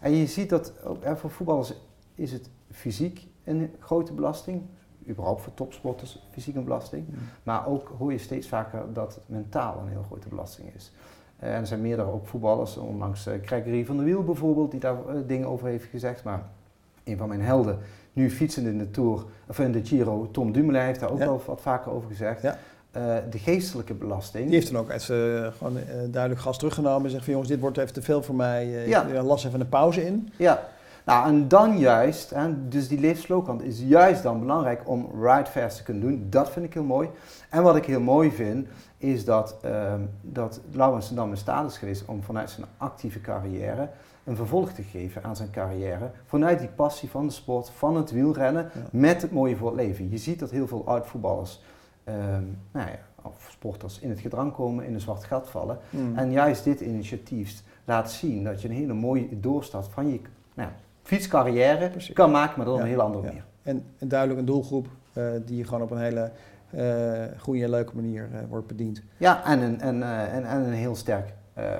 En 0.00 0.12
je 0.12 0.26
ziet 0.26 0.48
dat 0.48 0.72
ook 0.84 1.16
voor 1.18 1.30
voetballers 1.30 1.72
is 2.14 2.32
het 2.32 2.50
fysiek 2.70 3.26
een 3.44 3.70
grote 3.78 4.12
belasting 4.12 4.62
überhaupt 5.08 5.42
voor 5.42 5.54
topsporters 5.54 6.26
fysiek 6.30 6.56
een 6.56 6.64
belasting. 6.64 7.06
Maar 7.42 7.66
ook 7.66 7.94
hoor 7.98 8.12
je 8.12 8.18
steeds 8.18 8.48
vaker 8.48 8.92
dat 8.92 9.14
het 9.14 9.28
mentaal 9.28 9.78
een 9.78 9.88
heel 9.88 10.02
grote 10.02 10.28
belasting 10.28 10.74
is. 10.74 10.92
Eh, 11.42 11.54
en 11.54 11.60
er 11.60 11.66
zijn 11.66 11.80
meerdere 11.80 12.12
ook 12.12 12.26
voetballers, 12.26 12.76
onlangs 12.76 13.26
uh, 13.26 13.34
Gregory 13.44 13.84
van 13.84 13.96
der 13.96 14.04
Wiel 14.04 14.24
bijvoorbeeld, 14.24 14.70
die 14.70 14.80
daar 14.80 14.96
uh, 15.08 15.14
dingen 15.26 15.48
over 15.48 15.68
heeft 15.68 15.84
gezegd. 15.90 16.24
Maar 16.24 16.42
een 17.04 17.16
van 17.16 17.28
mijn 17.28 17.40
helden, 17.40 17.78
nu 18.12 18.30
fietsend 18.30 18.66
in 18.66 18.78
de 18.78 18.90
Tour, 18.90 19.24
of 19.46 19.58
in 19.58 19.72
de 19.72 19.84
Giro, 19.84 20.28
Tom 20.32 20.52
Dumoulin 20.52 20.82
heeft 20.82 21.00
daar 21.00 21.10
ook 21.10 21.18
wel 21.18 21.42
wat 21.46 21.60
vaker 21.60 21.92
over 21.92 22.08
gezegd. 22.08 22.42
Ja. 22.42 22.56
de 23.30 23.38
geestelijke 23.38 23.94
belasting. 23.94 24.44
Die 24.44 24.54
heeft 24.54 24.72
dan 24.72 24.80
ook 24.80 24.92
gewoon 24.92 25.78
duidelijk 26.10 26.40
gas 26.40 26.58
teruggenomen 26.58 27.04
en 27.04 27.10
zegt 27.10 27.24
van 27.24 27.32
jongens, 27.32 27.50
dit 27.50 27.60
wordt 27.60 27.78
even 27.78 27.92
te 27.92 28.02
veel 28.02 28.22
voor 28.22 28.34
mij. 28.34 28.66
ja. 28.88 29.06
Ik 29.06 29.22
las 29.22 29.44
even 29.44 29.60
een 29.60 29.68
pauze 29.68 30.06
in. 30.06 30.28
Ja, 30.36 30.68
nou, 31.04 31.26
en 31.26 31.48
dan 31.48 31.78
juist, 31.78 32.30
hè, 32.30 32.68
dus 32.68 32.88
die 32.88 33.00
leefslowkant 33.00 33.62
is 33.62 33.80
juist 33.80 34.22
dan 34.22 34.40
belangrijk 34.40 34.88
om 34.88 35.08
ride 35.22 35.50
fast 35.50 35.76
te 35.76 35.82
kunnen 35.82 36.02
doen. 36.02 36.26
Dat 36.30 36.50
vind 36.50 36.64
ik 36.66 36.74
heel 36.74 36.84
mooi. 36.84 37.08
En 37.50 37.62
wat 37.62 37.76
ik 37.76 37.84
heel 37.84 38.00
mooi 38.00 38.30
vind, 38.30 38.68
is 38.98 39.24
dat, 39.24 39.56
uh, 39.64 39.94
dat 40.20 40.60
Laurens 40.70 41.14
dan 41.14 41.30
in 41.30 41.36
staat 41.36 41.70
is 41.70 41.78
geweest 41.78 42.04
om 42.04 42.22
vanuit 42.22 42.50
zijn 42.50 42.66
actieve 42.76 43.20
carrière 43.20 43.88
een 44.24 44.36
vervolg 44.36 44.72
te 44.72 44.82
geven 44.82 45.22
aan 45.22 45.36
zijn 45.36 45.50
carrière. 45.50 46.10
Vanuit 46.26 46.58
die 46.58 46.68
passie 46.68 47.10
van 47.10 47.26
de 47.26 47.32
sport, 47.32 47.70
van 47.70 47.96
het 47.96 48.10
wielrennen, 48.10 48.70
met 48.90 49.22
het 49.22 49.32
mooie 49.32 49.56
voor 49.56 49.68
het 49.68 49.76
leven. 49.76 50.10
Je 50.10 50.18
ziet 50.18 50.38
dat 50.38 50.50
heel 50.50 50.66
veel 50.66 50.86
oud-voetballers, 50.86 51.62
ehm, 52.04 52.44
nou 52.72 52.88
ja, 52.88 52.98
of 53.22 53.48
sporters 53.50 53.98
in 53.98 54.10
het 54.10 54.20
gedrang 54.20 54.52
komen, 54.52 54.84
in 54.84 54.94
een 54.94 55.00
zwart 55.00 55.24
gat 55.24 55.48
vallen. 55.48 55.78
Mm. 55.90 56.16
En 56.16 56.30
juist 56.30 56.64
dit 56.64 56.80
initiatief 56.80 57.62
laat 57.84 58.10
zien 58.10 58.44
dat 58.44 58.62
je 58.62 58.68
een 58.68 58.74
hele 58.74 58.94
mooie 58.94 59.40
doorstart 59.40 59.88
van 59.88 60.08
je 60.08 60.20
nou, 60.54 60.70
fietscarrière 61.02 61.90
kan 62.12 62.30
maken, 62.30 62.54
maar 62.56 62.66
dan 62.66 62.74
op 62.74 62.80
een 62.80 62.86
hele 62.86 63.02
andere 63.02 63.24
manier. 63.24 63.44
En, 63.62 63.84
en, 63.98 64.08
duidelijk 64.08 64.40
een 64.40 64.46
doelgroep 64.46 64.86
uh, 65.14 65.24
die 65.44 65.56
je 65.56 65.64
gewoon 65.64 65.82
op 65.82 65.90
een 65.90 65.98
hele 65.98 66.30
uh, 66.74 67.22
goede 67.38 67.62
en 67.62 67.70
leuke 67.70 67.94
manier 67.94 68.28
uh, 68.32 68.38
wordt 68.48 68.66
bediend. 68.66 69.02
Ja, 69.16 69.44
en 69.44 69.60
een, 69.60 69.80
en, 69.80 70.02
en, 70.30 70.44
en 70.44 70.60
een 70.64 70.72
heel 70.72 70.96
sterk 70.96 71.32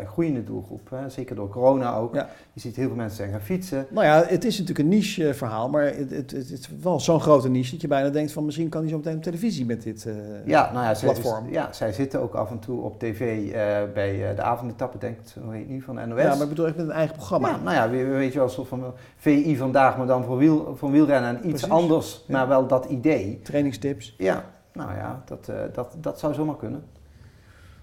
groeiende 0.06 0.44
doelgroep. 0.44 0.90
Hè? 0.90 1.08
Zeker 1.08 1.36
door 1.36 1.48
corona 1.48 1.94
ook. 1.94 2.14
Je 2.52 2.60
ziet 2.60 2.76
heel 2.76 2.86
veel 2.86 2.96
mensen 2.96 3.16
zijn 3.16 3.30
gaan 3.30 3.40
fietsen. 3.40 3.86
Nou 3.90 4.06
ja, 4.06 4.24
het 4.26 4.44
is 4.44 4.58
natuurlijk 4.58 4.78
een 4.78 4.88
niche 4.88 5.34
verhaal, 5.34 5.68
maar 5.68 5.84
het, 5.84 6.10
het, 6.10 6.30
het, 6.30 6.50
is 6.50 6.68
wel 6.82 7.00
zo'n 7.00 7.20
grote 7.20 7.48
niche 7.48 7.70
dat 7.70 7.80
je 7.80 7.88
bijna 7.88 8.08
denkt 8.08 8.32
van 8.32 8.44
misschien 8.44 8.68
kan 8.68 8.80
hij 8.80 8.90
zo 8.90 8.96
meteen 8.96 9.16
op 9.16 9.22
televisie 9.22 9.66
met 9.66 9.82
dit 9.82 10.04
uh, 10.04 10.14
ja, 10.46 10.72
nou 10.72 10.84
ja, 10.84 11.00
platform. 11.00 11.44
Zij, 11.44 11.52
ja, 11.52 11.72
zij 11.72 11.92
zitten 11.92 12.20
ook 12.20 12.34
af 12.34 12.50
en 12.50 12.58
toe 12.58 12.80
op 12.80 12.98
tv 12.98 13.50
bij 13.94 14.34
de 14.34 14.42
avondetappe, 14.42 14.98
denk 14.98 15.18
ik, 15.18 15.42
hoe 15.42 15.54
heet 15.54 15.68
nu, 15.68 15.80
van 15.80 15.94
NOS. 15.94 16.22
Ja, 16.22 16.34
maar 16.34 16.42
ik 16.42 16.48
bedoel 16.48 16.66
echt 16.66 16.76
met 16.76 16.86
een 16.86 16.92
eigen 16.92 17.16
programma. 17.16 17.48
Ja, 17.48 17.56
nou 17.56 17.74
ja, 17.74 17.90
weet, 17.90 18.32
je 18.32 18.38
wel, 18.38 18.46
een 18.46 18.52
soort 18.52 18.68
van 18.68 18.94
VI 19.16 19.56
vandaag, 19.56 19.96
maar 19.96 20.06
dan 20.06 20.24
voor, 20.24 20.36
wiel, 20.36 20.76
voor 20.76 20.90
wielrennen 20.90 21.30
en 21.30 21.36
iets 21.36 21.44
Precies. 21.44 21.68
anders, 21.68 22.24
maar 22.28 22.48
wel 22.48 22.66
dat 22.66 22.84
idee. 22.84 23.40
Trainingstips. 23.42 24.14
Ja, 24.18 24.44
nou 24.72 24.94
ja, 24.94 25.22
dat, 25.24 25.52
dat, 25.72 25.96
dat 26.00 26.18
zou 26.18 26.34
zomaar 26.34 26.56
kunnen. 26.56 26.84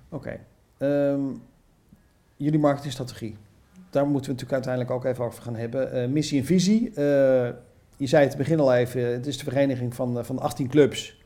Oké. 0.10 0.16
Okay. 0.16 0.40
Um, 1.12 1.16
ehm, 1.16 1.48
jullie 2.40 2.60
marketingstrategie. 2.60 3.38
Daar 3.90 4.08
moeten 4.08 4.32
we 4.32 4.38
natuurlijk 4.38 4.52
uiteindelijk 4.52 4.92
ook 4.92 5.06
even 5.06 5.26
over 5.26 5.42
gaan 5.44 5.56
hebben. 5.56 5.98
Uh, 5.98 6.08
missie 6.08 6.40
en 6.40 6.46
visie. 6.46 6.90
Uh, 6.90 6.96
je 7.98 8.08
zei 8.08 8.26
het 8.26 8.38
begin 8.38 8.60
al 8.60 8.74
even, 8.74 9.06
het 9.06 9.28
is 9.28 9.38
de 9.38 9.44
vereniging 9.44 9.96
van, 9.96 10.26
van 10.26 10.40
18 10.40 10.68
clubs 10.68 11.18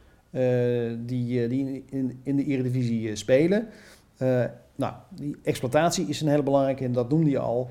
die, 0.98 1.48
die 1.48 1.86
in, 1.90 2.20
in 2.24 2.36
de 2.36 2.44
Eredivisie 2.44 3.16
spelen. 3.16 3.68
nou, 4.76 4.94
die 5.10 5.38
exploitatie 5.44 6.08
is 6.08 6.22
een 6.22 6.28
hele 6.28 6.44
belangrijke 6.44 6.84
en 6.84 6.92
dat 6.92 7.10
noemde 7.10 7.30
je 7.30 7.40
al. 7.40 7.70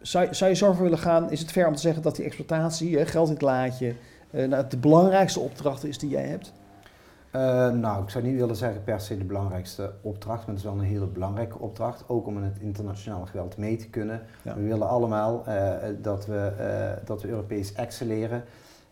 zou, 0.00 0.34
zou 0.34 0.50
je 0.50 0.56
zo 0.56 0.72
voor 0.72 0.82
willen 0.82 0.98
gaan, 0.98 1.30
is 1.30 1.40
het 1.40 1.52
ver 1.52 1.66
om 1.66 1.74
te 1.74 1.80
zeggen 1.80 2.02
dat 2.02 2.16
die 2.16 2.24
exploitatie, 2.24 3.06
geld 3.06 3.26
in 3.26 3.32
het 3.32 3.42
laadje, 3.42 3.94
nou, 4.30 4.64
de 4.68 4.76
belangrijkste 4.76 5.40
opdracht 5.40 5.84
is 5.84 5.98
die 5.98 6.10
jij 6.10 6.26
hebt? 6.26 6.52
Uh, 7.36 7.70
nou, 7.70 8.02
ik 8.02 8.10
zou 8.10 8.24
niet 8.24 8.36
willen 8.36 8.56
zeggen 8.56 8.84
per 8.84 9.00
se 9.00 9.18
de 9.18 9.24
belangrijkste 9.24 9.92
opdracht, 10.00 10.38
maar 10.38 10.54
het 10.54 10.58
is 10.58 10.64
wel 10.64 10.72
een 10.72 10.80
hele 10.80 11.06
belangrijke 11.06 11.58
opdracht. 11.58 12.04
Ook 12.06 12.26
om 12.26 12.36
in 12.36 12.42
het 12.42 12.58
internationale 12.58 13.26
geweld 13.26 13.56
mee 13.56 13.76
te 13.76 13.88
kunnen. 13.88 14.22
We 14.42 14.62
willen 14.62 14.88
allemaal 14.88 15.44
uh, 15.48 15.72
dat, 16.00 16.26
we, 16.26 16.52
uh, 16.58 17.06
dat 17.06 17.22
we 17.22 17.28
Europees 17.28 17.72
excelleren. 17.72 18.44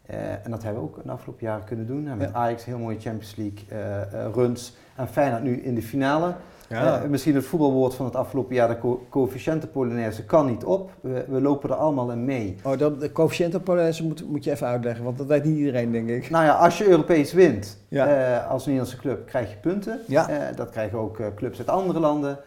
en 0.06 0.50
dat 0.50 0.62
hebben 0.62 0.82
we 0.82 0.88
ook 0.88 1.02
de 1.04 1.10
afgelopen 1.10 1.46
jaren 1.46 1.64
kunnen 1.64 1.86
doen. 1.86 2.16
met 2.16 2.28
ja. 2.28 2.34
Ajax 2.34 2.64
heel 2.64 2.78
mooie 2.78 3.00
Champions 3.00 3.36
League 3.36 4.32
runs. 4.32 4.76
En 4.96 5.08
Feyenoord 5.08 5.42
nu 5.42 5.56
in 5.56 5.74
de 5.74 5.82
finale. 5.82 6.34
Ja. 6.72 7.02
Uh, 7.02 7.08
misschien 7.08 7.34
het 7.34 7.44
voetbalwoord 7.44 7.94
van 7.94 8.06
het 8.06 8.16
afgelopen 8.16 8.54
jaar, 8.54 8.68
de 8.68 8.78
co 8.78 9.06
coëfficiënte 9.08 9.66
Polonaise, 9.66 10.24
kan 10.24 10.46
niet 10.46 10.64
op. 10.64 10.90
We, 11.00 11.24
we, 11.28 11.40
lopen 11.40 11.70
er 11.70 11.76
allemaal 11.76 12.10
in 12.10 12.24
mee. 12.24 12.56
Oh, 12.62 12.78
dat, 12.78 13.00
de 13.00 13.12
coëfficiënte 13.12 13.60
Polonaise 13.60 14.04
moet, 14.04 14.28
moet 14.28 14.44
je 14.44 14.50
even 14.50 14.66
uitleggen, 14.66 15.04
want 15.04 15.18
dat 15.18 15.26
weet 15.26 15.44
niet 15.44 15.56
iedereen, 15.56 15.92
denk 15.92 16.08
ik. 16.08 16.30
Nou 16.30 16.44
ja, 16.44 16.52
als 16.52 16.78
je 16.78 16.88
Europees 16.88 17.32
wint 17.32 17.78
uh, 17.88 18.50
als 18.50 18.66
Nederlandse 18.66 18.96
club, 18.96 19.26
krijg 19.26 19.50
je 19.50 19.56
punten. 19.56 20.00
Ja. 20.06 20.30
Uh, 20.30 20.36
dat 20.56 20.70
krijgen 20.70 20.98
ook 20.98 21.20
clubs 21.36 21.58
uit 21.58 21.68
andere 21.68 22.00
landen. 22.00 22.38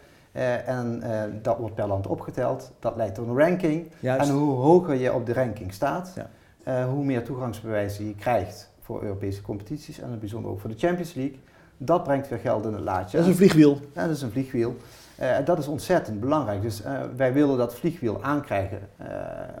en 0.66 1.02
dat 1.42 1.58
wordt 1.58 1.74
per 1.74 1.86
land 1.86 2.06
opgeteld. 2.06 2.72
Dat 2.78 2.96
leidt 2.96 3.14
tot 3.14 3.28
een 3.28 3.38
ranking. 3.38 3.86
Juist. 4.00 4.28
En 4.28 4.34
hoe 4.34 4.54
hoger 4.54 4.94
je 4.94 5.12
op 5.12 5.26
de 5.26 5.32
ranking 5.32 5.72
staat, 5.72 6.16
ja. 6.64 6.86
hoe 6.86 7.04
meer 7.04 7.24
toegangsbewijzen 7.24 8.06
je 8.06 8.14
krijgt 8.14 8.70
voor 8.80 9.02
Europese 9.02 9.42
competities. 9.42 9.98
En 9.98 10.04
in 10.04 10.10
het 10.10 10.20
bijzonder 10.20 10.50
ook 10.50 10.60
voor 10.60 10.70
de 10.70 10.78
Champions 10.78 11.14
League. 11.14 11.38
Dat 11.76 12.04
brengt 12.04 12.28
weer 12.28 12.38
geld 12.38 12.64
in 12.64 12.72
het 12.72 12.82
laadje. 12.82 13.16
Dat 13.16 13.26
is 13.26 13.32
een 13.32 13.38
vliegwiel. 13.38 13.80
Ja, 13.94 14.06
dat 14.06 14.16
is 14.16 14.22
een 14.22 14.30
vliegwiel. 14.30 14.76
Uh, 15.20 15.36
dat 15.44 15.58
is 15.58 15.66
ontzettend 15.66 16.20
belangrijk. 16.20 16.62
Dus 16.62 16.84
uh, 16.84 17.00
wij 17.16 17.32
willen 17.32 17.58
dat 17.58 17.74
vliegwiel 17.74 18.22
aankrijgen 18.22 18.78
uh, 19.00 19.06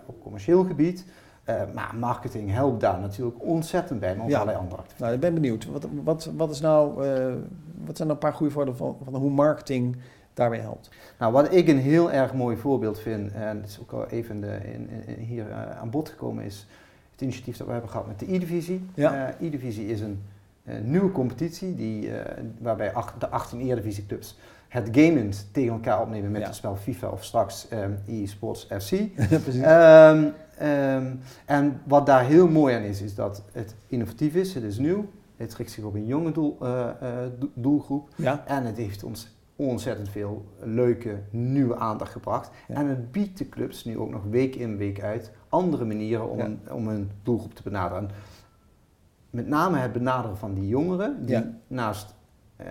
op 0.06 0.22
commercieel 0.22 0.64
gebied. 0.64 1.04
maar 1.74 1.94
marketing 1.98 2.52
helpt 2.52 2.80
daar 2.80 3.00
natuurlijk 3.00 3.36
ontzettend 3.42 4.00
bij, 4.00 4.14
maar 4.14 4.24
ook 4.24 4.30
ja. 4.30 4.36
allerlei 4.36 4.58
andere 4.58 4.80
activiteiten. 4.80 5.20
Nou, 5.20 5.34
ik 5.34 5.34
ben 5.34 5.42
benieuwd. 5.42 5.66
Wat, 5.72 5.86
wat, 6.04 6.30
wat, 6.36 6.50
is 6.50 6.60
nou, 6.60 6.94
wat 7.84 7.96
zijn 7.96 8.08
nou 8.08 8.10
een 8.10 8.18
paar 8.18 8.32
goede 8.32 8.52
voorbeelden 8.52 8.84
van, 8.84 8.96
van 9.04 9.14
hoe 9.14 9.30
marketing 9.30 9.96
daarbij 10.34 10.58
helpt? 10.58 10.90
Nou, 11.18 11.32
wat 11.32 11.52
ik 11.52 11.68
een 11.68 11.78
heel 11.78 12.12
erg 12.12 12.34
mooi 12.34 12.56
voorbeeld 12.56 12.98
vind, 12.98 13.32
en 13.32 13.60
dat 13.60 13.68
is 13.68 13.80
ook 13.80 13.92
al 13.92 14.06
even 14.06 14.40
de, 14.40 14.58
in, 14.72 14.90
in, 15.06 15.24
hier 15.24 15.52
aan 15.80 15.90
bod 15.90 16.08
gekomen, 16.08 16.44
is 16.44 16.66
het 17.12 17.20
initiatief 17.20 17.56
dat 17.56 17.66
we 17.66 17.72
hebben 17.72 17.90
gehad 17.90 18.06
met 18.06 18.18
de 18.18 18.34
E-divisie. 18.34 18.88
Ja. 18.94 19.34
E-divisie 19.40 19.86
is 19.86 20.00
een 20.00 20.08
een 20.10 20.22
nieuwe 20.82 21.12
competitie 21.12 21.74
die, 21.74 22.10
waarbij 22.58 22.92
de 23.18 23.28
18 23.28 23.60
Eredivisieclubs 23.60 24.36
het 24.68 24.88
gamend 24.92 25.48
tegen 25.52 25.72
elkaar 25.72 26.00
opnemen 26.00 26.30
met 26.30 26.46
het 26.46 26.54
spel 26.54 26.76
FIFA 26.76 27.08
of 27.08 27.24
straks 27.24 27.66
um, 27.72 27.98
eSports 28.06 28.68
FC. 28.78 28.92
um, 28.92 30.32
um, 30.62 31.20
en 31.46 31.80
wat 31.84 32.06
daar 32.06 32.24
heel 32.24 32.48
mooi 32.48 32.74
aan 32.74 32.82
is, 32.82 33.00
is 33.00 33.14
dat 33.14 33.42
het 33.52 33.74
innovatief 33.86 34.34
is, 34.34 34.54
het 34.54 34.62
is 34.62 34.78
nieuw, 34.78 35.06
het 35.36 35.54
richt 35.54 35.70
zich 35.70 35.84
op 35.84 35.94
een 35.94 36.06
jonge 36.06 36.32
doel, 36.32 36.58
uh, 36.62 36.88
uh, 37.02 37.08
doelgroep 37.54 38.08
ja. 38.16 38.44
en 38.46 38.64
het 38.64 38.76
heeft 38.76 39.04
ons 39.04 39.34
ontzettend 39.56 40.08
veel 40.08 40.44
leuke 40.58 41.18
nieuwe 41.30 41.76
aandacht 41.76 42.12
gebracht. 42.12 42.50
En 42.68 42.86
het 42.86 43.12
biedt 43.12 43.38
de 43.38 43.48
clubs 43.48 43.84
nu 43.84 43.98
ook 43.98 44.10
nog 44.10 44.22
week 44.30 44.54
in 44.54 44.76
week 44.76 45.02
uit 45.02 45.30
andere 45.48 45.84
manieren 45.84 46.30
om, 46.30 46.58
om 46.70 46.88
een 46.88 47.10
doelgroep 47.22 47.54
te 47.54 47.62
benaderen. 47.62 48.10
Met 49.36 49.46
name 49.46 49.78
het 49.78 49.92
benaderen 49.92 50.36
van 50.36 50.54
die 50.54 50.68
jongeren, 50.68 51.26
die 51.26 51.38
naast 51.66 52.14
uh, 52.60 52.66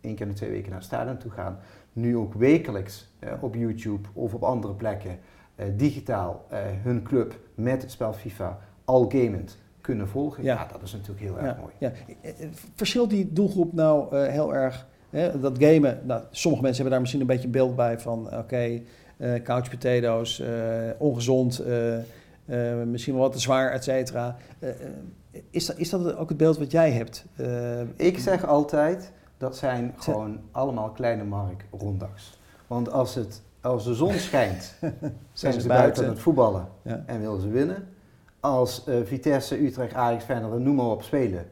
één 0.00 0.14
keer 0.14 0.26
in 0.26 0.32
de 0.32 0.38
twee 0.38 0.50
weken 0.50 0.68
naar 0.70 0.78
het 0.78 0.86
stadion 0.86 1.16
toe 1.16 1.30
gaan, 1.30 1.58
nu 1.92 2.16
ook 2.16 2.34
wekelijks 2.34 3.08
uh, 3.20 3.30
op 3.40 3.54
YouTube 3.54 4.08
of 4.12 4.34
op 4.34 4.42
andere 4.42 4.74
plekken 4.74 5.18
uh, 5.56 5.66
digitaal 5.76 6.46
hun 6.82 7.02
club 7.02 7.38
met 7.54 7.82
het 7.82 7.90
spel 7.90 8.12
FIFA 8.12 8.58
al 8.84 9.10
gamend 9.10 9.58
kunnen 9.80 10.08
volgen. 10.08 10.42
Ja, 10.42 10.66
dat 10.72 10.82
is 10.82 10.92
natuurlijk 10.92 11.20
heel 11.20 11.38
erg 11.38 11.58
mooi. 11.58 11.72
Ja. 11.78 11.92
Verschilt 12.74 13.10
die 13.10 13.32
doelgroep 13.32 13.72
nou 13.72 14.16
heel 14.16 14.54
erg? 14.54 14.86
Hè, 15.10 15.40
dat 15.40 15.58
gamen, 15.58 16.00
nou, 16.04 16.22
sommige 16.30 16.62
mensen 16.62 16.82
hebben 16.82 16.90
daar 16.90 17.00
misschien 17.00 17.20
een 17.20 17.26
beetje 17.26 17.48
beeld 17.48 17.76
bij 17.76 17.98
van 17.98 18.26
oké, 18.26 18.36
okay, 18.36 18.84
couch 19.42 19.70
potatoes, 19.70 20.42
ongezond, 20.98 21.62
misschien 22.86 23.14
wel 23.14 23.22
wat 23.22 23.32
te 23.32 23.40
zwaar, 23.40 23.72
et 23.72 23.84
cetera. 23.84 24.36
Is, 25.50 25.66
dat, 25.66 25.76
is 25.76 25.90
dat 25.90 26.16
ook 26.16 26.28
het 26.28 26.38
beeld 26.38 26.58
wat 26.58 26.70
jij 26.70 26.90
hebt? 26.90 27.24
Ik 27.96 28.18
zeg 28.18 28.46
altijd, 28.46 29.12
dat 29.36 29.56
zijn 29.56 29.94
gewoon 29.96 30.40
allemaal 30.50 30.90
kleine 30.90 31.24
mark 31.24 31.64
rondags. 31.70 32.38
Want 32.66 32.90
als, 32.90 33.14
het, 33.14 33.42
als 33.60 33.84
de 33.84 33.94
zon 33.94 34.12
schijnt, 34.12 34.74
zijn 35.32 35.60
ze 35.60 35.68
buiten 35.68 36.04
aan 36.04 36.10
het 36.10 36.18
voetballen 36.18 36.68
en 36.82 37.20
willen 37.20 37.40
ze 37.40 37.48
winnen. 37.48 37.88
Als 38.40 38.84
uh, 38.88 38.96
Vitesse, 39.04 39.64
Utrecht, 39.64 39.94
Ajax, 39.94 40.24
Feyenoord, 40.24 40.62
noem 40.62 40.74
maar 40.74 40.86
op 40.86 41.02
spelen, 41.02 41.46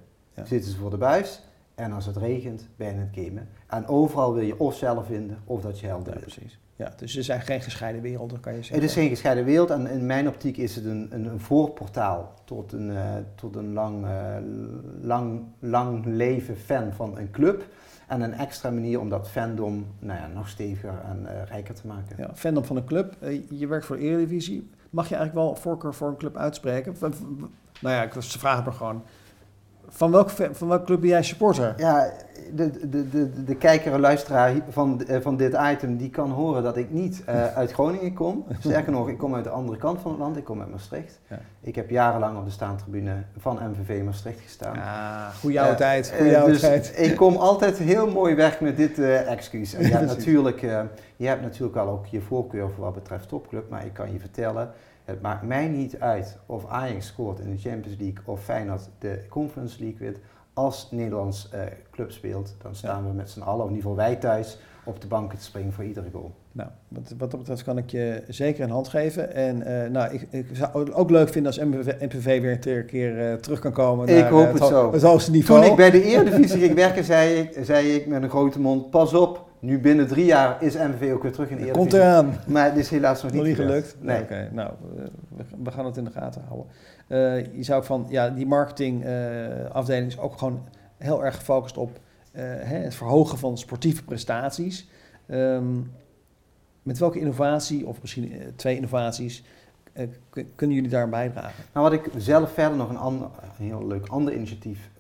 zitten 0.45 0.71
ze 0.71 0.77
voor 0.77 0.91
de 0.91 0.97
buis. 0.97 1.43
En 1.75 1.93
als 1.93 2.07
het 2.07 2.17
regent, 2.17 2.69
ben 2.77 2.95
je 2.95 3.01
het 3.01 3.27
gamen. 3.27 3.49
En 3.67 3.87
overal 3.87 4.35
wil 4.35 4.43
je 4.43 4.59
of 4.59 4.75
zelf 4.75 5.07
vinden, 5.07 5.39
of 5.45 5.61
dat 5.61 5.81
je 5.81 5.87
helder 5.87 6.15
ja, 6.15 6.21
precies. 6.21 6.59
Ja, 6.77 6.93
dus 6.97 7.17
er 7.17 7.25
zijn 7.25 7.41
geen 7.41 7.61
gescheiden 7.61 8.03
werelden, 8.03 8.41
kan 8.41 8.53
je 8.53 8.59
zeggen. 8.59 8.81
Het 8.81 8.85
is 8.85 8.95
geen 8.95 9.09
gescheiden 9.09 9.45
wereld 9.45 9.71
en 9.71 9.87
in 9.87 10.07
mijn 10.07 10.29
optiek 10.29 10.57
is 10.57 10.75
het 10.77 10.85
een, 10.85 11.09
een, 11.11 11.25
een 11.25 11.41
voorportaal 11.41 12.35
tot 12.45 12.73
een, 12.73 12.91
uh, 12.91 13.15
tot 13.35 13.57
een 13.57 13.73
lang, 13.73 14.05
uh, 14.05 14.37
lang, 15.01 15.43
lang 15.59 16.05
leven 16.07 16.57
fan 16.57 16.93
van 16.93 17.19
een 17.19 17.31
club. 17.31 17.67
En 18.07 18.21
een 18.21 18.33
extra 18.33 18.71
manier 18.71 19.01
om 19.01 19.09
dat 19.09 19.29
fandom 19.29 19.87
nou 19.99 20.21
ja, 20.21 20.27
nog 20.27 20.49
steviger 20.49 21.01
en 21.05 21.23
uh, 21.23 21.31
rijker 21.49 21.75
te 21.75 21.87
maken. 21.87 22.17
Ja, 22.19 22.31
fandom 22.35 22.65
van 22.65 22.77
een 22.77 22.85
club. 22.85 23.17
je 23.49 23.67
werkt 23.67 23.87
voor 23.87 23.97
de 23.97 24.03
Eredivisie. 24.03 24.71
Mag 24.91 25.09
je 25.09 25.15
eigenlijk 25.15 25.47
wel 25.47 25.57
voorkeur 25.57 25.95
voor 25.95 26.09
een 26.09 26.17
club 26.17 26.37
uitspreken? 26.37 26.97
Nou 27.81 27.95
ja, 27.95 28.03
ik 28.03 28.13
vraag 28.23 28.65
het 28.65 28.75
gewoon. 28.75 29.03
Van 29.89 30.11
welke, 30.11 30.49
van 30.53 30.69
welke 30.69 30.85
club 30.85 31.01
ben 31.01 31.09
jij 31.09 31.23
supporter? 31.23 31.75
Ja, 31.77 32.13
de, 32.55 32.89
de, 32.89 33.09
de, 33.09 33.45
de 33.45 33.57
kijker 33.57 33.93
en 33.93 34.01
luisteraar 34.01 34.53
van, 34.69 35.07
eh, 35.07 35.21
van 35.21 35.37
dit 35.37 35.57
item, 35.73 35.97
die 35.97 36.11
kan 36.11 36.31
horen 36.31 36.63
dat 36.63 36.77
ik 36.77 36.91
niet 36.91 37.23
uh, 37.29 37.47
uit 37.57 37.73
Groningen 37.73 38.15
kom. 38.15 38.45
Sterker 38.59 38.93
nog, 38.93 39.09
ik 39.09 39.19
kom 39.19 39.35
uit 39.35 39.45
de 39.45 39.51
andere 39.51 39.79
kant 39.79 40.01
van 40.01 40.11
het 40.11 40.21
land, 40.21 40.37
ik 40.37 40.45
kom 40.45 40.61
uit 40.61 40.71
Maastricht. 40.71 41.21
Ja. 41.29 41.39
Ik 41.61 41.75
heb 41.75 41.91
jarenlang 41.91 42.39
op 42.39 42.45
de 42.45 42.51
staantribune 42.51 43.15
van 43.39 43.59
MVV 43.71 44.03
Maastricht 44.03 44.41
gestaan. 44.41 44.77
Ah, 44.77 45.29
goede 45.41 45.61
oude 45.61 45.73
uh, 45.73 45.79
tijd, 45.79 46.15
dus 46.45 46.61
tijd. 46.61 46.93
ik 46.97 47.17
kom 47.17 47.37
altijd 47.37 47.79
heel 47.79 48.11
mooi 48.11 48.35
weg 48.35 48.61
met 48.61 48.77
dit 48.77 48.99
excuus. 48.99 49.75
En 49.75 49.83
je, 49.83 49.93
hebt 49.97 50.07
natuurlijk, 50.07 50.61
je 51.17 51.27
hebt 51.27 51.43
natuurlijk 51.43 51.77
al 51.77 51.89
ook 51.89 52.07
je 52.07 52.21
voorkeur 52.21 52.71
voor 52.71 52.85
wat 52.85 52.95
betreft 52.95 53.29
topclub, 53.29 53.71
maar 53.71 53.85
ik 53.85 53.93
kan 53.93 54.13
je 54.13 54.19
vertellen, 54.19 54.71
het 55.07 55.23
maakt 55.23 55.43
mij 55.43 55.69
niet 55.69 56.01
uit 56.01 56.39
of 56.47 56.67
Ajax 56.67 57.07
scoort 57.07 57.39
in 57.39 57.51
de 57.51 57.59
Champions 57.59 57.99
League 57.99 58.23
of 58.25 58.45
Feyenoord 58.45 58.89
de 58.99 59.25
Conference 59.29 59.81
League 59.81 59.99
wint. 59.99 60.19
Als 60.53 60.89
Nederlands 60.91 61.51
uh, 61.55 61.61
club 61.91 62.11
speelt, 62.11 62.55
dan 62.63 62.75
staan 62.75 63.07
we 63.07 63.13
met 63.13 63.31
z'n 63.31 63.41
allen, 63.41 63.65
of 63.65 63.71
in 63.71 63.77
ieder 63.77 63.91
geval 63.91 64.05
wij 64.07 64.17
thuis, 64.17 64.59
op 64.85 65.01
de 65.01 65.07
banken 65.07 65.39
te 65.39 65.45
springen 65.45 65.73
voor 65.73 65.85
iedere 65.85 66.11
goal. 66.13 66.35
Nou, 66.53 66.69
wat, 66.89 67.15
wat 67.19 67.31
dat 67.31 67.41
betreft 67.41 67.65
kan 67.65 67.79
ik 67.79 67.91
je 67.91 68.23
zeker 68.29 68.65
een 68.65 68.71
hand 68.71 68.89
geven. 68.89 69.35
En 69.35 69.57
uh, 69.57 69.91
nou, 69.91 70.15
ik, 70.15 70.27
ik, 70.31 70.47
zou 70.53 70.79
het 70.79 70.95
ook 70.95 71.11
leuk 71.11 71.29
vinden 71.29 71.53
als 71.53 71.65
MPV, 71.65 72.01
MPV 72.01 72.41
weer 72.41 72.77
een 72.77 72.87
keer 72.87 73.31
uh, 73.31 73.35
terug 73.35 73.59
kan 73.59 73.73
komen. 73.73 74.09
Ik 74.09 74.21
naar, 74.21 74.31
hoop 74.31 74.53
het, 74.53 74.65
zo. 74.65 74.93
Het 74.93 75.03
hoogste 75.03 75.31
niveau. 75.31 75.61
Toen 75.61 75.71
ik 75.71 75.77
bij 75.77 75.91
de 75.91 76.03
Eredivisie 76.03 76.59
ging 76.59 76.75
werken, 76.75 77.05
zei 77.05 77.39
ik, 77.39 77.65
zei 77.65 77.95
ik 77.95 78.07
met 78.07 78.23
een 78.23 78.31
grote 78.31 78.61
mond, 78.61 78.91
pas 78.91 79.15
op, 79.15 79.46
nu 79.59 79.79
binnen 79.81 80.07
drie 80.07 80.25
jaar 80.25 80.63
is 80.63 80.75
MVV 80.75 81.13
ook 81.13 81.23
weer 81.23 81.33
terug 81.33 81.51
in 81.51 81.57
de 81.57 81.63
Eredivisie. 81.63 81.91
Komt 81.91 81.93
eraan. 81.93 82.35
Maar 82.47 82.65
het 82.65 82.77
is 82.77 82.91
helaas 82.91 83.23
nog 83.23 83.33
niet, 83.33 83.41
nog 83.41 83.49
niet 83.49 83.57
gelukt. 83.57 83.97
Nee. 84.01 84.23
Oké, 84.23 84.49
nou, 84.53 84.73
we, 85.63 85.71
gaan 85.71 85.85
het 85.85 85.97
in 85.97 86.05
de 86.05 86.11
gaten 86.11 86.43
houden. 86.49 86.67
Uh, 87.09 87.57
je 87.57 87.63
zou 87.63 87.79
ook 87.79 87.87
van, 87.87 88.07
ja, 88.09 88.31
die 88.31 88.47
marketingafdeling 88.47 90.07
is 90.07 90.19
ook 90.19 90.39
gewoon 90.39 90.69
heel 90.97 91.25
erg 91.25 91.37
gefocust 91.37 91.77
op 91.77 91.91
uh, 91.91 92.43
hè, 92.43 92.77
het 92.77 92.95
verhogen 92.95 93.39
van 93.39 93.59
sportieve 93.59 94.05
prestaties. 94.05 94.89
Um, 95.29 95.93
met 96.83 96.99
welke 96.99 97.19
innovatie, 97.19 97.87
of 97.87 98.01
misschien 98.01 98.53
twee 98.57 98.77
innovaties, 98.77 99.45
uh, 99.95 100.07
kunnen 100.55 100.77
jullie 100.77 100.91
daar 100.91 101.09
bijdragen? 101.09 101.65
Nou, 101.73 101.91
wat 101.91 102.05
ik 102.05 102.11
zelf 102.17 102.53
verder 102.53 102.77
nog 102.77 102.89
een, 102.89 102.97
ander, 102.97 103.29
een 103.59 103.67
heel 103.67 103.87
leuk 103.87 104.07
ander 104.07 104.35
initiatief 104.35 104.91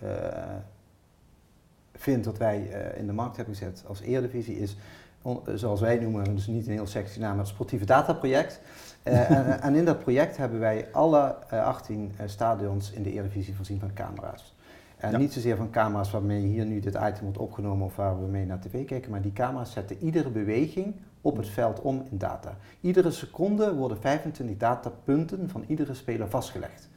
vind 1.96 2.24
dat 2.24 2.38
wij 2.38 2.59
in 2.96 3.06
de 3.06 3.12
markt 3.12 3.37
hebben 3.37 3.54
gezet 3.54 3.85
als 3.87 4.00
Eredivisie 4.00 4.59
is, 4.59 4.76
zoals 5.54 5.80
wij 5.80 5.98
noemen, 5.98 6.35
dus 6.35 6.46
niet 6.46 6.66
een 6.66 6.72
heel 6.72 6.87
sexy 6.87 7.18
naam, 7.18 7.38
het 7.38 7.48
sportieve 7.48 7.85
dataproject. 7.85 8.61
en, 9.02 9.61
en, 9.61 9.74
in 9.74 9.85
dat 9.85 9.98
project 9.98 10.37
hebben 10.37 10.59
wij 10.59 10.88
alle 10.92 11.35
18 11.50 12.12
stadions 12.26 12.90
in 12.90 13.02
de 13.02 13.12
Eredivisie 13.12 13.54
voorzien 13.54 13.80
van 13.80 13.92
camera's. 13.92 14.54
En 14.96 15.18
niet 15.18 15.32
zozeer 15.32 15.56
van 15.56 15.70
camera's 15.70 16.11
waarmee 16.11 16.42
hier 16.42 16.64
nu 16.64 16.80
dit 16.80 16.94
item 16.94 17.22
wordt 17.22 17.38
opgenomen 17.38 17.87
of 17.87 17.96
waar 17.96 18.20
we 18.20 18.26
mee 18.26 18.46
naar 18.46 18.61
tv 18.61 18.85
kijken, 18.85 19.11
maar 19.11 19.22
die 19.22 19.32
camera's 19.32 19.72
zetten 19.72 19.98
iedere 19.98 20.30
beweging 20.30 20.94
op 21.20 21.37
het 21.37 21.48
veld 21.48 21.80
om 21.80 22.06
in 22.11 22.18
data. 22.18 22.56
Iedere 22.80 23.11
seconde 23.11 23.74
worden 23.74 24.00
25 24.00 24.56
datapunten 24.56 25.48
van 25.48 25.64
iedere 25.66 25.94
speler 25.94 26.28
vastgelegd. 26.28 26.88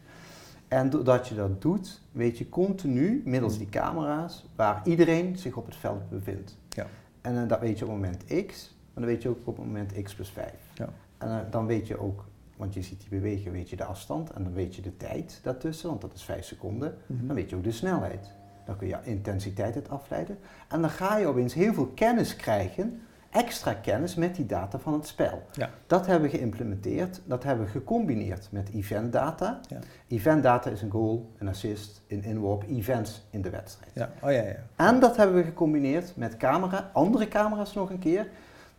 En 0.69 0.89
doordat 0.89 1.27
je 1.27 1.35
dat 1.35 1.61
doet, 1.61 2.01
weet 2.11 2.37
je 2.37 2.49
continu, 2.49 3.21
middels 3.25 3.57
die 3.57 3.69
camera's, 3.69 4.45
waar 4.55 4.81
iedereen 4.83 5.37
zich 5.37 5.55
op 5.55 5.65
het 5.65 5.75
veld 5.75 6.09
bevindt. 6.09 6.57
Ja. 6.69 6.85
En 7.21 7.35
uh, 7.35 7.47
dat 7.47 7.59
weet 7.59 7.79
je 7.79 7.85
op 7.85 7.91
moment 7.91 8.23
X, 8.47 8.75
maar 8.93 9.03
dan 9.03 9.13
weet 9.13 9.21
je 9.21 9.29
ook 9.29 9.37
op 9.43 9.57
moment 9.57 10.01
X 10.03 10.15
plus 10.15 10.29
5. 10.29 10.53
Ja. 10.73 10.89
En 11.17 11.29
uh, 11.29 11.37
dan 11.51 11.65
weet 11.65 11.87
je 11.87 11.99
ook 11.99 12.25
want 12.59 12.73
je 12.73 12.81
ziet 12.81 12.99
die 12.99 13.09
bewegen, 13.09 13.51
weet 13.51 13.69
je 13.69 13.75
de 13.75 13.83
afstand 13.83 14.31
en 14.31 14.43
dan 14.43 14.53
weet 14.53 14.75
je 14.75 14.81
de 14.81 14.97
tijd 14.97 15.39
daartussen, 15.43 15.89
want 15.89 16.01
dat 16.01 16.13
is 16.13 16.23
5 16.23 16.45
seconden. 16.45 16.97
Mhm. 17.05 17.27
Dan 17.27 17.35
weet 17.35 17.49
je 17.49 17.55
ook 17.55 17.63
de 17.63 17.71
snelheid. 17.71 18.31
Dan 18.65 18.77
kun 18.77 18.87
je 18.87 18.97
intensiteit 19.03 19.75
het 19.75 19.89
afleiden. 19.89 20.37
En 20.67 20.81
dan 20.81 20.89
ga 20.89 21.17
je 21.17 21.27
opeens 21.27 21.53
heel 21.53 21.73
veel 21.73 21.87
kennis 21.87 22.35
krijgen, 22.35 23.01
extra 23.29 23.73
kennis 23.73 24.15
met 24.15 24.35
die 24.35 24.45
data 24.45 24.79
van 24.79 24.93
het 24.93 25.07
spel. 25.07 25.43
Ja. 25.51 25.69
Dat 25.87 26.05
hebben 26.05 26.29
we 26.29 26.37
geïmplementeerd, 26.37 27.21
dat 27.25 27.43
hebben 27.43 27.65
we 27.65 27.71
gecombineerd 27.71 28.47
met 28.51 28.69
event 28.69 29.13
data. 29.13 29.59
Ja. 29.67 29.79
Event 30.07 30.43
data 30.43 30.69
is 30.69 30.81
een 30.81 30.91
goal, 30.91 31.31
een 31.37 31.47
assist, 31.47 32.01
een 32.07 32.23
inworp, 32.23 32.63
events 32.67 33.25
in 33.29 33.41
de 33.41 33.49
wedstrijd. 33.49 33.91
Ja. 33.93 34.09
Oh, 34.21 34.31
ja, 34.31 34.41
ja. 34.41 34.55
En 34.75 34.99
dat 34.99 35.17
hebben 35.17 35.35
we 35.35 35.43
gecombineerd 35.43 36.15
met 36.15 36.37
camera, 36.37 36.89
andere 36.93 37.27
camera's 37.27 37.73
nog 37.73 37.89
een 37.89 37.99
keer 37.99 38.27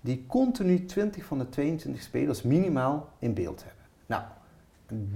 die 0.00 0.24
continu 0.26 0.84
20 0.84 1.24
van 1.24 1.38
de 1.38 1.48
22 1.48 2.02
spelers 2.02 2.42
minimaal 2.42 3.08
in 3.18 3.34
beeld 3.34 3.64
hebben. 3.64 3.84
Nou, 4.06 4.22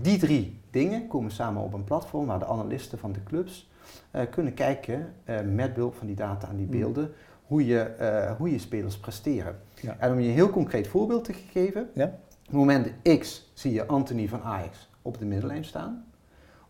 die 0.03 0.19
drie 0.19 0.61
dingen 0.71 1.09
komen 1.09 1.31
samen 1.31 1.63
op 1.63 1.73
een 1.73 1.85
platform 1.85 2.27
waar 2.27 2.39
de 2.39 2.47
analisten 2.47 2.99
van 2.99 3.13
de 3.13 3.23
clubs 3.23 3.71
uh, 4.13 4.23
kunnen 4.31 4.55
kijken 4.55 5.15
uh, 5.25 5.41
met 5.41 5.75
behulp 5.75 5.95
van 5.95 6.07
die 6.07 6.17
data 6.17 6.49
en 6.49 6.57
die 6.57 6.67
mm. 6.67 7.09
Hoe 7.55 7.67
je, 7.67 7.95
uh, 8.01 8.37
hoe 8.37 8.51
je 8.51 8.59
spelers 8.59 8.99
presteren. 8.99 9.61
Ja. 9.81 9.97
En 9.99 10.13
om 10.13 10.21
je 10.21 10.29
een 10.29 10.35
heel 10.35 10.51
concreet 10.51 10.89
voorbeeld 10.89 11.25
te 11.25 11.33
geven, 11.33 11.91
ja? 11.95 12.19
op 12.47 12.53
moment 12.53 12.93
X 13.19 13.51
zie 13.53 13.73
je 13.73 13.87
Anthony 13.87 14.29
van 14.29 14.43
Ajax 14.43 14.91
op 15.03 15.19
de 15.19 15.25
middenlijn 15.25 15.65
staan. 15.65 16.05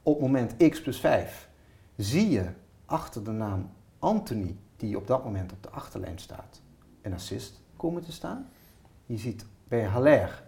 Op 0.03 0.21
moment 0.21 0.57
X 0.69 0.83
plus 0.83 1.01
5 1.01 1.49
zie 1.97 2.31
je 2.31 2.45
achter 2.85 3.25
de 3.25 3.31
naam 3.31 3.71
Anthony, 3.99 4.57
die 4.77 4.97
op 4.97 5.07
dat 5.07 5.25
moment 5.25 5.53
op 5.53 5.63
de 5.63 5.71
achterlijn 5.71 6.19
staat, 6.19 6.61
een 7.03 7.15
assist 7.15 7.61
komen 7.77 8.03
te 8.03 8.13
staan. 8.13 8.49
Je 9.07 9.17
ziet 9.17 9.47
bij 9.69 9.85
Haller 9.85 10.43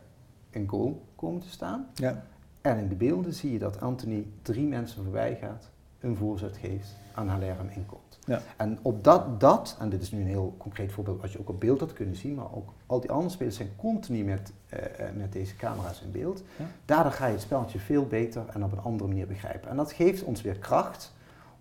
een 0.50 0.68
goal 0.68 1.06
komen 1.14 1.40
te 1.40 1.50
staan. 1.50 1.88
Ja. 1.94 2.24
En 2.60 2.78
in 2.78 2.88
de 2.88 2.94
beelden 2.94 3.34
zie 3.34 3.52
je 3.52 3.58
dat 3.58 3.80
Anthony 3.80 4.26
drie 4.42 4.66
mensen 4.66 5.02
voorbij 5.02 5.36
gaat, 5.40 5.70
een 6.00 6.16
voorzet 6.16 6.56
geeft, 6.56 6.96
aan 7.14 7.28
Haller 7.28 7.56
hem 7.56 7.68
inkomt. 7.68 8.05
Ja. 8.26 8.40
En 8.56 8.78
op 8.82 9.04
dat, 9.04 9.40
dat, 9.40 9.76
en 9.80 9.88
dit 9.88 10.02
is 10.02 10.10
nu 10.10 10.20
een 10.20 10.26
heel 10.26 10.54
concreet 10.58 10.92
voorbeeld 10.92 11.20
wat 11.20 11.32
je 11.32 11.38
ook 11.38 11.48
op 11.48 11.60
beeld 11.60 11.80
had 11.80 11.92
kunnen 11.92 12.16
zien, 12.16 12.34
maar 12.34 12.54
ook 12.54 12.72
al 12.86 13.00
die 13.00 13.10
andere 13.10 13.30
spelers 13.30 13.56
zijn 13.56 13.70
continu 13.76 14.24
met, 14.24 14.52
uh, 14.74 14.78
met 15.16 15.32
deze 15.32 15.56
camera's 15.56 16.02
in 16.02 16.10
beeld. 16.10 16.42
Ja. 16.56 16.64
Daardoor 16.84 17.12
ga 17.12 17.26
je 17.26 17.32
het 17.32 17.42
spelletje 17.42 17.78
veel 17.78 18.06
beter 18.06 18.44
en 18.52 18.64
op 18.64 18.72
een 18.72 18.82
andere 18.82 19.08
manier 19.08 19.26
begrijpen. 19.26 19.70
En 19.70 19.76
dat 19.76 19.92
geeft 19.92 20.22
ons 20.22 20.42
weer 20.42 20.58
kracht 20.58 21.14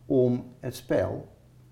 om 0.06 0.46
het 0.60 0.76
spel 0.76 1.28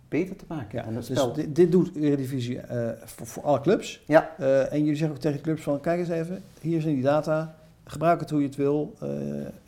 beter 0.08 0.36
te 0.36 0.46
maken. 0.48 0.80
Ja, 0.80 0.86
en 0.86 0.96
het 0.96 1.08
dus 1.08 1.18
spel... 1.18 1.34
dit, 1.34 1.56
dit 1.56 1.72
doet 1.72 1.96
Eredivisie 1.96 2.56
uh, 2.56 2.90
voor, 3.04 3.28
voor, 3.28 3.44
alle 3.44 3.62
clubs. 3.62 4.04
Ja. 4.08 4.36
Uh, 4.40 4.74
en 4.74 4.80
jullie 4.80 4.96
zeggen 4.96 5.16
ook 5.16 5.22
tegen 5.22 5.38
de 5.38 5.44
clubs 5.44 5.62
van, 5.62 5.80
kijk 5.80 6.00
eens 6.00 6.10
even, 6.10 6.44
hier 6.62 6.82
zijn 6.82 6.94
die 6.94 7.04
data, 7.04 7.56
gebruik 7.84 8.20
het 8.20 8.30
hoe 8.30 8.40
je 8.40 8.46
het 8.46 8.56
wil, 8.56 8.94
uh, 9.04 9.10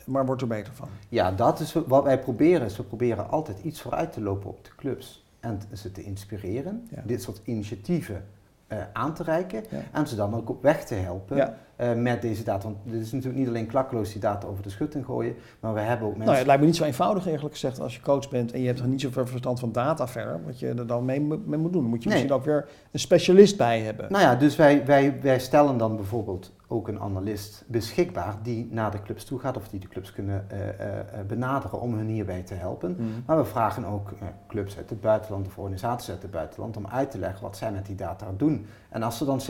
maar 0.04 0.26
word 0.26 0.40
er 0.40 0.46
beter 0.46 0.72
van. 0.72 0.88
Ja, 1.08 1.32
dat 1.32 1.60
is 1.60 1.72
wat 1.86 2.04
wij 2.04 2.20
proberen. 2.20 2.66
Is 2.66 2.76
we 2.76 2.82
proberen 2.82 3.30
altijd 3.30 3.58
iets 3.62 3.80
vooruit 3.80 4.12
te 4.12 4.20
lopen 4.20 4.50
op 4.50 4.64
de 4.64 4.70
clubs 4.76 5.24
en 5.40 5.60
ze 5.72 5.92
te 5.92 6.02
inspireren. 6.02 6.88
Ja. 6.90 7.02
Dit 7.04 7.22
soort 7.22 7.40
initiatieven 7.44 8.24
uh, 8.72 8.78
aan 8.92 9.14
te 9.14 9.22
reiken 9.22 9.64
ja. 9.70 9.78
en 9.92 10.06
ze 10.06 10.16
dan 10.16 10.34
ook 10.34 10.50
op 10.50 10.62
weg 10.62 10.84
te 10.84 10.94
helpen 10.94 11.36
ja. 11.36 11.54
uh, 11.80 12.02
met 12.02 12.22
deze 12.22 12.42
data. 12.42 12.64
Want 12.64 12.76
dit 12.82 13.02
is 13.02 13.12
natuurlijk 13.12 13.38
niet 13.38 13.48
alleen 13.48 13.66
klakkeloos 13.66 14.12
die 14.12 14.20
data 14.20 14.46
over 14.46 14.62
de 14.62 14.70
schutting 14.70 15.04
gooien, 15.04 15.34
maar 15.60 15.74
we 15.74 15.80
hebben 15.80 16.06
ook 16.06 16.16
mensen... 16.16 16.26
Nou, 16.26 16.36
het 16.36 16.46
lijkt 16.46 16.60
me 16.60 16.66
niet 16.66 16.76
zo 16.76 16.84
eenvoudig 16.84 17.24
eigenlijk 17.24 17.54
gezegd 17.54 17.80
als 17.80 17.94
je 17.94 18.00
coach 18.00 18.28
bent 18.28 18.52
en 18.52 18.60
je 18.60 18.66
hebt 18.66 18.80
er 18.80 18.86
niet 18.86 19.00
zoveel 19.00 19.26
verstand 19.26 19.60
van 19.60 19.72
data 19.72 20.08
verder, 20.08 20.40
wat 20.44 20.58
je 20.58 20.68
er 20.68 20.86
dan 20.86 21.04
mee, 21.04 21.20
mee 21.20 21.58
moet 21.58 21.72
doen. 21.72 21.82
Dan 21.82 21.90
moet 21.90 22.02
je 22.02 22.08
nee. 22.08 22.18
misschien 22.18 22.38
ook 22.38 22.44
weer 22.44 22.68
een 22.90 23.00
specialist 23.00 23.56
bij 23.56 23.80
hebben. 23.80 24.12
Nou 24.12 24.22
ja, 24.22 24.34
dus 24.34 24.56
wij, 24.56 24.86
wij, 24.86 25.20
wij 25.20 25.38
stellen 25.38 25.78
dan 25.78 25.96
bijvoorbeeld 25.96 26.52
ook 26.68 26.88
een 26.88 27.00
analist 27.00 27.64
beschikbaar 27.66 28.38
die 28.42 28.68
naar 28.70 28.90
de 28.90 29.02
clubs 29.02 29.24
toe 29.24 29.38
gaat 29.38 29.56
of 29.56 29.68
die 29.68 29.80
de 29.80 29.88
clubs 29.88 30.12
kunnen 30.12 30.46
uh, 30.52 31.20
benaderen 31.26 31.80
om 31.80 31.94
hun 31.94 32.08
hierbij 32.08 32.42
te 32.42 32.54
helpen. 32.54 32.96
Mm. 32.98 33.22
Maar 33.26 33.36
we 33.36 33.44
vragen 33.44 33.84
ook 33.84 34.12
clubs 34.48 34.76
uit 34.76 34.90
het 34.90 35.00
buitenland 35.00 35.46
of 35.46 35.58
organisaties 35.58 36.10
uit 36.10 36.22
het 36.22 36.30
buitenland 36.30 36.76
om 36.76 36.86
uit 36.86 37.10
te 37.10 37.18
leggen 37.18 37.42
wat 37.42 37.56
zij 37.56 37.72
met 37.72 37.86
die 37.86 37.94
data 37.94 38.32
doen. 38.36 38.66
En 38.88 39.02
als 39.02 39.20
er 39.20 39.26
dan 39.26 39.40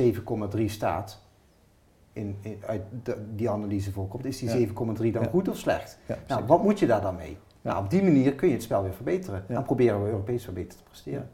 7,3 0.57 0.65
staat, 0.65 1.21
in, 2.13 2.37
in, 2.41 2.63
uit 2.67 2.83
de, 3.03 3.17
die 3.35 3.51
analyse 3.51 3.93
voorkomt, 3.93 4.25
is 4.25 4.39
die 4.39 4.59
ja. 4.59 4.67
7,3 4.67 4.73
dan 4.75 5.23
ja. 5.23 5.29
goed 5.31 5.49
of 5.49 5.57
slecht? 5.57 5.99
Ja, 6.07 6.19
nou, 6.27 6.47
wat 6.47 6.63
moet 6.63 6.79
je 6.79 6.87
daar 6.87 7.01
dan 7.01 7.17
mee? 7.17 7.39
Nou, 7.63 7.85
op 7.85 7.91
die 7.91 8.03
manier 8.03 8.35
kun 8.35 8.49
je 8.49 8.55
het 8.55 8.63
spel 8.63 8.83
weer 8.83 8.95
verbeteren. 8.95 9.45
Dan 9.49 9.65
proberen 9.65 10.03
we 10.03 10.09
Europees 10.09 10.45
weer 10.45 10.55
beter 10.55 10.79
te 10.79 10.85
presteren. 10.85 11.29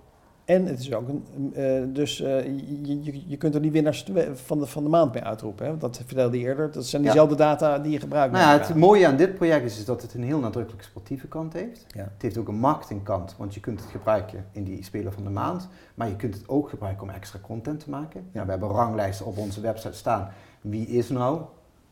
En 0.53 0.67
het 0.67 0.79
is 0.79 0.95
ook 0.95 1.09
een, 1.09 1.53
uh, 1.57 1.95
dus 1.95 2.21
uh, 2.21 2.45
je, 2.45 3.03
je, 3.03 3.23
je 3.27 3.37
kunt 3.37 3.55
er 3.55 3.61
niet 3.61 3.73
winnaars 3.73 4.05
van 4.33 4.59
de, 4.59 4.67
van 4.67 4.83
de 4.83 4.89
maand 4.89 5.15
mee 5.15 5.23
uitroepen. 5.23 5.67
Hè? 5.67 5.77
Dat 5.77 6.03
vertelde 6.07 6.39
je 6.39 6.45
eerder. 6.45 6.71
Dat 6.71 6.87
zijn 6.87 7.03
diezelfde 7.03 7.37
ja. 7.37 7.41
data 7.41 7.79
die 7.79 7.93
je 7.93 8.01
gebruikt. 8.01 8.33
Nou 8.33 8.45
ja, 8.45 8.67
het 8.67 8.77
mooie 8.77 9.07
aan 9.07 9.17
dit 9.17 9.35
project 9.35 9.65
is, 9.65 9.79
is 9.79 9.85
dat 9.85 10.03
het 10.03 10.15
een 10.15 10.23
heel 10.23 10.39
nadrukkelijk 10.39 10.83
sportieve 10.83 11.27
kant 11.27 11.53
heeft. 11.53 11.87
Ja. 11.89 12.03
Het 12.03 12.23
heeft 12.23 12.39
ook 12.39 12.49
een 12.49 12.59
marketingkant, 12.59 13.35
want 13.39 13.55
je 13.55 13.61
kunt 13.61 13.81
het 13.81 13.91
gebruiken 13.91 14.45
in 14.53 14.65
die 14.65 14.85
speler 14.85 15.13
van 15.13 15.25
de 15.25 15.31
maand. 15.31 15.69
Maar 15.95 16.09
je 16.09 16.17
kunt 16.17 16.35
het 16.35 16.49
ook 16.49 16.69
gebruiken 16.69 17.03
om 17.03 17.11
extra 17.11 17.39
content 17.43 17.81
te 17.81 17.91
maken. 17.91 18.25
Ja. 18.33 18.45
we 18.45 18.51
hebben 18.51 18.69
ranglijsten 18.69 19.27
op 19.27 19.39
onze 19.39 19.61
website 19.61 19.97
staan. 19.97 20.29
Wie 20.61 20.87
is 20.87 21.09
nou 21.09 21.41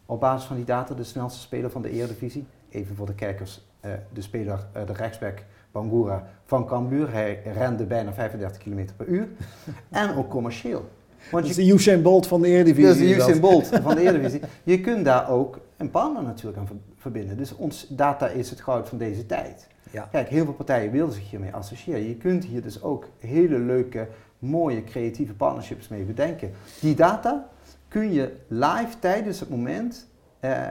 op 0.06 0.20
basis 0.20 0.46
van 0.46 0.56
die 0.56 0.64
data 0.64 0.94
de 0.94 1.04
snelste 1.04 1.40
speler 1.40 1.70
van 1.70 1.82
de 1.82 1.90
Eredivisie? 1.90 2.46
Even 2.68 2.96
voor 2.96 3.06
de 3.06 3.14
kijkers, 3.14 3.68
uh, 3.84 3.92
de 4.12 4.20
speler, 4.20 4.66
de 4.86 4.92
rechtsback 4.92 5.44
Bangura 5.72 6.28
van 6.44 6.66
Cambuur. 6.66 7.12
Hij 7.12 7.42
rende 7.54 7.84
bijna 7.84 8.12
35 8.12 8.62
km 8.62 8.86
per 8.96 9.06
uur. 9.06 9.28
en 9.90 10.16
ook 10.16 10.28
commercieel. 10.28 10.88
Want 11.30 11.42
dat 11.42 11.56
is 11.56 11.64
de 11.66 11.72
Usain 11.72 12.02
Bolt 12.02 12.26
van 12.26 12.40
de 12.40 12.48
Eredivisie. 12.48 12.86
Dat 12.86 12.96
is 12.96 13.08
de 13.08 13.14
Usain 13.14 13.40
Bolt 13.40 13.66
van 13.82 13.94
de 13.94 14.00
Eredivisie. 14.00 14.40
Je 14.62 14.80
kunt 14.80 15.04
daar 15.04 15.30
ook 15.30 15.60
een 15.76 15.90
partner 15.90 16.22
natuurlijk 16.22 16.58
aan 16.58 16.80
verbinden. 16.96 17.36
Dus 17.36 17.56
ons 17.56 17.86
data 17.88 18.28
is 18.28 18.50
het 18.50 18.60
goud 18.60 18.88
van 18.88 18.98
deze 18.98 19.26
tijd. 19.26 19.68
Ja. 19.90 20.08
Kijk, 20.10 20.28
heel 20.28 20.44
veel 20.44 20.54
partijen 20.54 20.90
willen 20.90 21.12
zich 21.12 21.30
hiermee 21.30 21.52
associëren. 21.52 22.08
Je 22.08 22.16
kunt 22.16 22.44
hier 22.44 22.62
dus 22.62 22.82
ook 22.82 23.08
hele 23.18 23.58
leuke, 23.58 24.08
mooie, 24.38 24.84
creatieve 24.84 25.34
partnerships 25.34 25.88
mee 25.88 26.02
bedenken. 26.02 26.52
Die 26.80 26.94
data 26.94 27.48
kun 27.88 28.12
je 28.12 28.36
live 28.48 28.98
tijdens 28.98 29.40
het 29.40 29.50
moment 29.50 30.08
uh, 30.40 30.66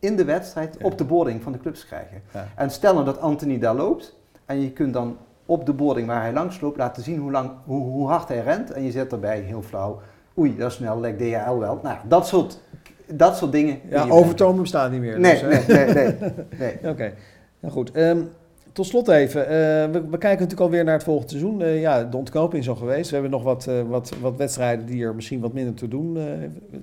in 0.00 0.16
de 0.16 0.24
wedstrijd 0.24 0.76
op 0.82 0.98
de 0.98 1.04
boarding 1.04 1.42
van 1.42 1.52
de 1.52 1.58
clubs 1.58 1.86
krijgen. 1.86 2.22
En 2.56 2.70
stellen 2.70 3.04
dat 3.04 3.20
Anthony 3.20 3.58
daar 3.58 3.74
loopt 3.74 4.16
en 4.46 4.60
je 4.60 4.72
kunt 4.72 4.92
dan 4.92 5.16
op 5.46 5.66
de 5.66 5.72
boarding 5.72 6.06
waar 6.06 6.22
hij 6.22 6.32
langs 6.32 6.60
loopt 6.60 6.76
laten 6.76 7.02
zien 7.02 7.18
hoe, 7.18 7.30
lang, 7.30 7.50
hoe, 7.64 7.82
hoe 7.82 8.08
hard 8.08 8.28
hij 8.28 8.40
rent 8.40 8.70
en 8.70 8.82
je 8.82 8.90
zet 8.90 9.12
erbij 9.12 9.40
heel 9.40 9.62
flauw, 9.62 10.00
oei 10.38 10.56
dat 10.56 10.70
is 10.70 10.76
snel, 10.76 11.00
lijkt 11.00 11.18
DHL 11.18 11.58
wel. 11.58 11.80
Nou, 11.82 11.98
dat 12.08 12.26
soort, 12.26 12.60
dat 13.06 13.36
soort 13.36 13.52
dingen. 13.52 13.78
Ja, 13.88 14.08
overtonen 14.08 14.60
bestaat 14.60 14.90
niet 14.90 15.00
meer. 15.00 15.20
Nee, 15.20 15.32
dus, 15.32 15.66
nee, 15.66 15.84
nee, 15.84 15.94
nee, 15.94 16.16
nee. 16.58 16.74
Oké, 16.78 16.88
okay. 16.88 17.14
nou 17.60 17.72
goed. 17.72 17.96
Um, 17.96 18.28
tot 18.72 18.86
slot 18.86 19.08
even, 19.08 19.42
uh, 19.42 19.48
we, 19.48 19.90
we, 19.92 20.18
kijken 20.18 20.30
natuurlijk 20.30 20.60
alweer 20.60 20.84
naar 20.84 20.94
het 20.94 21.02
volgende 21.02 21.30
seizoen. 21.30 21.60
Uh, 21.60 21.80
ja, 21.80 22.04
de 22.04 22.16
ontknoping 22.16 22.62
is 22.62 22.68
al 22.68 22.76
geweest. 22.76 23.08
We 23.08 23.14
hebben 23.14 23.32
nog 23.32 23.42
wat, 23.42 23.66
uh, 23.68 23.82
wat, 23.82 24.12
wat 24.20 24.36
wedstrijden 24.36 24.86
die 24.86 25.04
er 25.04 25.14
misschien 25.14 25.40
wat 25.40 25.52
minder 25.52 25.74
te 25.74 25.88
doen 25.88 26.16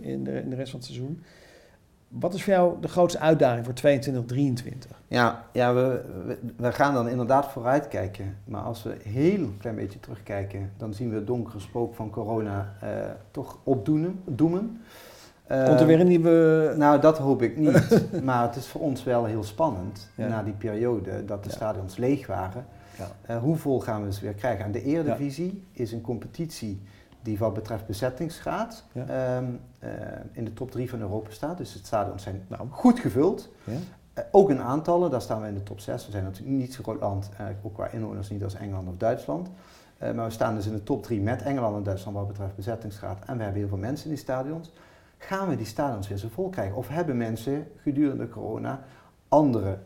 in 0.01 0.23
de, 0.23 0.31
in 0.31 0.49
de 0.49 0.55
rest 0.55 0.71
van 0.71 0.79
het 0.79 0.87
seizoen. 0.87 1.23
Wat 2.07 2.33
is 2.33 2.43
voor 2.43 2.53
jou 2.53 2.81
de 2.81 2.87
grootste 2.87 3.19
uitdaging 3.19 3.65
voor 3.65 3.73
2023? 3.73 5.01
Ja, 5.07 5.43
ja 5.51 5.73
we, 5.73 6.01
we, 6.25 6.39
we, 6.57 6.71
gaan 6.71 6.93
dan 6.93 7.09
inderdaad 7.09 7.47
vooruit 7.47 7.87
kijken. 7.87 8.37
Maar 8.45 8.61
als 8.61 8.83
we 8.83 8.93
een 8.93 9.11
heel 9.11 9.47
klein 9.57 9.75
beetje 9.75 9.99
terugkijken, 9.99 10.71
dan 10.77 10.93
zien 10.93 11.09
we 11.09 11.15
het 11.15 11.27
donkere 11.27 11.59
spook 11.59 11.95
van 11.95 12.09
corona 12.09 12.73
uh, 12.83 12.89
toch 13.31 13.57
opdoemen. 13.63 14.21
Doemen. 14.25 14.81
Uh, 15.51 15.65
Komt 15.65 15.79
er 15.79 15.85
weer 15.85 15.99
een 15.99 16.07
nieuwe... 16.07 16.73
Nou, 16.77 17.01
dat 17.01 17.17
hoop 17.17 17.41
ik 17.41 17.57
niet. 17.57 18.07
maar 18.23 18.41
het 18.41 18.55
is 18.55 18.67
voor 18.67 18.81
ons 18.81 19.03
wel 19.03 19.25
heel 19.25 19.43
spannend, 19.43 20.09
ja. 20.15 20.27
na 20.27 20.43
die 20.43 20.53
periode 20.53 21.25
dat 21.25 21.43
de 21.43 21.49
ja. 21.49 21.55
stadions 21.55 21.97
leeg 21.97 22.27
waren. 22.27 22.65
Ja. 22.97 23.35
Uh, 23.35 23.41
hoe 23.41 23.55
vol 23.55 23.79
gaan 23.79 24.05
we 24.05 24.13
ze 24.13 24.21
weer 24.21 24.33
krijgen? 24.33 24.65
En 24.65 24.71
de 24.71 24.83
Eredivisie 24.83 25.63
is 25.71 25.91
een 25.91 26.01
competitie 26.01 26.81
die 27.27 27.37
wat 27.37 27.53
betreft 27.53 27.85
bezettingsgraad 27.85 28.83
ja. 28.91 29.37
um, 29.37 29.59
uh, 29.83 29.89
in 30.31 30.45
de 30.45 30.53
top 30.53 30.71
3 30.71 30.89
van 30.89 30.99
Europa 30.99 31.31
staat. 31.31 31.57
Dus 31.57 31.73
het 31.73 31.85
stadions 31.85 32.23
zijn 32.23 32.45
nou, 32.47 32.67
goed 32.69 32.99
gevuld. 32.99 33.49
Ja. 33.63 33.73
Uh, 33.73 34.23
ook 34.31 34.49
in 34.49 34.61
aantallen, 34.61 35.11
daar 35.11 35.21
staan 35.21 35.41
we 35.41 35.47
in 35.47 35.53
de 35.53 35.63
top 35.63 35.79
6. 35.79 36.05
We 36.05 36.11
zijn 36.11 36.23
natuurlijk 36.23 36.57
niet 36.57 36.73
zo 36.73 36.83
groot 36.83 36.99
land, 36.99 37.29
uh, 37.41 37.47
ook 37.63 37.73
qua 37.73 37.87
inwoners 37.87 38.29
niet 38.29 38.43
als 38.43 38.53
Engeland 38.53 38.87
of 38.87 38.97
Duitsland. 38.97 39.49
maar 39.99 40.25
we 40.25 40.29
staan 40.29 40.55
dus 40.55 40.65
in 40.65 40.71
de 40.71 40.83
top 40.83 41.03
3 41.03 41.21
met 41.21 41.41
Engeland 41.41 41.75
en 41.75 41.83
Duitsland 41.83 42.17
wat 42.17 42.27
betreft 42.27 42.55
bezettingsgraad. 42.55 43.17
En 43.25 43.37
we 43.37 43.43
hebben 43.43 43.59
heel 43.59 43.69
veel 43.69 43.77
mensen 43.77 44.05
in 44.05 44.11
die 44.11 44.23
stadions. 44.23 44.71
Gaan 45.17 45.47
we 45.47 45.55
die 45.55 45.65
stadions 45.65 46.07
weer 46.07 46.17
zo 46.17 46.27
vol 46.31 46.49
krijgen? 46.49 46.75
Of 46.75 46.87
hebben 46.87 47.17
mensen 47.17 47.67
gedurende 47.81 48.29
corona 48.29 48.81
andere 49.27 49.77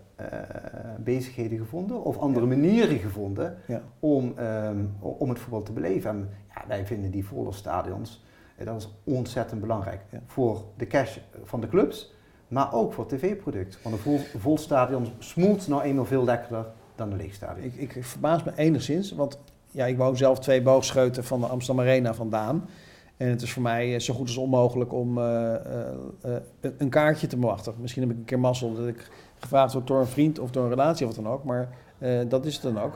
bezigheden 1.00 1.58
gevonden 1.58 2.04
of 2.04 2.18
andere 2.18 2.46
ja. 2.46 2.56
manieren 2.56 2.98
gevonden 2.98 3.58
ja. 3.68 3.82
om, 4.00 4.34
um, 4.40 4.96
om 5.00 5.30
het 5.30 5.40
voetbal 5.40 5.64
te 5.64 5.72
beleven. 5.72 6.10
En 6.10 6.30
ja, 6.56 6.64
wij 6.68 6.86
vinden 6.86 7.12
die 7.12 7.26
volle 7.26 7.52
stadions, 7.52 8.24
eh, 8.56 8.66
dat 8.66 8.76
is 8.76 8.90
ontzettend 9.04 9.62
belangrijk 9.62 10.02
voor 10.26 10.64
de 10.78 10.88
cash 10.88 11.18
van 11.44 11.62
de 11.62 11.68
clubs, 11.68 12.14
maar 12.48 12.74
ook 12.74 12.94
voor 12.94 13.06
het 13.10 13.20
tv-product. 13.20 13.80
Want 13.84 13.96
een 13.96 14.02
vol, 14.02 14.20
vol 14.38 14.58
stadion 14.58 15.08
smoelt 15.20 15.68
nou 15.68 15.82
eenmaal 15.82 16.06
veel 16.06 16.24
lekkerder 16.24 16.66
dan 16.96 17.12
een 17.12 17.18
leeg 17.18 17.34
stadion. 17.34 17.66
Ik, 17.66 17.76
ik 17.76 18.06
verbaas 18.06 18.44
me 18.44 18.52
enigszins, 18.56 19.12
want 19.12 19.40
ja, 19.72 19.86
ik 19.86 19.98
woon 19.98 20.18
zelf 20.18 20.40
twee 20.40 20.62
boogscheuten 20.62 21.24
van 21.24 21.40
de 21.40 21.46
Amsterdam 21.46 21.86
Arena 21.86 22.14
vandaan. 22.14 22.66
En 23.18 23.28
het 23.28 23.42
is 23.42 23.52
voor 23.54 23.62
mij 23.62 24.00
zo 24.00 24.14
goed 24.14 24.28
als 24.28 24.38
onmogelijk 24.38 24.94
om 24.94 25.18
uh, 25.18 25.24
uh, 25.24 26.32
uh, 26.62 26.72
een 26.78 26.90
kaartje 26.90 27.28
te 27.28 27.40
wachten. 27.40 27.74
Misschien 27.78 28.02
heb 28.02 28.12
ik 28.12 28.18
een 28.18 28.26
keer 28.26 28.40
mazzel 28.40 28.76
dat 28.76 28.88
ik 28.88 29.10
gevraagd 29.42 29.74
wordt 29.74 29.88
door 29.88 30.00
een 30.00 30.08
vriend 30.08 30.40
of 30.40 30.52
door 30.52 30.64
een 30.64 30.70
relatie 30.70 31.08
of 31.08 31.16
wat 31.16 31.24
dan 31.24 31.34
ook. 31.34 31.44
Maar 31.44 31.70
uh, 32.00 32.20
dat 32.28 32.46
is 32.46 32.54
het 32.54 32.64
dan 32.64 32.80
ook. 32.80 32.94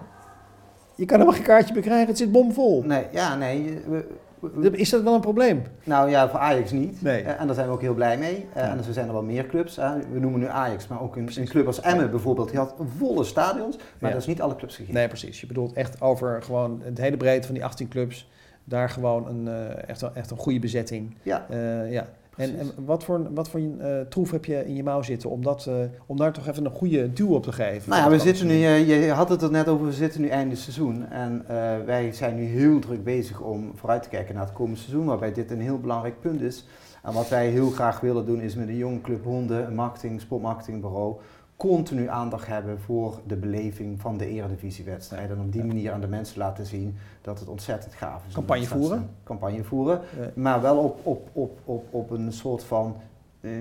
Je 0.96 1.06
kan 1.06 1.18
helemaal 1.18 1.38
geen 1.38 1.48
kaartje 1.48 1.74
bekrijgen, 1.74 2.08
het 2.08 2.18
zit 2.18 2.32
bomvol. 2.32 2.84
Nee, 2.84 3.06
ja, 3.12 3.36
nee. 3.36 3.82
We, 3.88 4.08
we, 4.39 4.70
is 4.72 4.89
dat 4.89 5.04
wel 5.04 5.14
een 5.14 5.22
probleem? 5.22 5.64
Nou 5.84 6.10
ja, 6.10 6.30
voor 6.30 6.39
Ajax 6.39 6.72
niet. 6.72 7.02
Nee. 7.02 7.24
Uh, 7.24 7.39
en 7.39 7.46
daar 7.46 7.56
zijn 7.56 7.68
we 7.68 7.74
ook 7.74 7.82
heel 7.82 7.93
blij 7.93 8.18
mee. 8.18 8.36
Uh, 8.36 8.56
ja. 8.56 8.70
En 8.70 8.78
er 8.78 8.93
zijn 8.93 9.08
er 9.08 9.14
wel 9.14 9.24
meer 9.24 9.46
clubs. 9.46 9.76
We 10.12 10.20
noemen 10.20 10.39
nu 10.39 10.48
Ajax, 10.48 10.88
maar 10.88 11.02
ook 11.02 11.16
een, 11.16 11.30
een 11.36 11.48
club 11.48 11.68
als 11.68 11.82
Emmen 11.82 12.10
bijvoorbeeld. 12.10 12.50
Die 12.50 12.58
had 12.58 12.76
volle 12.98 13.24
stadions, 13.24 13.78
maar 13.78 13.88
ja. 14.00 14.10
dat 14.10 14.18
is 14.18 14.28
niet 14.28 14.41
alle 14.41 14.56
clubs 14.56 14.76
gegeven. 14.76 14.93
Nee, 14.93 15.08
precies. 15.08 15.41
Je 15.41 15.48
bedoelt 15.48 15.74
echt 15.74 16.02
over 16.02 16.43
gewoon 16.43 16.82
het 16.84 16.98
hele 16.98 17.18
breedte 17.18 17.46
van 17.46 17.56
die 17.56 17.66
18 17.66 17.88
clubs. 17.88 18.30
Daar 18.64 18.89
gewoon 18.89 19.28
een, 19.28 19.48
echt, 19.88 20.02
een, 20.02 20.16
echt 20.16 20.32
een 20.32 20.38
goede 20.38 20.60
bezetting. 20.60 21.16
Ja. 21.22 21.46
ja. 21.89 22.08
En, 22.36 22.60
en, 22.60 22.72
wat 22.86 23.04
voor, 23.04 23.34
wat 23.34 23.50
voor 23.50 23.60
uh, 23.60 24.00
troef 24.10 24.32
heb 24.32 24.46
je 24.46 24.66
in 24.66 24.76
je 24.76 24.84
mouw 24.84 25.02
zitten 25.02 25.30
om, 25.30 25.44
dat, 25.44 25.66
uh, 25.70 25.76
om 26.06 26.18
daar 26.18 26.34
toch 26.34 26.48
even 26.48 26.66
een 26.66 26.72
goede 26.72 27.14
duw 27.14 27.34
op 27.34 27.44
te 27.44 27.52
geven? 27.52 27.90
Nou 27.90 28.02
ja, 28.02 28.10
we 28.10 28.20
zitten 28.20 28.48
nu, 28.48 28.54
je, 28.54 28.86
je, 28.86 29.12
had 29.12 29.30
het 29.30 29.42
er 29.42 29.52
net 29.52 29.68
over, 29.68 29.86
we 29.86 29.94
zitten 29.94 30.22
nu 30.22 30.28
einde 30.28 30.56
seizoen. 30.56 31.10
En 31.10 31.42
uh, 31.42 31.48
wij 31.86 32.12
zijn 32.12 32.36
nu 32.36 32.44
heel 32.44 32.80
druk 32.80 33.04
bezig 33.04 33.42
om 33.42 33.72
vooruit 33.76 34.04
te 34.04 34.10
kijken 34.10 34.36
naar 34.36 34.44
het 34.44 34.54
komende 34.54 34.80
seizoen, 34.80 35.06
waarbij 35.06 35.34
dit 35.34 35.52
een 35.52 35.62
heel 35.62 35.80
belangrijk 35.80 36.20
punt 36.20 36.42
is. 36.42 36.66
En 37.04 37.14
wat 37.14 37.30
wij 37.30 37.50
heel 37.50 37.70
graag 37.70 38.00
willen 38.00 38.26
doen 38.26 38.42
is 38.42 38.56
met 38.56 38.68
een 38.68 38.78
jonge 38.78 39.02
club 39.02 39.24
honden, 39.24 39.68
een 39.68 39.76
marketing, 39.76 40.22
sportmarketingbureau, 40.22 41.16
continu 41.58 42.08
aandacht 42.08 42.47
hebben 42.47 42.80
voor 42.80 43.20
de 43.28 43.36
beleving 43.36 44.01
van 44.01 44.18
de 44.18 44.28
eredivisiewedstrijden. 44.28 45.38
En 45.38 45.43
op 45.43 45.51
die 45.51 45.64
manier 45.64 45.91
aan 45.91 46.01
de 46.01 46.08
mensen 46.08 46.38
laten 46.38 46.66
zien 46.66 46.95
dat 47.22 47.39
het 47.39 47.47
ontzettend 47.47 47.93
gaaf 47.93 48.26
is. 48.28 48.34
Campagne 48.34 48.66
voeren? 48.66 49.10
Campagne 49.24 49.64
voeren, 49.64 50.01
ja. 50.20 50.32
maar 50.36 50.62
wel 50.62 50.78
op, 50.78 50.99
op, 51.03 51.30
op, 51.34 51.60
op, 51.66 51.93
op 51.93 52.10
een 52.10 52.34
soort 52.34 52.64
van, 52.64 52.95
eh, 53.41 53.51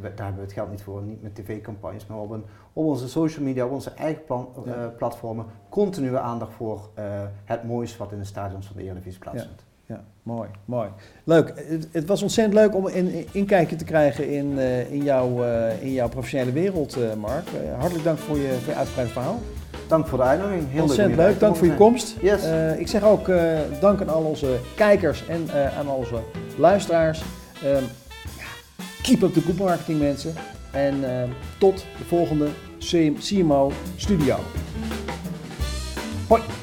daar 0.00 0.12
hebben 0.14 0.34
we 0.34 0.40
het 0.40 0.52
geld 0.52 0.70
niet 0.70 0.82
voor, 0.82 1.02
niet 1.02 1.22
met 1.22 1.34
tv-campagnes, 1.34 2.06
maar 2.06 2.18
op, 2.18 2.30
een, 2.30 2.44
op 2.72 2.84
onze 2.84 3.08
social 3.08 3.44
media, 3.44 3.64
op 3.64 3.72
onze 3.72 3.90
eigen 3.90 4.24
plan, 4.24 4.48
ja. 4.64 4.76
uh, 4.76 4.96
platformen, 4.96 5.46
continue 5.68 6.18
aandacht 6.18 6.52
voor 6.52 6.88
uh, 6.98 7.04
het 7.44 7.64
mooiste 7.64 7.98
wat 7.98 8.12
in 8.12 8.18
de 8.18 8.24
stadions 8.24 8.66
van 8.66 8.76
de 8.76 8.82
Eredivisie 8.82 9.20
plaatsvindt. 9.20 9.60
Ja, 9.60 9.69
mooi, 10.34 10.48
mooi. 10.64 10.88
Leuk. 11.24 11.52
Het, 11.56 11.88
het, 11.92 12.06
was 12.06 12.22
ontzettend 12.22 12.58
leuk 12.58 12.74
om 12.74 12.86
een 12.86 13.26
inkijkje 13.32 13.76
te 13.76 13.84
krijgen 13.84 14.28
in, 14.30 14.52
uh, 14.56 14.92
in, 14.92 15.02
jouw, 15.02 15.44
uh, 15.44 15.82
in 15.82 15.92
jouw 15.92 16.08
professionele 16.08 16.52
wereld, 16.52 16.96
uh, 16.98 17.14
Mark. 17.14 17.48
hartelijk 17.78 18.04
dank 18.04 18.18
voor 18.18 18.36
je, 18.36 18.48
voor 18.62 18.72
je 18.72 18.78
uitgebreide 18.78 19.12
verhaal. 19.12 19.40
dank 19.88 20.06
voor 20.06 20.18
de 20.18 20.24
uitnodiging. 20.24 20.70
Heel 20.70 20.82
Ontzettend 20.82 21.16
leuk, 21.16 21.26
leuk. 21.26 21.40
dank 21.40 21.56
voor 21.56 21.66
je 21.66 21.74
komst. 21.74 22.16
Yes. 22.20 22.42
ik 22.78 22.88
zeg 22.88 23.02
ook 23.04 23.30
dank 23.80 24.00
aan 24.00 24.08
al 24.08 24.22
onze 24.22 24.58
kijkers 24.76 25.26
en 25.26 25.48
aan 25.78 25.88
al 25.88 25.96
onze 25.96 26.20
luisteraars. 26.56 27.22
Ehm, 27.64 27.82
keep 29.02 29.22
up 29.22 29.32
the 29.32 29.40
good 29.40 29.58
marketing 29.58 29.98
mensen. 29.98 30.34
En 30.72 30.94
tot 31.58 31.76
de 31.98 32.04
volgende 32.04 32.48
CMO 33.18 33.72
Studio. 33.96 34.36
Hoi! 36.28 36.59